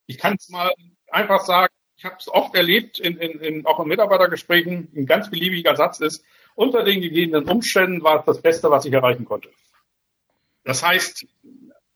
Ich 0.05 0.17
kann 0.17 0.35
es 0.35 0.49
mal 0.49 0.71
einfach 1.09 1.41
sagen, 1.41 1.73
ich 2.03 2.05
habe 2.05 2.17
es 2.19 2.27
oft 2.27 2.53
erlebt, 2.53 2.99
in, 2.99 3.15
in, 3.15 3.39
in, 3.39 3.65
auch 3.65 3.79
in 3.79 3.87
Mitarbeitergesprächen, 3.87 4.91
ein 4.93 5.05
ganz 5.05 5.29
beliebiger 5.29 5.77
Satz 5.77 6.01
ist, 6.01 6.21
unter 6.53 6.83
den 6.83 6.99
gegebenen 6.99 7.47
Umständen 7.47 8.03
war 8.03 8.19
es 8.19 8.25
das 8.25 8.41
Beste, 8.41 8.69
was 8.69 8.83
ich 8.83 8.91
erreichen 8.91 9.23
konnte. 9.23 9.49
Das 10.65 10.83
heißt, 10.83 11.25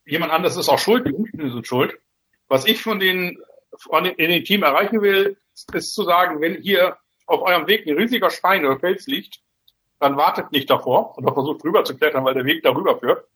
jemand 0.06 0.32
anderes 0.32 0.56
ist 0.56 0.70
auch 0.70 0.80
schuld, 0.80 1.06
die 1.06 1.12
Umstände 1.12 1.52
sind 1.52 1.68
schuld. 1.68 2.00
Was 2.48 2.66
ich 2.66 2.82
von 2.82 3.02
den, 3.02 3.38
von 3.78 4.06
den, 4.06 4.14
in 4.14 4.30
den 4.30 4.46
Team 4.46 4.64
erreichen 4.64 5.02
will, 5.02 5.36
ist 5.74 5.94
zu 5.94 6.04
sagen, 6.04 6.40
wenn 6.40 6.62
hier 6.62 6.96
auf 7.26 7.42
eurem 7.42 7.68
Weg 7.68 7.86
ein 7.86 7.98
riesiger 7.98 8.30
Stein 8.30 8.66
oder 8.66 8.80
Fels 8.80 9.08
liegt, 9.08 9.42
dann 10.00 10.16
wartet 10.16 10.54
nicht 10.54 10.70
davor 10.70 11.18
oder 11.18 11.34
versucht 11.34 11.66
rüber 11.66 11.84
zu 11.84 11.98
klettern, 11.98 12.24
weil 12.24 12.34
der 12.34 12.46
Weg 12.46 12.64
darüber 12.64 12.98
führt, 12.98 13.28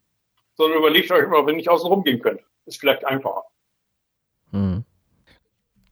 sondern 0.54 0.78
überlegt 0.78 1.12
euch 1.12 1.24
immer, 1.24 1.46
wenn 1.46 1.56
nicht 1.56 1.68
außen 1.68 1.86
rumgehen 1.86 2.22
könnt. 2.22 2.40
Ist 2.64 2.80
vielleicht 2.80 3.04
einfacher. 3.04 3.44
Hm. 4.52 4.86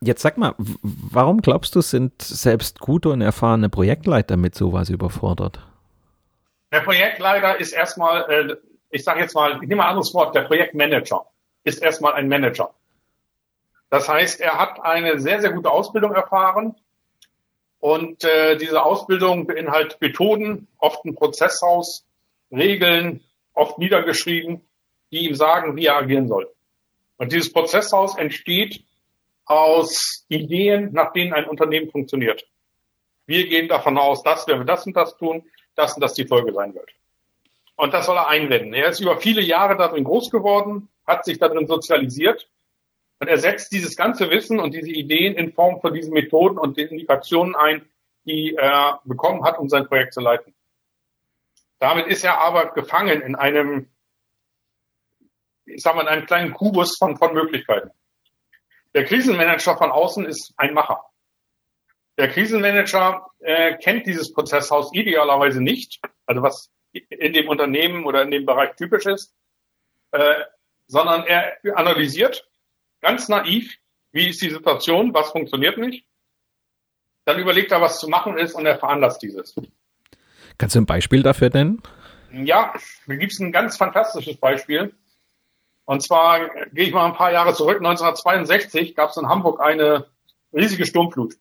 Jetzt 0.02 0.22
sag 0.22 0.38
mal, 0.38 0.54
warum 0.56 1.42
glaubst 1.42 1.74
du, 1.74 1.82
sind 1.82 2.22
selbst 2.22 2.80
gute 2.80 3.10
und 3.10 3.20
erfahrene 3.20 3.68
Projektleiter 3.68 4.38
mit 4.38 4.54
sowas 4.54 4.88
überfordert? 4.88 5.60
Der 6.72 6.80
Projektleiter 6.80 7.60
ist 7.60 7.72
erstmal, 7.72 8.30
äh, 8.30 8.56
ich 8.88 9.04
sage 9.04 9.20
jetzt 9.20 9.34
mal, 9.34 9.54
ich 9.62 9.68
nehme 9.68 9.76
mal 9.76 9.84
ein 9.84 9.90
anderes 9.90 10.14
Wort, 10.14 10.34
der 10.34 10.42
Projektmanager 10.42 11.26
ist 11.64 11.82
erstmal 11.82 12.14
ein 12.14 12.28
Manager. 12.28 12.72
Das 13.90 14.08
heißt, 14.08 14.40
er 14.40 14.58
hat 14.58 14.80
eine 14.82 15.20
sehr, 15.20 15.42
sehr 15.42 15.52
gute 15.52 15.70
Ausbildung 15.70 16.14
erfahren 16.14 16.76
und 17.78 18.24
äh, 18.24 18.56
diese 18.56 18.82
Ausbildung 18.82 19.46
beinhaltet 19.46 20.00
Methoden, 20.00 20.68
oft 20.78 21.04
ein 21.04 21.14
Prozesshaus, 21.14 22.06
Regeln, 22.50 23.22
oft 23.52 23.78
niedergeschrieben, 23.78 24.62
die 25.10 25.26
ihm 25.26 25.34
sagen, 25.34 25.76
wie 25.76 25.86
er 25.86 25.96
agieren 25.96 26.28
soll. 26.28 26.48
Und 27.18 27.32
dieses 27.32 27.52
Prozesshaus 27.52 28.16
entsteht 28.16 28.84
aus 29.44 30.24
Ideen, 30.28 30.92
nach 30.92 31.12
denen 31.12 31.32
ein 31.32 31.46
Unternehmen 31.46 31.90
funktioniert. 31.90 32.46
Wir 33.26 33.46
gehen 33.46 33.68
davon 33.68 33.98
aus, 33.98 34.22
dass 34.22 34.46
wenn 34.48 34.58
wir 34.58 34.64
das 34.64 34.86
und 34.86 34.96
das 34.96 35.16
tun, 35.16 35.48
das 35.74 35.94
und 35.94 36.00
das 36.00 36.14
die 36.14 36.26
Folge 36.26 36.52
sein 36.52 36.74
wird. 36.74 36.90
Und 37.76 37.94
das 37.94 38.06
soll 38.06 38.16
er 38.16 38.28
einwenden. 38.28 38.74
Er 38.74 38.88
ist 38.88 39.00
über 39.00 39.18
viele 39.18 39.40
Jahre 39.40 39.76
darin 39.76 40.04
groß 40.04 40.30
geworden, 40.30 40.88
hat 41.06 41.24
sich 41.24 41.38
darin 41.38 41.66
sozialisiert 41.66 42.48
und 43.20 43.28
er 43.28 43.38
setzt 43.38 43.72
dieses 43.72 43.96
ganze 43.96 44.30
Wissen 44.30 44.60
und 44.60 44.72
diese 44.72 44.90
Ideen 44.90 45.34
in 45.34 45.52
Form 45.52 45.80
von 45.80 45.92
diesen 45.92 46.12
Methoden 46.12 46.58
und 46.58 46.76
den 46.78 46.88
Indikationen 46.88 47.54
ein, 47.54 47.88
die 48.24 48.54
er 48.54 49.00
bekommen 49.04 49.44
hat, 49.44 49.58
um 49.58 49.68
sein 49.68 49.86
Projekt 49.86 50.14
zu 50.14 50.20
leiten. 50.20 50.54
Damit 51.78 52.06
ist 52.06 52.24
er 52.24 52.40
aber 52.40 52.72
gefangen 52.72 53.20
in 53.20 53.34
einem, 53.34 53.90
ich 55.66 55.82
sag 55.82 55.94
mal, 55.94 56.02
in 56.02 56.08
einem 56.08 56.26
kleinen 56.26 56.52
Kubus 56.54 56.96
von, 56.96 57.16
von 57.16 57.34
Möglichkeiten. 57.34 57.90
Der 58.94 59.04
Krisenmanager 59.04 59.76
von 59.76 59.90
außen 59.90 60.24
ist 60.26 60.52
ein 60.56 60.74
Macher. 60.74 61.04
Der 62.18 62.28
Krisenmanager 62.28 63.26
äh, 63.38 63.76
kennt 63.76 64.06
dieses 64.06 64.32
Prozesshaus 64.32 64.92
idealerweise 64.92 65.62
nicht, 65.62 66.00
also 66.26 66.42
was 66.42 66.70
in 66.92 67.32
dem 67.32 67.48
Unternehmen 67.48 68.04
oder 68.04 68.22
in 68.22 68.30
dem 68.30 68.44
Bereich 68.44 68.74
typisch 68.76 69.06
ist, 69.06 69.32
äh, 70.10 70.34
sondern 70.86 71.24
er 71.24 71.56
analysiert 71.76 72.48
ganz 73.00 73.28
naiv, 73.28 73.76
wie 74.12 74.28
ist 74.28 74.42
die 74.42 74.50
Situation, 74.50 75.14
was 75.14 75.30
funktioniert 75.30 75.78
nicht. 75.78 76.04
Dann 77.24 77.38
überlegt 77.38 77.70
er, 77.70 77.80
was 77.80 78.00
zu 78.00 78.08
machen 78.08 78.36
ist 78.36 78.54
und 78.54 78.66
er 78.66 78.78
veranlasst 78.78 79.22
dieses. 79.22 79.54
Kannst 80.58 80.74
du 80.74 80.80
ein 80.80 80.86
Beispiel 80.86 81.22
dafür 81.22 81.50
nennen? 81.50 81.80
Ja, 82.32 82.74
mir 83.06 83.18
gibt 83.18 83.32
es 83.32 83.38
ein 83.40 83.52
ganz 83.52 83.76
fantastisches 83.76 84.36
Beispiel. 84.36 84.94
Und 85.90 86.04
zwar 86.04 86.50
gehe 86.72 86.86
ich 86.86 86.94
mal 86.94 87.06
ein 87.06 87.14
paar 87.14 87.32
Jahre 87.32 87.52
zurück. 87.52 87.78
1962 87.78 88.94
gab 88.94 89.10
es 89.10 89.16
in 89.16 89.28
Hamburg 89.28 89.58
eine 89.58 90.06
riesige 90.52 90.86
Sturmflut. 90.86 91.34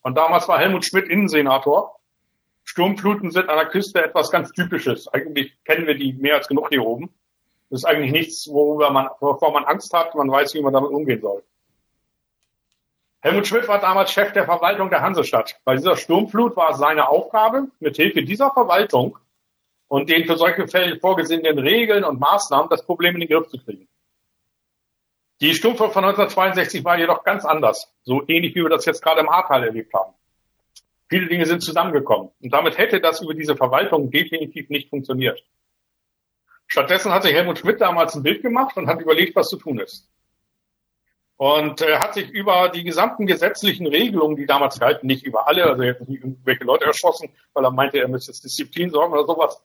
Und 0.00 0.16
damals 0.16 0.48
war 0.48 0.58
Helmut 0.58 0.86
Schmidt 0.86 1.06
Innensenator. 1.10 2.00
Sturmfluten 2.64 3.30
sind 3.30 3.50
an 3.50 3.58
der 3.58 3.66
Küste 3.66 4.02
etwas 4.02 4.30
ganz 4.30 4.52
Typisches. 4.52 5.08
Eigentlich 5.08 5.52
kennen 5.66 5.86
wir 5.86 5.98
die 5.98 6.14
mehr 6.14 6.36
als 6.36 6.48
genug 6.48 6.70
hier 6.70 6.82
oben. 6.82 7.10
Das 7.68 7.80
ist 7.80 7.84
eigentlich 7.84 8.12
nichts, 8.12 8.48
worüber 8.48 8.90
man, 8.90 9.10
wovor 9.20 9.52
man 9.52 9.64
Angst 9.64 9.92
hat. 9.92 10.14
Man 10.14 10.30
weiß, 10.30 10.54
wie 10.54 10.62
man 10.62 10.72
damit 10.72 10.90
umgehen 10.90 11.20
soll. 11.20 11.42
Helmut 13.20 13.46
Schmidt 13.46 13.68
war 13.68 13.80
damals 13.80 14.12
Chef 14.12 14.32
der 14.32 14.46
Verwaltung 14.46 14.88
der 14.88 15.02
Hansestadt. 15.02 15.60
Bei 15.62 15.76
dieser 15.76 15.98
Sturmflut 15.98 16.56
war 16.56 16.70
es 16.70 16.78
seine 16.78 17.10
Aufgabe, 17.10 17.68
mit 17.80 17.96
Hilfe 17.96 18.22
dieser 18.22 18.50
Verwaltung 18.50 19.18
und 19.88 20.10
den 20.10 20.24
für 20.24 20.36
solche 20.36 20.66
Fälle 20.68 20.98
vorgesehenen 20.98 21.58
Regeln 21.58 22.04
und 22.04 22.20
Maßnahmen 22.20 22.68
das 22.70 22.84
Problem 22.84 23.14
in 23.14 23.20
den 23.20 23.28
Griff 23.28 23.48
zu 23.48 23.58
kriegen. 23.58 23.88
Die 25.40 25.54
Stufe 25.54 25.90
von 25.90 26.04
1962 26.04 26.84
war 26.84 26.98
jedoch 26.98 27.22
ganz 27.22 27.44
anders, 27.44 27.92
so 28.02 28.22
ähnlich 28.26 28.54
wie 28.54 28.62
wir 28.62 28.70
das 28.70 28.86
jetzt 28.86 29.02
gerade 29.02 29.20
im 29.20 29.28
Ahrtal 29.28 29.64
erlebt 29.64 29.92
haben. 29.92 30.14
Viele 31.08 31.28
Dinge 31.28 31.46
sind 31.46 31.62
zusammengekommen 31.62 32.30
und 32.40 32.52
damit 32.52 32.78
hätte 32.78 33.00
das 33.00 33.20
über 33.20 33.34
diese 33.34 33.54
Verwaltung 33.54 34.10
definitiv 34.10 34.70
nicht 34.70 34.88
funktioniert. 34.88 35.42
Stattdessen 36.66 37.12
hat 37.12 37.22
sich 37.22 37.32
Helmut 37.32 37.58
Schmidt 37.58 37.80
damals 37.80 38.14
ein 38.14 38.22
Bild 38.22 38.42
gemacht 38.42 38.76
und 38.76 38.88
hat 38.88 39.00
überlegt, 39.00 39.36
was 39.36 39.48
zu 39.48 39.56
tun 39.56 39.78
ist. 39.78 40.08
Und 41.38 41.82
äh, 41.82 41.98
hat 41.98 42.14
sich 42.14 42.30
über 42.30 42.70
die 42.70 42.82
gesamten 42.82 43.26
gesetzlichen 43.26 43.86
Regelungen, 43.86 44.36
die 44.36 44.46
damals 44.46 44.80
galten, 44.80 45.06
nicht 45.06 45.22
über 45.22 45.46
alle, 45.46 45.64
also 45.64 45.82
er 45.82 45.90
hat 45.90 46.08
nicht 46.08 46.22
irgendwelche 46.22 46.64
Leute 46.64 46.86
erschossen, 46.86 47.28
weil 47.52 47.64
er 47.64 47.70
meinte, 47.70 47.98
er 47.98 48.08
müsste 48.08 48.30
jetzt 48.30 48.42
Disziplin 48.42 48.90
sorgen 48.90 49.12
oder 49.12 49.26
sowas. 49.26 49.62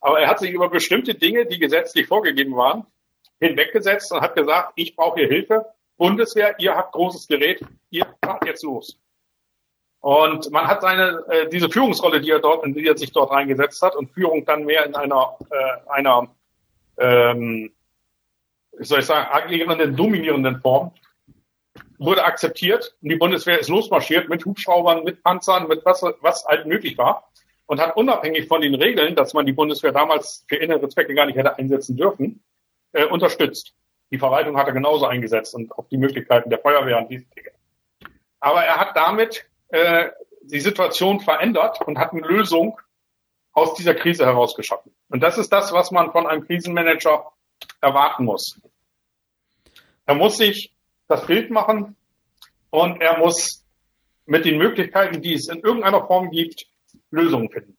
Aber 0.00 0.20
er 0.20 0.28
hat 0.28 0.40
sich 0.40 0.50
über 0.50 0.68
bestimmte 0.68 1.14
Dinge, 1.14 1.46
die 1.46 1.60
gesetzlich 1.60 2.08
vorgegeben 2.08 2.56
waren, 2.56 2.84
hinweggesetzt 3.38 4.10
und 4.10 4.22
hat 4.22 4.34
gesagt, 4.34 4.72
ich 4.74 4.96
brauche 4.96 5.20
hier 5.20 5.28
Hilfe. 5.28 5.66
Bundeswehr, 5.96 6.56
ihr 6.58 6.74
habt 6.74 6.92
großes 6.92 7.28
Gerät, 7.28 7.60
ihr 7.90 8.06
macht 8.26 8.44
jetzt 8.46 8.64
los. 8.64 8.98
Und 10.00 10.50
man 10.50 10.66
hat 10.66 10.82
seine 10.82 11.22
äh, 11.30 11.48
diese 11.48 11.70
Führungsrolle, 11.70 12.20
die 12.20 12.30
er 12.30 12.40
dort, 12.40 12.64
in 12.66 12.74
die 12.74 12.86
er 12.86 12.98
sich 12.98 13.12
dort 13.12 13.30
reingesetzt 13.30 13.80
hat, 13.82 13.94
und 13.94 14.10
Führung 14.10 14.44
dann 14.44 14.64
mehr 14.64 14.84
in 14.84 14.96
einer 14.96 15.38
äh, 15.50 15.90
einer 15.90 16.28
ähm, 16.98 17.72
wie 18.78 18.84
soll 18.84 19.00
ich 19.00 19.06
sagen, 19.06 19.28
agierenden, 19.30 19.96
dominierenden 19.96 20.60
Form, 20.60 20.92
wurde 21.98 22.24
akzeptiert 22.24 22.94
und 23.02 23.08
die 23.08 23.16
Bundeswehr 23.16 23.58
ist 23.58 23.68
losmarschiert 23.68 24.28
mit 24.28 24.44
Hubschraubern, 24.44 25.04
mit 25.04 25.22
Panzern, 25.22 25.68
mit 25.68 25.84
was, 25.84 26.02
was 26.20 26.44
halt 26.44 26.66
möglich 26.66 26.98
war 26.98 27.30
und 27.66 27.80
hat 27.80 27.96
unabhängig 27.96 28.48
von 28.48 28.60
den 28.60 28.74
Regeln, 28.74 29.14
dass 29.14 29.34
man 29.34 29.46
die 29.46 29.52
Bundeswehr 29.52 29.92
damals 29.92 30.44
für 30.48 30.56
innere 30.56 30.88
Zwecke 30.88 31.14
gar 31.14 31.26
nicht 31.26 31.36
hätte 31.36 31.56
einsetzen 31.56 31.96
dürfen, 31.96 32.42
äh, 32.92 33.04
unterstützt. 33.06 33.74
Die 34.10 34.18
Verwaltung 34.18 34.56
hat 34.56 34.66
er 34.66 34.72
genauso 34.72 35.06
eingesetzt 35.06 35.54
und 35.54 35.72
auch 35.72 35.88
die 35.88 35.96
Möglichkeiten 35.96 36.50
der 36.50 36.58
Feuerwehr 36.58 36.98
und 36.98 37.08
diese 37.08 37.24
Dinge. 37.26 37.50
Aber 38.40 38.64
er 38.64 38.76
hat 38.76 38.96
damit 38.96 39.46
äh, 39.68 40.10
die 40.42 40.60
Situation 40.60 41.20
verändert 41.20 41.80
und 41.86 41.98
hat 41.98 42.12
eine 42.12 42.20
Lösung 42.20 42.78
aus 43.52 43.74
dieser 43.74 43.94
Krise 43.94 44.26
herausgeschaffen. 44.26 44.94
Und 45.08 45.22
das 45.22 45.38
ist 45.38 45.52
das, 45.52 45.72
was 45.72 45.90
man 45.90 46.12
von 46.12 46.26
einem 46.26 46.46
Krisenmanager 46.46 47.32
erwarten 47.80 48.24
muss. 48.24 48.60
Er 50.06 50.14
muss 50.14 50.36
sich 50.36 50.73
das 51.08 51.26
Bild 51.26 51.50
machen 51.50 51.96
und 52.70 53.00
er 53.00 53.18
muss 53.18 53.64
mit 54.26 54.44
den 54.44 54.58
Möglichkeiten, 54.58 55.20
die 55.22 55.34
es 55.34 55.48
in 55.48 55.60
irgendeiner 55.60 56.06
Form 56.06 56.30
gibt, 56.30 56.66
Lösungen 57.10 57.50
finden. 57.50 57.76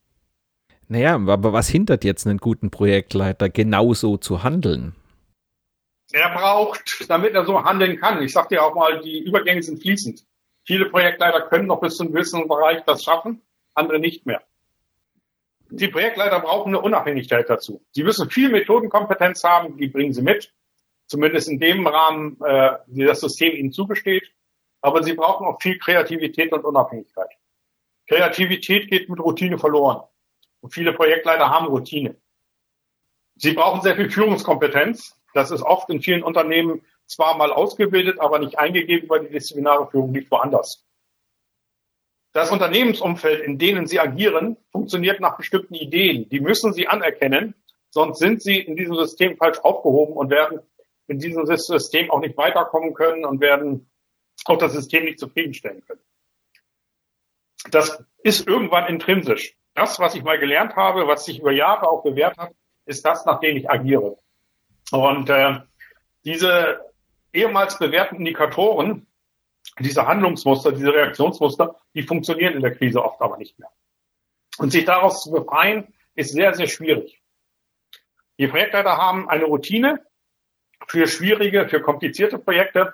Naja, 0.87 1.15
aber 1.15 1.51
was 1.51 1.67
hindert 1.67 2.03
jetzt 2.03 2.27
einen 2.27 2.37
guten 2.37 2.69
Projektleiter, 2.69 3.49
genauso 3.49 4.17
zu 4.17 4.43
handeln? 4.43 4.95
Er 6.11 6.29
braucht, 6.29 7.05
damit 7.09 7.33
er 7.33 7.45
so 7.45 7.63
handeln 7.63 7.99
kann, 7.99 8.21
ich 8.21 8.31
sage 8.31 8.49
dir 8.49 8.63
auch 8.63 8.75
mal, 8.75 9.01
die 9.01 9.19
Übergänge 9.19 9.63
sind 9.63 9.81
fließend. 9.81 10.23
Viele 10.63 10.89
Projektleiter 10.89 11.41
können 11.41 11.67
noch 11.67 11.81
bis 11.81 11.95
zu 11.97 12.03
einem 12.03 12.13
gewissen 12.13 12.47
Bereich 12.47 12.83
das 12.85 13.03
schaffen, 13.03 13.41
andere 13.73 13.99
nicht 13.99 14.25
mehr. 14.25 14.41
Die 15.69 15.87
Projektleiter 15.87 16.39
brauchen 16.39 16.69
eine 16.69 16.81
Unabhängigkeit 16.81 17.49
dazu. 17.49 17.81
Sie 17.91 18.03
müssen 18.03 18.29
viel 18.29 18.49
Methodenkompetenz 18.49 19.43
haben, 19.43 19.77
die 19.77 19.87
bringen 19.87 20.13
sie 20.13 20.21
mit 20.21 20.53
zumindest 21.07 21.49
in 21.49 21.59
dem 21.59 21.85
Rahmen, 21.87 22.37
äh, 22.43 22.77
wie 22.87 23.05
das 23.05 23.21
System 23.21 23.55
ihnen 23.55 23.71
zugesteht. 23.71 24.31
Aber 24.81 25.03
sie 25.03 25.13
brauchen 25.13 25.47
auch 25.47 25.61
viel 25.61 25.79
Kreativität 25.79 26.51
und 26.53 26.63
Unabhängigkeit. 26.63 27.29
Kreativität 28.07 28.89
geht 28.89 29.09
mit 29.09 29.19
Routine 29.19 29.57
verloren. 29.57 30.03
Und 30.61 30.73
viele 30.73 30.93
Projektleiter 30.93 31.49
haben 31.49 31.67
Routine. 31.67 32.15
Sie 33.35 33.53
brauchen 33.53 33.81
sehr 33.81 33.95
viel 33.95 34.09
Führungskompetenz. 34.09 35.19
Das 35.33 35.51
ist 35.51 35.61
oft 35.61 35.89
in 35.89 36.01
vielen 36.01 36.23
Unternehmen 36.23 36.81
zwar 37.07 37.37
mal 37.37 37.51
ausgebildet, 37.51 38.19
aber 38.19 38.39
nicht 38.39 38.57
eingegeben, 38.57 39.09
weil 39.09 39.25
die 39.25 39.33
disziplinare 39.33 39.89
Führung 39.89 40.13
liegt 40.13 40.31
woanders. 40.31 40.85
Das 42.31 42.51
Unternehmensumfeld, 42.51 43.41
in 43.41 43.57
denen 43.57 43.87
Sie 43.87 43.99
agieren, 43.99 44.57
funktioniert 44.71 45.19
nach 45.19 45.37
bestimmten 45.37 45.73
Ideen. 45.73 46.27
Die 46.29 46.41
müssen 46.41 46.73
Sie 46.73 46.87
anerkennen, 46.87 47.55
sonst 47.89 48.19
sind 48.19 48.41
Sie 48.41 48.59
in 48.59 48.75
diesem 48.75 48.95
System 48.95 49.37
falsch 49.37 49.59
aufgehoben 49.59 50.13
und 50.13 50.29
werden 50.29 50.59
in 51.07 51.19
diesem 51.19 51.45
System 51.45 52.11
auch 52.11 52.19
nicht 52.19 52.37
weiterkommen 52.37 52.93
können 52.93 53.25
und 53.25 53.41
werden 53.41 53.89
auch 54.45 54.57
das 54.57 54.73
System 54.73 55.05
nicht 55.05 55.19
zufriedenstellen 55.19 55.83
können. 55.85 56.01
das 57.71 58.03
ist 58.23 58.47
irgendwann 58.47 58.87
intrinsisch. 58.87 59.55
Das, 59.73 59.99
was 59.99 60.15
ich 60.15 60.23
mal 60.23 60.39
gelernt 60.39 60.75
habe, 60.75 61.07
was 61.07 61.25
sich 61.25 61.39
über 61.39 61.51
Jahre 61.51 61.89
auch 61.89 62.03
bewährt 62.03 62.37
hat, 62.37 62.53
ist 62.85 63.05
das, 63.05 63.25
nach 63.25 63.39
dem 63.39 63.57
ich 63.57 63.69
agiere. 63.69 64.17
Und 64.91 65.29
äh, 65.29 65.59
diese 66.23 66.79
ehemals 67.33 67.77
bewährten 67.77 68.17
Indikatoren, 68.17 69.07
diese 69.79 70.07
Handlungsmuster, 70.07 70.71
diese 70.71 70.93
Reaktionsmuster, 70.93 71.75
die 71.93 72.03
funktionieren 72.03 72.53
in 72.53 72.61
der 72.61 72.75
Krise 72.75 73.03
oft 73.03 73.21
aber 73.21 73.37
nicht 73.37 73.59
mehr. 73.59 73.69
Und 74.57 74.71
sich 74.71 74.85
daraus 74.85 75.23
zu 75.23 75.31
befreien, 75.31 75.93
ist 76.15 76.31
sehr, 76.31 76.53
sehr 76.53 76.67
schwierig. 76.67 77.21
Die 78.37 78.47
Projektleiter 78.47 78.97
haben 78.97 79.29
eine 79.29 79.45
Routine 79.45 80.05
für 80.87 81.07
schwierige, 81.07 81.67
für 81.67 81.81
komplizierte 81.81 82.39
Projekte 82.39 82.93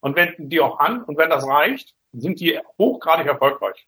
und 0.00 0.16
wenden 0.16 0.48
die 0.48 0.60
auch 0.60 0.78
an. 0.78 1.02
Und 1.02 1.18
wenn 1.18 1.30
das 1.30 1.46
reicht, 1.46 1.94
sind 2.12 2.40
die 2.40 2.58
hochgradig 2.78 3.26
erfolgreich. 3.26 3.86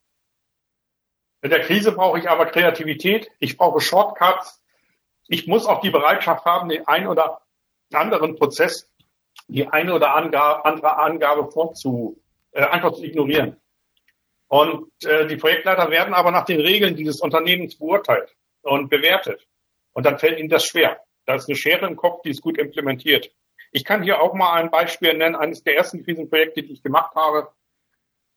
In 1.43 1.51
der 1.51 1.61
Krise 1.61 1.93
brauche 1.93 2.19
ich 2.19 2.29
aber 2.29 2.47
Kreativität. 2.47 3.31
Ich 3.39 3.57
brauche 3.57 3.81
Shortcuts. 3.81 4.63
Ich 5.29 5.47
muss 5.47 5.67
auch 5.67 5.81
die 5.81 5.91
Bereitschaft 5.91 6.45
haben, 6.45 6.69
den 6.69 6.87
einen 6.87 7.07
oder 7.07 7.43
anderen 7.93 8.37
Prozess, 8.37 8.91
die 9.47 9.67
eine 9.69 9.95
oder 9.95 10.15
andere 10.15 10.99
Angabe 10.99 11.51
vorzu, 11.51 12.21
äh, 12.53 12.65
einfach 12.65 12.93
zu 12.93 13.05
ignorieren. 13.05 13.61
Und 14.49 14.91
äh, 15.05 15.27
die 15.27 15.37
Projektleiter 15.37 15.91
werden 15.91 16.15
aber 16.15 16.31
nach 16.31 16.45
den 16.45 16.61
Regeln 16.61 16.97
dieses 16.97 17.21
Unternehmens 17.21 17.79
beurteilt 17.79 18.35
und 18.63 18.89
bewertet. 18.89 19.47
Und 19.93 20.07
dann 20.07 20.19
fällt 20.19 20.39
ihnen 20.39 20.49
das 20.49 20.65
schwer. 20.65 21.01
Da 21.29 21.35
ist 21.35 21.47
eine 21.47 21.57
Schere 21.57 21.87
im 21.87 21.97
Kopf, 21.97 22.23
die 22.23 22.31
ist 22.31 22.41
gut 22.41 22.57
implementiert. 22.57 23.31
Ich 23.71 23.85
kann 23.85 24.03
hier 24.03 24.23
auch 24.23 24.33
mal 24.33 24.55
ein 24.55 24.71
Beispiel 24.71 25.13
nennen, 25.13 25.37
eines 25.37 25.63
der 25.63 25.77
ersten 25.77 26.03
Krisenprojekte, 26.03 26.63
die 26.63 26.73
ich 26.73 26.83
gemacht 26.83 27.15
habe. 27.15 27.49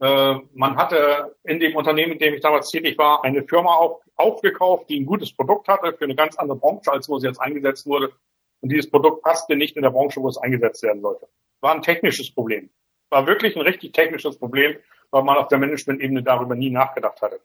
Äh, 0.02 0.42
man 0.54 0.76
hatte 0.76 1.38
in 1.46 1.62
dem 1.62 1.78
Unternehmen, 1.78 2.12
in 2.12 2.20
dem 2.20 2.34
ich 2.34 2.42
damals 2.42 2.70
tätig 2.70 2.98
war, 2.98 3.24
eine 3.24 3.44
Firma 3.48 3.76
auf, 3.76 4.02
aufgekauft, 4.18 4.90
die 4.90 5.00
ein 5.00 5.06
gutes 5.06 5.34
Produkt 5.34 5.70
hatte 5.70 5.94
für 5.94 6.04
eine 6.04 6.16
ganz 6.16 6.36
andere 6.36 6.58
Branche, 6.58 6.92
als 6.92 7.08
wo 7.08 7.18
sie 7.18 7.28
jetzt 7.28 7.40
eingesetzt 7.40 7.86
wurde. 7.86 8.12
Und 8.60 8.74
dieses 8.74 8.92
Produkt 8.92 9.24
passte 9.24 9.56
nicht 9.56 9.78
in 9.78 9.84
der 9.84 9.92
Branche, 9.92 10.22
wo 10.22 10.28
es 10.28 10.38
eingesetzt 10.38 10.84
werden 10.84 11.02
sollte. 11.02 11.30
War 11.62 11.74
ein 11.74 11.84
technisches 11.84 12.30
Problem. 12.30 12.72
War 13.10 13.26
wirklich 13.26 13.56
ein 13.56 13.62
richtig 13.62 13.94
technisches 13.94 14.38
Problem, 14.38 14.76
weil 15.12 15.24
man 15.24 15.38
auf 15.38 15.48
der 15.48 15.60
Management-Ebene 15.60 16.24
darüber 16.24 16.56
nie 16.56 16.72
nachgedacht 16.72 17.22
hatte. 17.22 17.40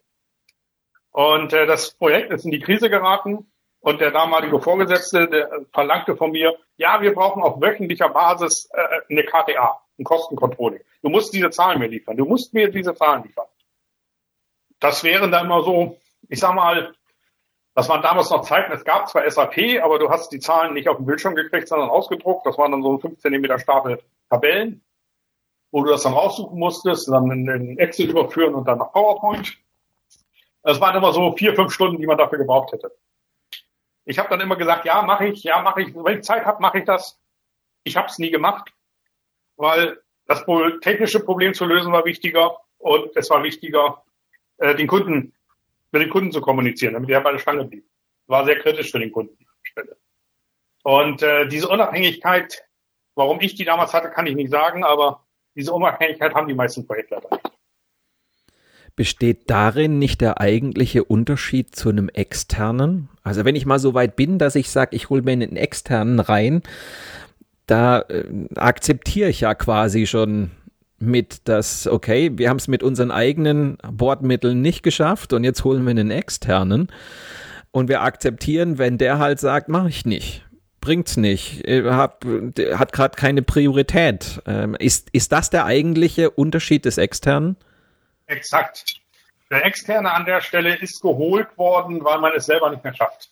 Und 1.11 1.53
äh, 1.53 1.65
das 1.65 1.93
Projekt 1.93 2.33
ist 2.33 2.43
in 2.43 2.51
die 2.51 2.59
Krise 2.59 2.89
geraten 2.89 3.49
und 3.81 4.01
der 4.01 4.11
damalige 4.11 4.59
Vorgesetzte 4.59 5.27
der 5.27 5.49
verlangte 5.73 6.15
von 6.15 6.31
mir, 6.31 6.57
ja, 6.77 7.01
wir 7.01 7.13
brauchen 7.13 7.41
auf 7.41 7.61
wöchentlicher 7.61 8.09
Basis 8.09 8.69
äh, 8.73 9.11
eine 9.11 9.23
KTA, 9.23 9.79
ein 9.99 10.03
Kostencontrolling. 10.03 10.81
Du 11.01 11.09
musst 11.09 11.33
diese 11.33 11.49
Zahlen 11.49 11.79
mir 11.79 11.87
liefern. 11.87 12.17
Du 12.17 12.25
musst 12.25 12.53
mir 12.53 12.69
diese 12.69 12.95
Zahlen 12.95 13.23
liefern. 13.23 13.47
Das 14.79 15.03
wären 15.03 15.31
dann 15.31 15.45
immer 15.45 15.63
so, 15.63 15.97
ich 16.29 16.39
sag 16.39 16.53
mal, 16.53 16.93
das 17.73 17.89
waren 17.89 18.01
damals 18.01 18.29
noch 18.31 18.41
Zeiten, 18.41 18.71
es 18.71 18.83
gab 18.83 19.07
zwar 19.07 19.29
SAP, 19.29 19.83
aber 19.83 19.99
du 19.99 20.09
hast 20.09 20.31
die 20.31 20.39
Zahlen 20.39 20.73
nicht 20.73 20.89
auf 20.89 20.97
dem 20.97 21.05
Bildschirm 21.05 21.35
gekriegt, 21.35 21.67
sondern 21.67 21.89
ausgedruckt. 21.89 22.45
Das 22.45 22.57
waren 22.57 22.71
dann 22.71 22.81
so 22.81 22.97
5 22.97 23.19
cm 23.19 23.59
Stapel 23.59 23.99
Tabellen, 24.29 24.83
wo 25.71 25.83
du 25.83 25.91
das 25.91 26.03
dann 26.03 26.13
raussuchen 26.13 26.57
musstest, 26.57 27.07
dann 27.07 27.29
in 27.29 27.77
Excel 27.77 28.09
überführen 28.09 28.55
und 28.55 28.67
dann 28.67 28.79
nach 28.79 28.91
PowerPoint. 28.91 29.57
Das 30.63 30.81
waren 30.81 30.95
immer 30.95 31.13
so 31.13 31.33
vier, 31.37 31.55
fünf 31.55 31.71
Stunden, 31.71 32.01
die 32.01 32.07
man 32.07 32.17
dafür 32.17 32.39
gebraucht 32.39 32.73
hätte. 32.73 32.91
Ich 34.07 34.19
habe 34.19 34.29
dann 34.29 34.39
immer 34.39 34.55
gesagt, 34.55 34.85
ja, 34.85 35.01
mache 35.01 35.27
ich, 35.27 35.43
ja, 35.43 35.61
mache 35.61 35.81
ich. 35.81 35.93
Wenn 35.93 36.19
ich 36.19 36.23
Zeit 36.23 36.45
habe, 36.45 36.61
mache 36.61 36.79
ich 36.79 36.85
das. 36.85 37.19
Ich 37.83 37.97
habe 37.97 38.07
es 38.07 38.17
nie 38.17 38.31
gemacht, 38.31 38.73
weil 39.57 40.01
das 40.27 40.45
technische 40.81 41.19
Problem 41.19 41.53
zu 41.53 41.65
lösen 41.65 41.91
war 41.91 42.05
wichtiger 42.05 42.57
und 42.77 43.15
es 43.15 43.29
war 43.29 43.43
wichtiger, 43.43 44.03
äh, 44.59 44.75
den 44.75 44.87
Kunden 44.87 45.33
mit 45.91 46.01
den 46.01 46.09
Kunden 46.09 46.31
zu 46.31 46.39
kommunizieren, 46.39 46.93
damit 46.93 47.09
er 47.09 47.19
bei 47.19 47.33
der 47.33 47.39
Stange 47.39 47.65
blieb. 47.65 47.85
War 48.27 48.45
sehr 48.45 48.59
kritisch 48.59 48.91
für 48.91 48.99
den 48.99 49.11
Kunden. 49.11 49.45
Und 50.83 51.21
äh, 51.21 51.47
diese 51.49 51.67
Unabhängigkeit, 51.67 52.63
warum 53.15 53.41
ich 53.41 53.55
die 53.55 53.65
damals 53.65 53.93
hatte, 53.93 54.09
kann 54.09 54.25
ich 54.25 54.35
nicht 54.35 54.51
sagen, 54.51 54.85
aber 54.85 55.25
diese 55.53 55.73
Unabhängigkeit 55.73 56.33
haben 56.33 56.47
die 56.47 56.53
meisten 56.53 56.87
Projektleiter 56.87 57.29
nicht. 57.29 57.56
Besteht 58.97 59.49
darin 59.49 59.99
nicht 59.99 60.19
der 60.19 60.41
eigentliche 60.41 61.05
Unterschied 61.05 61.73
zu 61.73 61.87
einem 61.87 62.09
externen? 62.09 63.07
Also 63.23 63.45
wenn 63.45 63.55
ich 63.55 63.65
mal 63.65 63.79
so 63.79 63.93
weit 63.93 64.17
bin, 64.17 64.39
dass 64.39 64.55
ich 64.55 64.69
sage, 64.69 64.95
ich 64.95 65.09
hole 65.09 65.21
mir 65.21 65.31
einen 65.31 65.55
externen 65.55 66.19
rein, 66.19 66.61
da 67.65 68.01
äh, 68.01 68.25
akzeptiere 68.55 69.29
ich 69.29 69.41
ja 69.41 69.55
quasi 69.55 70.05
schon 70.05 70.51
mit, 70.99 71.47
dass, 71.47 71.87
okay, 71.87 72.31
wir 72.35 72.49
haben 72.49 72.57
es 72.57 72.67
mit 72.67 72.83
unseren 72.83 73.11
eigenen 73.11 73.77
Bordmitteln 73.89 74.61
nicht 74.61 74.83
geschafft 74.83 75.31
und 75.31 75.45
jetzt 75.45 75.63
holen 75.63 75.85
wir 75.85 75.91
einen 75.91 76.11
externen. 76.11 76.87
Und 77.71 77.87
wir 77.87 78.01
akzeptieren, 78.01 78.77
wenn 78.77 78.97
der 78.97 79.19
halt 79.19 79.39
sagt, 79.39 79.69
mache 79.69 79.89
ich 79.89 80.05
nicht 80.05 80.43
bringt's 80.87 81.17
nicht, 81.17 81.67
äh, 81.67 81.83
hat, 81.91 82.25
hat 82.75 82.93
gerade 82.93 83.17
keine 83.17 83.41
Priorität. 83.41 84.41
Ähm, 84.45 84.73
ist, 84.79 85.09
ist 85.11 85.33
das 85.33 85.49
der 85.49 85.65
eigentliche 85.65 86.29
Unterschied 86.29 86.85
des 86.85 86.97
Externen? 86.97 87.57
Exakt. 88.27 89.01
Der 89.49 89.65
Externe 89.65 90.11
an 90.13 90.25
der 90.25 90.41
Stelle 90.41 90.75
ist 90.75 91.01
geholt 91.01 91.57
worden, 91.57 92.03
weil 92.03 92.19
man 92.19 92.33
es 92.33 92.45
selber 92.45 92.69
nicht 92.69 92.83
mehr 92.83 92.93
schafft. 92.93 93.31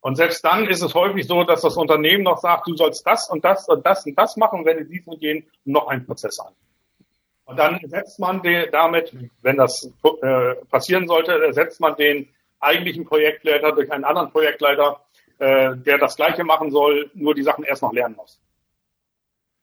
Und 0.00 0.16
selbst 0.16 0.44
dann 0.44 0.66
ist 0.66 0.82
es 0.82 0.94
häufig 0.94 1.26
so, 1.26 1.44
dass 1.44 1.62
das 1.62 1.76
Unternehmen 1.76 2.22
noch 2.22 2.38
sagt, 2.38 2.66
du 2.66 2.76
sollst 2.76 3.06
das 3.06 3.28
und 3.28 3.44
das 3.44 3.68
und 3.68 3.84
das 3.84 4.06
und 4.06 4.16
das 4.16 4.36
machen, 4.36 4.64
wende 4.64 4.84
diesen 4.84 5.12
und 5.12 5.20
jenen 5.20 5.44
noch 5.64 5.88
einen 5.88 6.06
Prozess 6.06 6.38
an. 6.38 6.54
Und 7.44 7.58
dann 7.58 7.80
setzt 7.84 8.18
man 8.18 8.42
den, 8.42 8.70
damit, 8.70 9.14
wenn 9.42 9.56
das 9.56 9.90
äh, 10.22 10.54
passieren 10.70 11.08
sollte, 11.08 11.32
ersetzt 11.44 11.80
man 11.80 11.96
den 11.96 12.28
eigentlichen 12.60 13.04
Projektleiter 13.06 13.72
durch 13.72 13.90
einen 13.90 14.04
anderen 14.04 14.30
Projektleiter, 14.30 15.00
äh, 15.38 15.76
der 15.76 15.98
das 15.98 16.16
Gleiche 16.16 16.44
machen 16.44 16.70
soll, 16.70 17.10
nur 17.14 17.34
die 17.34 17.42
Sachen 17.42 17.64
erst 17.64 17.82
noch 17.82 17.92
lernen 17.92 18.16
muss. 18.16 18.40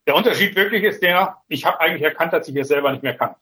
Der 0.08 0.16
Unterschied 0.16 0.56
wirklich 0.56 0.84
ist 0.84 1.02
der, 1.02 1.38
ich 1.48 1.66
habe 1.66 1.80
eigentlich 1.80 2.04
erkannt, 2.04 2.34
dass 2.34 2.48
ich 2.48 2.56
es 2.56 2.68
selber 2.68 2.92
nicht 2.92 3.04
mehr 3.04 3.18
kann. 3.18 3.36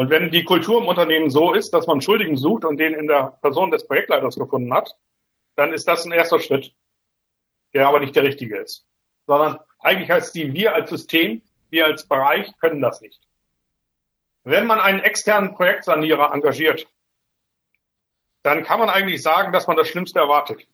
Und 0.00 0.08
wenn 0.08 0.30
die 0.30 0.44
Kultur 0.44 0.80
im 0.80 0.88
Unternehmen 0.88 1.28
so 1.28 1.52
ist, 1.52 1.74
dass 1.74 1.86
man 1.86 2.00
Schuldigen 2.00 2.38
sucht 2.38 2.64
und 2.64 2.78
den 2.78 2.94
in 2.94 3.06
der 3.06 3.36
Person 3.42 3.70
des 3.70 3.86
Projektleiters 3.86 4.36
gefunden 4.36 4.72
hat, 4.72 4.96
dann 5.56 5.74
ist 5.74 5.86
das 5.86 6.06
ein 6.06 6.12
erster 6.12 6.40
Schritt, 6.40 6.74
der 7.74 7.86
aber 7.86 8.00
nicht 8.00 8.16
der 8.16 8.22
richtige 8.22 8.56
ist. 8.56 8.86
Sondern 9.26 9.58
eigentlich 9.78 10.10
heißt 10.10 10.34
die, 10.34 10.54
wir 10.54 10.74
als 10.74 10.88
System, 10.88 11.42
wir 11.68 11.84
als 11.84 12.08
Bereich 12.08 12.50
können 12.60 12.80
das 12.80 13.02
nicht. 13.02 13.20
Wenn 14.42 14.66
man 14.66 14.80
einen 14.80 15.00
externen 15.00 15.52
Projektsanierer 15.54 16.32
engagiert, 16.32 16.86
dann 18.42 18.62
kann 18.62 18.80
man 18.80 18.88
eigentlich 18.88 19.20
sagen, 19.20 19.52
dass 19.52 19.66
man 19.66 19.76
das 19.76 19.88
Schlimmste 19.88 20.18
erwartet. 20.18 20.66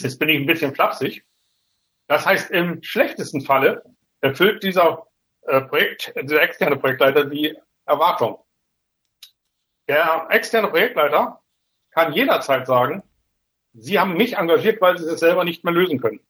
Jetzt 0.00 0.18
bin 0.18 0.30
ich 0.30 0.40
ein 0.40 0.46
bisschen 0.46 0.74
flapsig. 0.74 1.24
Das 2.08 2.26
heißt, 2.26 2.50
im 2.50 2.82
schlechtesten 2.82 3.42
Falle 3.42 3.84
erfüllt 4.20 4.64
dieser 4.64 5.06
äh, 5.42 5.60
Projekt, 5.60 6.12
dieser 6.20 6.42
externe 6.42 6.76
Projektleiter 6.76 7.26
die 7.26 7.56
Erwartung. 7.86 8.38
Der 9.88 10.26
externe 10.30 10.68
Projektleiter 10.68 11.40
kann 11.90 12.12
jederzeit 12.12 12.66
sagen, 12.66 13.02
Sie 13.72 13.98
haben 13.98 14.14
mich 14.14 14.36
engagiert, 14.36 14.80
weil 14.80 14.98
Sie 14.98 15.04
es 15.04 15.20
selber 15.20 15.44
nicht 15.44 15.62
mehr 15.64 15.72
lösen 15.72 16.00
können. 16.00 16.20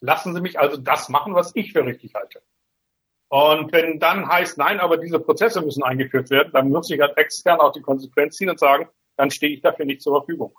Lassen 0.00 0.34
Sie 0.34 0.40
mich 0.40 0.58
also 0.58 0.76
das 0.76 1.08
machen, 1.08 1.34
was 1.34 1.54
ich 1.54 1.72
für 1.72 1.84
richtig 1.84 2.14
halte. 2.14 2.42
Und 3.28 3.72
wenn 3.72 3.98
dann 3.98 4.28
heißt, 4.28 4.58
nein, 4.58 4.80
aber 4.80 4.96
diese 4.96 5.18
Prozesse 5.18 5.60
müssen 5.60 5.82
eingeführt 5.82 6.30
werden, 6.30 6.52
dann 6.52 6.68
muss 6.70 6.90
ich 6.90 7.02
als 7.02 7.16
extern 7.16 7.60
auch 7.60 7.72
die 7.72 7.82
Konsequenz 7.82 8.36
ziehen 8.36 8.50
und 8.50 8.60
sagen, 8.60 8.88
dann 9.16 9.30
stehe 9.30 9.54
ich 9.54 9.60
dafür 9.60 9.84
nicht 9.84 10.02
zur 10.02 10.20
Verfügung. 10.20 10.56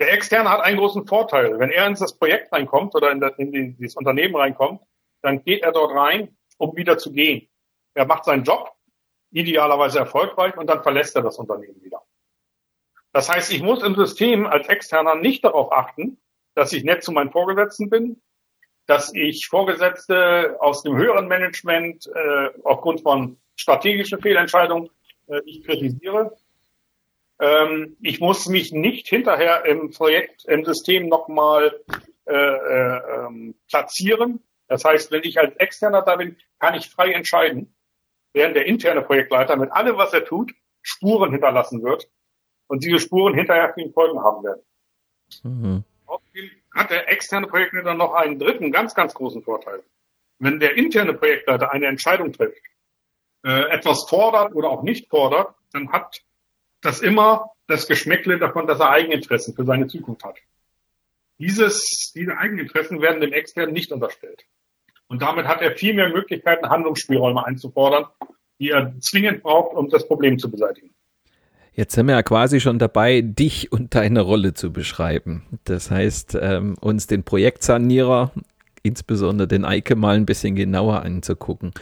Der 0.00 0.12
Externe 0.12 0.50
hat 0.50 0.60
einen 0.60 0.78
großen 0.78 1.06
Vorteil. 1.06 1.58
Wenn 1.58 1.70
er 1.70 1.86
ins 1.86 2.00
das 2.00 2.16
Projekt 2.16 2.52
reinkommt 2.52 2.94
oder 2.94 3.10
in, 3.12 3.20
das, 3.20 3.32
in 3.38 3.76
dieses 3.76 3.96
Unternehmen 3.96 4.36
reinkommt, 4.36 4.82
dann 5.22 5.42
geht 5.44 5.62
er 5.62 5.72
dort 5.72 5.94
rein, 5.94 6.36
um 6.58 6.76
wieder 6.76 6.98
zu 6.98 7.12
gehen. 7.12 7.48
Er 7.94 8.06
macht 8.06 8.24
seinen 8.24 8.44
Job, 8.44 8.71
idealerweise 9.32 9.98
erfolgreich 9.98 10.56
und 10.56 10.68
dann 10.68 10.82
verlässt 10.82 11.16
er 11.16 11.22
das 11.22 11.38
Unternehmen 11.38 11.82
wieder. 11.82 12.02
Das 13.12 13.28
heißt, 13.28 13.52
ich 13.52 13.62
muss 13.62 13.82
im 13.82 13.94
System 13.94 14.46
als 14.46 14.68
Externer 14.68 15.16
nicht 15.16 15.44
darauf 15.44 15.72
achten, 15.72 16.18
dass 16.54 16.72
ich 16.72 16.84
nett 16.84 17.02
zu 17.02 17.12
meinen 17.12 17.30
Vorgesetzten 17.30 17.90
bin, 17.90 18.22
dass 18.86 19.14
ich 19.14 19.46
Vorgesetzte 19.46 20.56
aus 20.60 20.82
dem 20.82 20.96
höheren 20.96 21.28
Management 21.28 22.06
äh, 22.06 22.50
aufgrund 22.64 23.02
von 23.02 23.38
strategischen 23.56 24.20
Fehlentscheidungen 24.20 24.90
äh, 25.28 25.40
ich 25.44 25.64
kritisiere. 25.64 26.36
Ähm, 27.38 27.96
ich 28.00 28.20
muss 28.20 28.46
mich 28.46 28.72
nicht 28.72 29.08
hinterher 29.08 29.64
im 29.64 29.90
Projekt, 29.90 30.44
im 30.46 30.64
System 30.64 31.08
nochmal 31.08 31.80
äh, 32.26 32.34
äh, 32.34 33.26
ähm, 33.26 33.54
platzieren. 33.68 34.42
Das 34.68 34.84
heißt, 34.84 35.10
wenn 35.10 35.22
ich 35.24 35.38
als 35.38 35.54
Externer 35.56 36.02
da 36.02 36.16
bin, 36.16 36.36
kann 36.58 36.74
ich 36.74 36.88
frei 36.88 37.12
entscheiden, 37.12 37.74
während 38.32 38.56
der 38.56 38.66
interne 38.66 39.02
Projektleiter 39.02 39.56
mit 39.56 39.70
allem, 39.72 39.96
was 39.96 40.12
er 40.12 40.24
tut, 40.24 40.52
Spuren 40.82 41.30
hinterlassen 41.30 41.82
wird 41.82 42.08
und 42.66 42.84
diese 42.84 42.98
Spuren 42.98 43.34
hinterher 43.34 43.72
viele 43.74 43.90
Folgen 43.92 44.20
haben 44.22 44.44
werden. 44.44 44.62
Mhm. 45.42 45.84
Außerdem 46.06 46.50
hat 46.74 46.90
der 46.90 47.10
externe 47.10 47.46
Projektleiter 47.46 47.94
noch 47.94 48.14
einen 48.14 48.38
dritten 48.38 48.72
ganz, 48.72 48.94
ganz 48.94 49.14
großen 49.14 49.42
Vorteil. 49.42 49.82
Wenn 50.38 50.58
der 50.58 50.76
interne 50.76 51.14
Projektleiter 51.14 51.70
eine 51.70 51.86
Entscheidung 51.86 52.32
trifft, 52.32 52.62
äh, 53.44 53.70
etwas 53.70 54.08
fordert 54.08 54.54
oder 54.54 54.70
auch 54.70 54.82
nicht 54.82 55.08
fordert, 55.08 55.54
dann 55.72 55.92
hat 55.92 56.22
das 56.80 57.00
immer 57.00 57.50
das 57.66 57.86
Geschmäckle 57.86 58.38
davon, 58.38 58.66
dass 58.66 58.80
er 58.80 58.90
Eigeninteressen 58.90 59.54
für 59.54 59.64
seine 59.64 59.86
Zukunft 59.86 60.24
hat. 60.24 60.38
Dieses, 61.38 62.12
diese 62.14 62.36
Eigeninteressen 62.36 63.00
werden 63.00 63.20
dem 63.20 63.32
Externen 63.32 63.72
nicht 63.72 63.92
unterstellt. 63.92 64.44
Und 65.12 65.20
damit 65.20 65.46
hat 65.46 65.60
er 65.60 65.72
viel 65.72 65.92
mehr 65.92 66.08
Möglichkeiten, 66.08 66.70
Handlungsspielräume 66.70 67.44
einzufordern, 67.44 68.06
die 68.58 68.70
er 68.70 68.98
zwingend 69.00 69.42
braucht, 69.42 69.76
um 69.76 69.90
das 69.90 70.08
Problem 70.08 70.38
zu 70.38 70.50
beseitigen. 70.50 70.88
Jetzt 71.74 71.94
sind 71.94 72.06
wir 72.06 72.14
ja 72.14 72.22
quasi 72.22 72.60
schon 72.60 72.78
dabei, 72.78 73.20
dich 73.20 73.70
und 73.72 73.94
deine 73.94 74.22
Rolle 74.22 74.54
zu 74.54 74.72
beschreiben. 74.72 75.42
Das 75.64 75.90
heißt, 75.90 76.38
ähm, 76.40 76.76
uns 76.80 77.08
den 77.08 77.24
Projektsanierer, 77.24 78.32
insbesondere 78.82 79.46
den 79.46 79.66
Eike, 79.66 79.96
mal 79.96 80.16
ein 80.16 80.24
bisschen 80.24 80.54
genauer 80.54 81.02
anzugucken. 81.02 81.72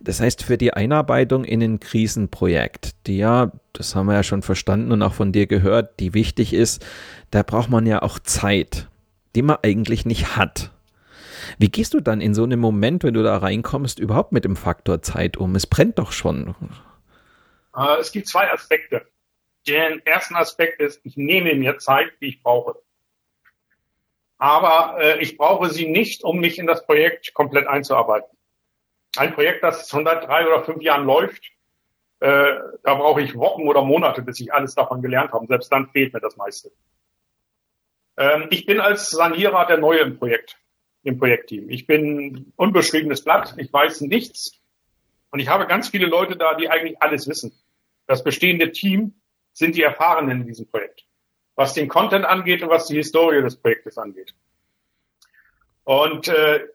Das 0.00 0.22
heißt, 0.22 0.42
für 0.42 0.56
die 0.56 0.72
Einarbeitung 0.72 1.44
in 1.44 1.62
ein 1.62 1.78
Krisenprojekt, 1.78 3.06
die 3.06 3.18
ja, 3.18 3.52
das 3.74 3.94
haben 3.94 4.06
wir 4.06 4.14
ja 4.14 4.22
schon 4.22 4.40
verstanden 4.40 4.92
und 4.92 5.02
auch 5.02 5.12
von 5.12 5.30
dir 5.30 5.46
gehört, 5.46 6.00
die 6.00 6.14
wichtig 6.14 6.54
ist, 6.54 6.82
da 7.30 7.42
braucht 7.42 7.68
man 7.68 7.84
ja 7.84 8.00
auch 8.00 8.18
Zeit, 8.18 8.88
die 9.34 9.42
man 9.42 9.58
eigentlich 9.62 10.06
nicht 10.06 10.38
hat. 10.38 10.70
Wie 11.58 11.70
gehst 11.70 11.94
du 11.94 12.00
dann 12.00 12.20
in 12.20 12.34
so 12.34 12.44
einem 12.44 12.60
Moment, 12.60 13.04
wenn 13.04 13.14
du 13.14 13.22
da 13.22 13.36
reinkommst, 13.36 13.98
überhaupt 13.98 14.32
mit 14.32 14.44
dem 14.44 14.56
Faktor 14.56 15.02
Zeit 15.02 15.36
um? 15.36 15.54
Es 15.54 15.66
brennt 15.66 15.98
doch 15.98 16.12
schon. 16.12 16.54
Äh, 17.76 17.98
es 18.00 18.12
gibt 18.12 18.28
zwei 18.28 18.50
Aspekte. 18.50 19.06
Der 19.66 20.04
erste 20.06 20.34
Aspekt 20.34 20.80
ist, 20.80 21.00
ich 21.04 21.16
nehme 21.16 21.54
mir 21.54 21.78
Zeit, 21.78 22.12
die 22.20 22.28
ich 22.28 22.42
brauche. 22.42 22.74
Aber 24.38 25.00
äh, 25.00 25.22
ich 25.22 25.36
brauche 25.36 25.70
sie 25.70 25.86
nicht, 25.88 26.24
um 26.24 26.40
mich 26.40 26.58
in 26.58 26.66
das 26.66 26.84
Projekt 26.84 27.32
komplett 27.32 27.68
einzuarbeiten. 27.68 28.36
Ein 29.16 29.34
Projekt, 29.34 29.62
das 29.62 29.88
schon 29.88 30.04
seit 30.04 30.26
drei 30.26 30.46
oder 30.46 30.64
fünf 30.64 30.82
Jahren 30.82 31.04
läuft, 31.04 31.52
äh, 32.18 32.54
da 32.82 32.94
brauche 32.94 33.20
ich 33.20 33.36
Wochen 33.36 33.68
oder 33.68 33.82
Monate, 33.82 34.22
bis 34.22 34.40
ich 34.40 34.52
alles 34.52 34.74
davon 34.74 35.02
gelernt 35.02 35.32
habe. 35.32 35.46
Selbst 35.46 35.70
dann 35.70 35.90
fehlt 35.90 36.12
mir 36.12 36.20
das 36.20 36.36
meiste. 36.36 36.72
Ähm, 38.16 38.46
ich 38.50 38.66
bin 38.66 38.80
als 38.80 39.10
Sanierer 39.10 39.66
der 39.66 39.78
Neue 39.78 40.00
im 40.00 40.18
Projekt, 40.18 40.56
im 41.02 41.18
Projektteam. 41.18 41.68
Ich 41.70 41.86
bin 41.86 42.52
unbeschriebenes 42.56 43.24
Blatt, 43.24 43.54
ich 43.56 43.72
weiß 43.72 44.02
nichts. 44.02 44.60
Und 45.30 45.40
ich 45.40 45.48
habe 45.48 45.66
ganz 45.66 45.88
viele 45.88 46.06
Leute 46.06 46.36
da, 46.36 46.54
die 46.54 46.68
eigentlich 46.68 47.00
alles 47.00 47.26
wissen. 47.26 47.52
Das 48.06 48.22
bestehende 48.22 48.72
Team 48.72 49.14
sind 49.52 49.76
die 49.76 49.82
Erfahrenen 49.82 50.42
in 50.42 50.46
diesem 50.46 50.68
Projekt, 50.68 51.04
was 51.54 51.74
den 51.74 51.88
Content 51.88 52.24
angeht 52.24 52.62
und 52.62 52.68
was 52.68 52.86
die 52.86 52.96
Historie 52.96 53.42
des 53.42 53.56
Projektes 53.56 53.98
angeht. 53.98 54.34
Und 55.84 56.28
äh, 56.28 56.66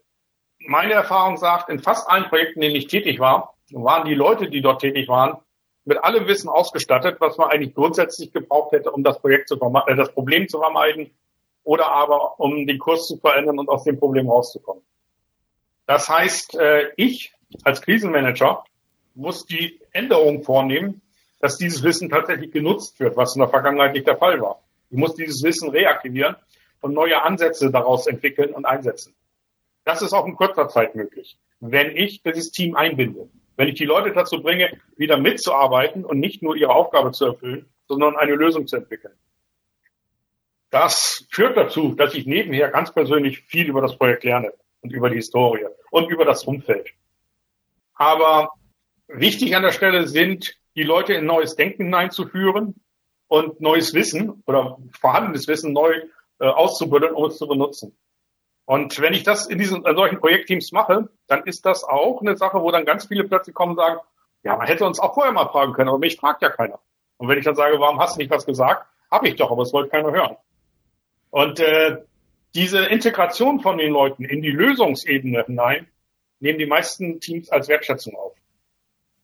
meine 0.59 0.93
Erfahrung 0.93 1.38
sagt, 1.38 1.69
in 1.69 1.80
fast 1.80 2.09
allen 2.09 2.25
Projekten, 2.25 2.61
in 2.61 2.69
denen 2.69 2.75
ich 2.75 2.88
tätig 2.88 3.19
war, 3.19 3.55
waren 3.71 4.07
die 4.07 4.15
Leute, 4.15 4.49
die 4.49 4.61
dort 4.61 4.82
tätig 4.82 5.07
waren, 5.07 5.38
mit 5.86 6.03
allem 6.03 6.28
Wissen 6.28 6.49
ausgestattet, 6.49 7.17
was 7.19 7.38
man 7.38 7.49
eigentlich 7.49 7.73
grundsätzlich 7.73 8.34
gebraucht 8.34 8.73
hätte, 8.73 8.91
um 8.91 9.03
das 9.03 9.21
Projekt 9.21 9.47
zu 9.47 9.55
äh, 9.55 9.95
das 9.95 10.11
Problem 10.11 10.49
zu 10.49 10.59
vermeiden 10.59 11.11
oder 11.68 11.91
aber 11.91 12.39
um 12.39 12.65
den 12.65 12.80
Kurs 12.80 13.07
zu 13.07 13.18
verändern 13.18 13.59
und 13.59 13.68
aus 13.68 13.84
dem 13.84 13.99
Problem 13.99 14.30
rauszukommen. 14.30 14.82
Das 15.86 16.07
heißt, 16.07 16.55
äh, 16.55 16.91
ich 16.95 17.34
als 17.63 17.82
Krisenmanager 17.82 18.63
muss 19.15 19.45
die 19.45 19.82
Änderung 19.91 20.43
vornehmen, 20.43 21.01
dass 21.41 21.57
dieses 21.57 21.84
Wissen 21.84 22.09
tatsächlich 22.09 22.51
genutzt 22.51 23.01
wird, 23.01 23.18
was 23.18 23.36
in 23.36 23.41
der 23.41 23.49
Vergangenheit 23.49 23.91
nicht 23.93 24.07
der 24.07 24.15
Fall 24.15 24.39
war. 24.39 24.63
Ich 24.89 24.97
muss 24.97 25.15
dieses 25.15 25.43
Wissen 25.43 25.70
reaktivieren 25.70 26.38
und 26.80 26.93
neue 26.93 27.22
Ansätze 27.22 27.70
daraus 27.70 28.07
entwickeln 28.07 28.53
und 28.53 28.63
einsetzen. 28.63 29.13
Das 29.84 30.01
ist 30.01 30.13
auch 30.13 30.26
in 30.26 30.38
kurzer 30.38 30.70
Zeit 30.70 30.95
möglich, 30.95 31.38
wenn 31.59 31.97
ich 31.97 32.24
dieses 32.24 32.49
Team 32.51 32.78
einbinde. 32.78 33.28
Wenn 33.57 33.68
ich 33.68 33.76
die 33.76 33.86
Leute 33.86 34.13
dazu 34.13 34.41
bringe, 34.41 34.72
wieder 34.95 35.18
mitzuarbeiten 35.18 36.05
und 36.05 36.22
nicht 36.22 36.41
nur 36.41 36.55
ihre 36.55 36.74
Aufgabe 36.74 37.11
zu 37.11 37.26
erfüllen, 37.26 37.68
sondern 37.89 38.15
eine 38.15 38.36
Lösung 38.36 38.68
zu 38.68 38.78
entwickeln. 38.78 39.13
Das 40.80 41.25
führt 41.32 41.57
dazu, 41.57 41.95
dass 41.95 42.13
ich 42.13 42.28
nebenher 42.28 42.69
ganz 42.69 42.93
persönlich 42.93 43.39
viel 43.39 43.67
über 43.67 43.82
das 43.82 43.97
Projekt 43.97 44.23
lerne 44.23 44.53
und 44.82 44.93
über 44.93 45.09
die 45.09 45.15
Historie 45.15 45.65
und 45.89 46.07
über 46.11 46.23
das 46.23 46.43
Umfeld. 46.43 46.89
Aber 47.95 48.51
wichtig 49.07 49.55
an 49.55 49.63
der 49.63 49.71
Stelle 49.71 50.07
sind 50.07 50.55
die 50.75 50.84
Leute 50.84 51.15
in 51.15 51.25
neues 51.25 51.55
Denken 51.55 51.86
hineinzuführen 51.86 52.75
und 53.28 53.59
neues 53.59 53.95
Wissen 53.95 54.43
oder 54.45 54.78
vorhandenes 55.01 55.47
Wissen 55.47 55.73
neu 55.73 55.93
äh, 56.39 56.45
auszubilden, 56.45 57.15
um 57.15 57.25
es 57.25 57.39
zu 57.39 57.47
benutzen. 57.47 57.97
Und 58.65 59.01
wenn 59.01 59.13
ich 59.13 59.23
das 59.23 59.47
in 59.47 59.57
diesen 59.57 59.84
in 59.84 59.95
solchen 59.95 60.19
Projektteams 60.19 60.71
mache, 60.73 61.09
dann 61.25 61.43
ist 61.45 61.65
das 61.65 61.86
auch 61.86 62.21
eine 62.21 62.38
Sache, 62.38 62.61
wo 62.61 62.69
dann 62.69 62.86
ganz 62.86 63.07
viele 63.07 63.23
plötzlich 63.23 63.55
kommen 63.55 63.71
und 63.71 63.78
sagen, 63.78 63.99
ja, 64.43 64.55
man 64.55 64.67
hätte 64.67 64.86
uns 64.86 64.99
auch 64.99 65.15
vorher 65.15 65.34
mal 65.34 65.47
fragen 65.47 65.73
können, 65.73 65.89
aber 65.89 65.97
mich 65.97 66.17
fragt 66.17 66.43
ja 66.43 66.51
keiner. 66.51 66.80
Und 67.17 67.30
wenn 67.30 67.39
ich 67.39 67.45
dann 67.45 67.55
sage, 67.55 67.80
warum 67.80 67.99
hast 67.99 68.15
du 68.15 68.19
nicht 68.19 68.30
was 68.30 68.45
gesagt? 68.45 68.86
Habe 69.09 69.28
ich 69.28 69.38
doch, 69.38 69.49
aber 69.49 69.63
es 69.63 69.73
wollte 69.73 69.89
keiner 69.89 70.11
hören. 70.11 70.38
Und 71.30 71.59
äh, 71.59 71.97
diese 72.55 72.86
Integration 72.86 73.59
von 73.59 73.78
den 73.78 73.91
Leuten 73.91 74.23
in 74.23 74.41
die 74.41 74.51
Lösungsebene 74.51 75.43
hinein 75.45 75.88
nehmen 76.39 76.59
die 76.59 76.65
meisten 76.65 77.19
Teams 77.19 77.49
als 77.49 77.67
Wertschätzung 77.67 78.15
auf. 78.15 78.34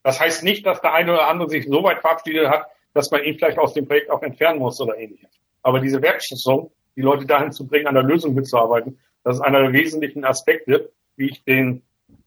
Das 0.03 0.19
heißt 0.19 0.43
nicht, 0.43 0.65
dass 0.65 0.81
der 0.81 0.93
eine 0.93 1.13
oder 1.13 1.27
andere 1.27 1.49
sich 1.49 1.65
so 1.65 1.83
weit 1.83 2.01
verabschiedet 2.01 2.49
hat, 2.49 2.67
dass 2.93 3.09
man 3.09 3.23
ihn 3.23 3.35
vielleicht 3.35 3.57
aus 3.57 3.73
dem 3.73 3.87
Projekt 3.87 4.09
auch 4.09 4.21
entfernen 4.21 4.59
muss 4.59 4.79
oder 4.81 4.97
ähnliches. 4.97 5.29
Aber 5.61 5.79
diese 5.79 6.01
Wertschätzung, 6.01 6.71
die 6.95 7.01
Leute 7.01 7.25
dahin 7.25 7.51
zu 7.51 7.65
bringen, 7.65 7.87
an 7.87 7.95
der 7.95 8.03
Lösung 8.03 8.33
mitzuarbeiten, 8.33 8.99
das 9.23 9.37
ist 9.37 9.41
einer 9.41 9.61
der 9.61 9.73
wesentlichen 9.73 10.25
Aspekte, 10.25 10.91
wie 11.15 11.29
ich 11.29 11.43
den, 11.43 11.81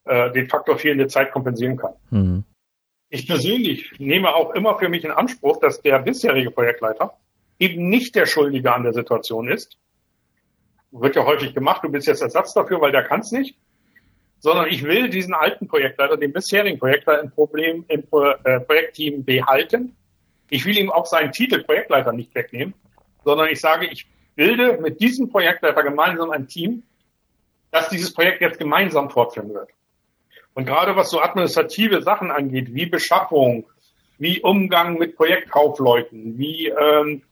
äh, 0.05 0.33
den 0.33 0.49
Faktor 0.49 0.79
fehlende 0.79 1.07
Zeit 1.09 1.33
kompensieren 1.33 1.77
kann. 1.77 1.93
Mhm. 2.11 2.45
Ich 3.11 3.29
persönlich 3.29 3.93
nehme 3.99 4.35
auch 4.35 4.55
immer 4.55 4.79
für 4.79 4.89
mich 4.89 5.05
in 5.05 5.13
Anspruch, 5.13 5.61
dass 5.61 5.81
der 5.83 6.01
bisherige 6.01 6.51
Projektleiter 6.51 7.17
eben 7.59 7.89
nicht 7.89 8.15
der 8.15 8.27
Schuldige 8.27 8.73
an 8.73 8.83
der 8.83 8.93
Situation 8.93 9.49
ist. 9.49 9.79
Wird 10.91 11.17
ja 11.17 11.25
häufig 11.25 11.55
gemacht, 11.55 11.83
du 11.85 11.91
bist 11.91 12.07
jetzt 12.07 12.23
Ersatz 12.23 12.55
dafür, 12.55 12.81
weil 12.81 12.93
der 12.93 13.05
kann 13.05 13.21
es 13.21 13.33
nicht 13.33 13.57
sondern 14.39 14.69
ich 14.69 14.83
will 14.83 15.09
diesen 15.09 15.35
alten 15.35 15.67
Projektleiter, 15.67 16.17
den 16.17 16.33
bisherigen 16.33 16.79
Projektleiter 16.79 17.23
im 17.23 17.31
Problem 17.31 17.85
im 17.89 18.01
äh, 18.45 18.61
Projektteam 18.61 19.25
behalten. 19.25 19.97
Ich 20.51 20.65
will 20.65 20.79
ihm 20.79 20.91
auch 20.91 21.07
seinen 21.07 21.33
Titel 21.33 21.63
Projektleiter 21.63 22.13
nicht 22.13 22.35
wegnehmen, 22.35 22.75
sondern 23.25 23.49
ich 23.49 23.61
sage, 23.61 23.87
ich 23.87 24.07
bilde 24.37 24.79
mit 24.79 25.01
diesem 25.01 25.31
Projektleiter 25.31 25.83
gemeinsam 25.83 26.31
ein 26.31 26.47
Team, 26.47 26.83
das 27.71 27.89
dieses 27.89 28.13
Projekt 28.13 28.41
jetzt 28.41 28.59
gemeinsam 28.59 29.11
fortführen 29.11 29.53
wird. 29.53 29.71
Und 30.55 30.67
gerade 30.67 30.97
was 30.97 31.11
so 31.11 31.21
administrative 31.21 32.03
Sachen 32.03 32.31
angeht, 32.31 32.73
wie 32.73 32.87
Beschaffung, 32.87 33.67
wie 34.19 34.41
Umgang 34.41 34.97
mit 34.97 35.17
Projektkaufleuten, 35.17 36.39
wie 36.39 36.69
ähm, 36.69 37.23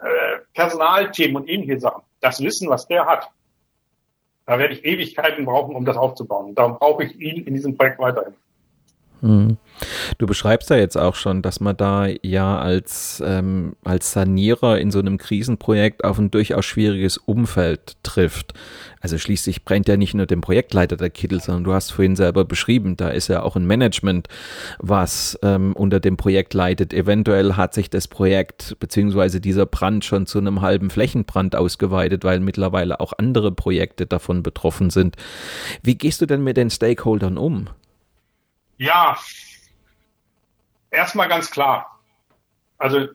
äh, 0.00 0.38
Personalthemen 0.54 1.36
und 1.36 1.48
ähnliche 1.48 1.80
Sachen, 1.80 2.02
das 2.20 2.40
Wissen, 2.40 2.68
was 2.68 2.86
der 2.86 3.06
hat, 3.06 3.30
da 4.46 4.58
werde 4.58 4.74
ich 4.74 4.84
Ewigkeiten 4.84 5.44
brauchen, 5.44 5.76
um 5.76 5.84
das 5.84 5.96
aufzubauen. 5.96 6.54
Darum 6.54 6.78
brauche 6.78 7.04
ich 7.04 7.18
ihn 7.20 7.44
in 7.44 7.54
diesem 7.54 7.76
Projekt 7.76 7.98
weiterhin. 7.98 8.34
Hm. 9.22 9.56
Du 10.18 10.26
beschreibst 10.26 10.68
ja 10.70 10.76
jetzt 10.76 10.98
auch 10.98 11.14
schon, 11.14 11.42
dass 11.42 11.60
man 11.60 11.76
da 11.76 12.08
ja 12.22 12.58
als, 12.58 13.22
ähm, 13.24 13.76
als 13.84 14.12
Sanierer 14.12 14.80
in 14.80 14.90
so 14.90 14.98
einem 14.98 15.16
Krisenprojekt 15.16 16.04
auf 16.04 16.18
ein 16.18 16.32
durchaus 16.32 16.64
schwieriges 16.64 17.18
Umfeld 17.18 17.96
trifft. 18.02 18.52
Also 19.00 19.18
schließlich 19.18 19.64
brennt 19.64 19.86
ja 19.88 19.96
nicht 19.96 20.14
nur 20.14 20.26
dem 20.26 20.40
Projektleiter 20.40 20.96
der 20.96 21.10
Kittel, 21.10 21.40
sondern 21.40 21.64
du 21.64 21.72
hast 21.72 21.92
vorhin 21.92 22.16
selber 22.16 22.44
beschrieben, 22.44 22.96
da 22.96 23.10
ist 23.10 23.28
ja 23.28 23.42
auch 23.42 23.54
ein 23.54 23.64
Management, 23.64 24.28
was 24.78 25.38
ähm, 25.42 25.72
unter 25.74 26.00
dem 26.00 26.16
Projekt 26.16 26.52
leitet. 26.52 26.92
Eventuell 26.92 27.54
hat 27.54 27.74
sich 27.74 27.90
das 27.90 28.08
Projekt 28.08 28.76
beziehungsweise 28.80 29.40
dieser 29.40 29.66
Brand 29.66 30.04
schon 30.04 30.26
zu 30.26 30.38
einem 30.38 30.62
halben 30.62 30.90
Flächenbrand 30.90 31.54
ausgeweitet, 31.54 32.24
weil 32.24 32.40
mittlerweile 32.40 32.98
auch 32.98 33.12
andere 33.16 33.52
Projekte 33.52 34.06
davon 34.06 34.42
betroffen 34.42 34.90
sind. 34.90 35.16
Wie 35.82 35.96
gehst 35.96 36.20
du 36.20 36.26
denn 36.26 36.42
mit 36.42 36.56
den 36.56 36.70
Stakeholdern 36.70 37.38
um? 37.38 37.68
Ja, 38.82 39.16
erstmal 40.90 41.28
ganz 41.28 41.52
klar. 41.52 42.00
Also 42.78 43.06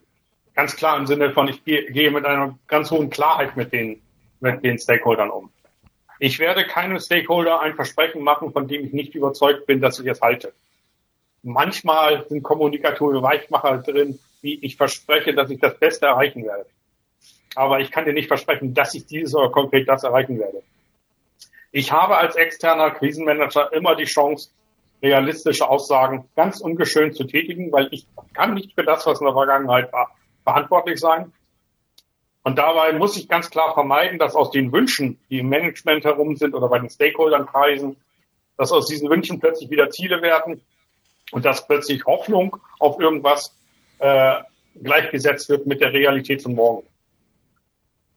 ganz 0.55 0.77
klar 0.77 0.97
im 0.97 1.07
Sinne 1.07 1.33
von, 1.33 1.49
ich 1.49 1.61
gehe, 1.65 2.09
mit 2.09 2.25
einer 2.25 2.57
ganz 2.67 2.89
hohen 2.89 3.09
Klarheit 3.09 3.57
mit 3.57 3.73
den, 3.73 4.01
mit 4.39 4.63
den 4.63 4.79
Stakeholdern 4.79 5.29
um. 5.29 5.51
Ich 6.19 6.39
werde 6.39 6.65
keinem 6.65 7.01
Stakeholder 7.01 7.59
ein 7.59 7.75
Versprechen 7.75 8.23
machen, 8.23 8.53
von 8.53 8.69
dem 8.69 8.85
ich 8.85 8.93
nicht 8.93 9.13
überzeugt 9.13 9.65
bin, 9.65 9.81
dass 9.81 9.99
ich 9.99 10.07
es 10.07 10.21
halte. 10.21 10.53
Manchmal 11.43 12.25
sind 12.29 12.43
kommunikative 12.43 13.21
Weichmacher 13.21 13.79
drin, 13.79 14.17
wie 14.39 14.57
ich 14.61 14.77
verspreche, 14.77 15.33
dass 15.33 15.49
ich 15.49 15.59
das 15.59 15.77
Beste 15.77 16.05
erreichen 16.05 16.45
werde. 16.45 16.65
Aber 17.55 17.81
ich 17.81 17.91
kann 17.91 18.05
dir 18.05 18.13
nicht 18.13 18.29
versprechen, 18.29 18.73
dass 18.73 18.93
ich 18.93 19.05
dieses 19.05 19.35
oder 19.35 19.51
konkret 19.51 19.89
das 19.89 20.05
erreichen 20.05 20.39
werde. 20.39 20.63
Ich 21.73 21.91
habe 21.91 22.15
als 22.15 22.37
externer 22.37 22.91
Krisenmanager 22.91 23.73
immer 23.73 23.97
die 23.97 24.05
Chance, 24.05 24.49
realistische 25.01 25.69
Aussagen 25.69 26.27
ganz 26.35 26.59
ungeschönt 26.59 27.15
zu 27.15 27.25
tätigen, 27.25 27.71
weil 27.71 27.87
ich 27.91 28.07
kann 28.33 28.53
nicht 28.53 28.73
für 28.73 28.83
das, 28.83 29.05
was 29.05 29.19
in 29.19 29.25
der 29.25 29.33
Vergangenheit 29.33 29.91
war, 29.93 30.15
verantwortlich 30.43 30.99
sein. 30.99 31.31
Und 32.43 32.57
dabei 32.57 32.93
muss 32.93 33.17
ich 33.17 33.27
ganz 33.27 33.49
klar 33.49 33.73
vermeiden, 33.73 34.19
dass 34.19 34.35
aus 34.35 34.51
den 34.51 34.71
Wünschen, 34.71 35.19
die 35.29 35.39
im 35.39 35.49
Management 35.49 36.05
herum 36.05 36.37
sind 36.37 36.55
oder 36.55 36.69
bei 36.69 36.79
den 36.79 36.89
Stakeholdern 36.89 37.45
kreisen, 37.45 37.97
dass 38.57 38.71
aus 38.71 38.87
diesen 38.87 39.09
Wünschen 39.09 39.39
plötzlich 39.39 39.69
wieder 39.69 39.89
Ziele 39.89 40.21
werden 40.21 40.61
und 41.31 41.45
dass 41.45 41.67
plötzlich 41.67 42.05
Hoffnung 42.05 42.57
auf 42.79 42.99
irgendwas 42.99 43.55
äh, 43.99 44.35
gleichgesetzt 44.81 45.49
wird 45.49 45.67
mit 45.67 45.81
der 45.81 45.93
Realität 45.93 46.41
von 46.41 46.55
morgen. 46.55 46.87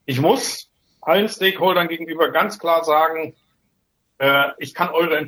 Ich 0.06 0.20
muss 0.20 0.70
allen 1.00 1.28
Stakeholdern 1.28 1.88
gegenüber 1.88 2.30
ganz 2.30 2.58
klar 2.58 2.84
sagen, 2.84 3.34
äh, 4.18 4.50
ich 4.58 4.74
kann 4.74 4.90
eure 4.90 5.18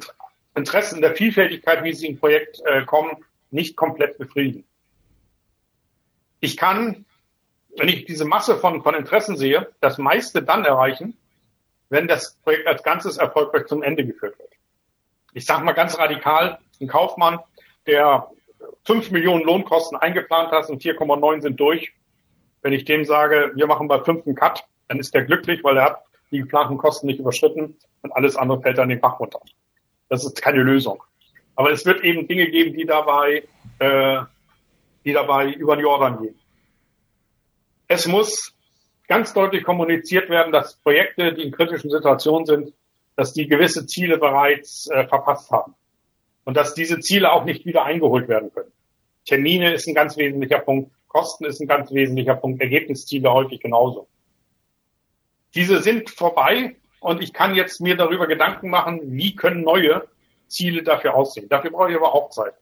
Interessen 0.54 1.00
der 1.00 1.14
Vielfältigkeit, 1.14 1.82
wie 1.84 1.94
sie 1.94 2.08
im 2.08 2.18
Projekt 2.18 2.60
äh, 2.64 2.84
kommen, 2.84 3.24
nicht 3.50 3.76
komplett 3.76 4.18
befriedigen. 4.18 4.64
Ich 6.40 6.56
kann, 6.56 7.04
wenn 7.76 7.88
ich 7.88 8.04
diese 8.04 8.24
Masse 8.24 8.56
von, 8.56 8.82
von 8.82 8.94
Interessen 8.94 9.36
sehe, 9.36 9.70
das 9.80 9.98
meiste 9.98 10.42
dann 10.42 10.64
erreichen, 10.64 11.16
wenn 11.88 12.08
das 12.08 12.36
Projekt 12.42 12.66
als 12.66 12.82
Ganzes 12.82 13.18
erfolgreich 13.18 13.66
zum 13.66 13.82
Ende 13.82 14.04
geführt 14.04 14.38
wird. 14.38 14.52
Ich 15.34 15.46
sage 15.46 15.64
mal 15.64 15.72
ganz 15.72 15.98
radikal, 15.98 16.58
ein 16.80 16.88
Kaufmann, 16.88 17.38
der 17.86 18.28
5 18.84 19.10
Millionen 19.10 19.44
Lohnkosten 19.44 19.96
eingeplant 19.98 20.50
hat 20.50 20.68
und 20.68 20.82
4,9 20.82 21.42
sind 21.42 21.60
durch. 21.60 21.92
Wenn 22.62 22.72
ich 22.72 22.84
dem 22.84 23.04
sage, 23.04 23.52
wir 23.54 23.66
machen 23.66 23.88
bei 23.88 24.00
5 24.00 24.26
einen 24.26 24.36
Cut, 24.36 24.64
dann 24.88 24.98
ist 24.98 25.14
der 25.14 25.24
glücklich, 25.24 25.64
weil 25.64 25.76
er 25.76 25.84
hat 25.84 26.04
die 26.30 26.38
geplanten 26.38 26.78
Kosten 26.78 27.06
nicht 27.06 27.20
überschritten 27.20 27.76
und 28.02 28.12
alles 28.12 28.36
andere 28.36 28.60
fällt 28.60 28.78
dann 28.78 28.88
den 28.88 29.00
Bach 29.00 29.20
runter. 29.20 29.40
Das 30.12 30.26
ist 30.26 30.42
keine 30.42 30.62
Lösung. 30.62 31.02
Aber 31.56 31.70
es 31.70 31.86
wird 31.86 32.04
eben 32.04 32.28
Dinge 32.28 32.50
geben, 32.50 32.76
die 32.76 32.84
dabei, 32.84 33.44
äh, 33.78 34.20
die 35.06 35.12
dabei 35.14 35.52
über 35.52 35.74
die 35.74 35.84
Jordan 35.84 36.20
gehen. 36.20 36.38
Es 37.88 38.06
muss 38.06 38.54
ganz 39.08 39.32
deutlich 39.32 39.64
kommuniziert 39.64 40.28
werden, 40.28 40.52
dass 40.52 40.76
Projekte, 40.76 41.32
die 41.32 41.44
in 41.44 41.50
kritischen 41.50 41.90
Situationen 41.90 42.44
sind, 42.44 42.74
dass 43.16 43.32
die 43.32 43.46
gewisse 43.46 43.86
Ziele 43.86 44.18
bereits 44.18 44.86
äh, 44.90 45.08
verpasst 45.08 45.50
haben 45.50 45.74
und 46.44 46.58
dass 46.58 46.74
diese 46.74 47.00
Ziele 47.00 47.32
auch 47.32 47.46
nicht 47.46 47.64
wieder 47.64 47.84
eingeholt 47.84 48.28
werden 48.28 48.52
können. 48.52 48.72
Termine 49.24 49.72
ist 49.72 49.88
ein 49.88 49.94
ganz 49.94 50.18
wesentlicher 50.18 50.58
Punkt, 50.58 50.92
Kosten 51.08 51.46
ist 51.46 51.58
ein 51.62 51.68
ganz 51.68 51.90
wesentlicher 51.90 52.34
Punkt, 52.34 52.60
Ergebnisziele 52.60 53.32
häufig 53.32 53.60
genauso. 53.60 54.08
Diese 55.54 55.80
sind 55.82 56.10
vorbei 56.10 56.76
und 57.02 57.22
ich 57.22 57.32
kann 57.32 57.54
jetzt 57.54 57.80
mir 57.80 57.96
darüber 57.96 58.26
Gedanken 58.26 58.70
machen, 58.70 59.00
wie 59.04 59.34
können 59.34 59.62
neue 59.62 60.06
Ziele 60.46 60.82
dafür 60.82 61.14
aussehen. 61.14 61.48
Dafür 61.48 61.70
brauche 61.70 61.90
ich 61.90 61.96
aber 61.96 62.14
auch 62.14 62.30
Zeit. 62.30 62.54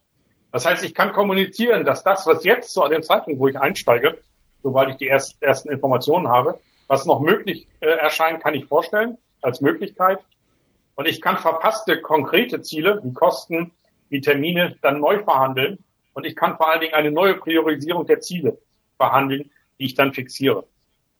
Das 0.51 0.64
heißt, 0.64 0.82
ich 0.82 0.95
kann 0.95 1.12
kommunizieren, 1.12 1.84
dass 1.84 2.03
das, 2.03 2.26
was 2.26 2.43
jetzt 2.45 2.72
zu 2.72 2.86
dem 2.88 3.03
Zeitpunkt, 3.03 3.38
wo 3.38 3.49
ich 3.49 3.59
einsteige, 3.59 4.18
sobald 4.62 4.91
ich 4.91 4.97
die 4.97 5.07
erst, 5.07 5.43
ersten 5.43 5.70
Informationen 5.70 6.28
habe, 6.28 6.59
was 6.88 7.05
noch 7.05 7.20
möglich 7.20 7.68
äh, 7.80 7.86
erscheint, 7.86 8.43
kann 8.43 8.55
ich 8.55 8.64
vorstellen 8.64 9.18
als 9.43 9.61
Möglichkeit. 9.61 10.18
Und 10.97 11.07
ich 11.07 11.20
kann 11.20 11.36
verpasste 11.36 12.01
konkrete 12.01 12.62
Ziele, 12.62 13.01
wie 13.05 13.12
Kosten, 13.12 13.72
wie 14.09 14.20
Termine, 14.20 14.76
dann 14.82 15.01
neu 15.01 15.22
verhandeln. 15.22 15.78
Und 16.14 16.26
ich 16.26 16.34
kann 16.34 16.57
vor 16.57 16.70
allen 16.70 16.80
Dingen 16.80 16.95
eine 16.95 17.11
neue 17.11 17.34
Priorisierung 17.34 18.07
der 18.07 18.20
Ziele 18.20 18.59
verhandeln, 18.97 19.51
die 19.78 19.84
ich 19.84 19.95
dann 19.95 20.12
fixiere. 20.12 20.64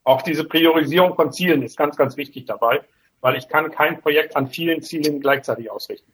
Auch 0.05 0.23
diese 0.23 0.45
Priorisierung 0.45 1.14
von 1.14 1.33
Zielen 1.33 1.62
ist 1.62 1.77
ganz, 1.77 1.97
ganz 1.97 2.16
wichtig 2.16 2.47
dabei, 2.47 2.81
weil 3.21 3.37
ich 3.37 3.49
kann 3.49 3.71
kein 3.71 4.01
Projekt 4.01 4.37
an 4.37 4.49
vielen 4.49 4.83
Zielen 4.83 5.21
gleichzeitig 5.21 5.71
ausrichten. 5.71 6.11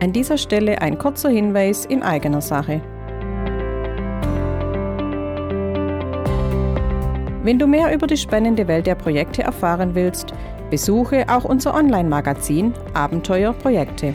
An 0.00 0.12
dieser 0.12 0.38
Stelle 0.38 0.80
ein 0.80 0.96
kurzer 0.98 1.28
Hinweis 1.28 1.84
in 1.84 2.02
eigener 2.02 2.40
Sache. 2.40 2.80
Wenn 7.42 7.58
du 7.58 7.66
mehr 7.66 7.94
über 7.94 8.06
die 8.06 8.16
spannende 8.16 8.68
Welt 8.68 8.86
der 8.86 8.94
Projekte 8.94 9.42
erfahren 9.42 9.94
willst, 9.94 10.34
besuche 10.70 11.24
auch 11.28 11.44
unser 11.44 11.74
Online-Magazin 11.74 12.74
Abenteuer 12.94 13.54
Projekte. 13.54 14.14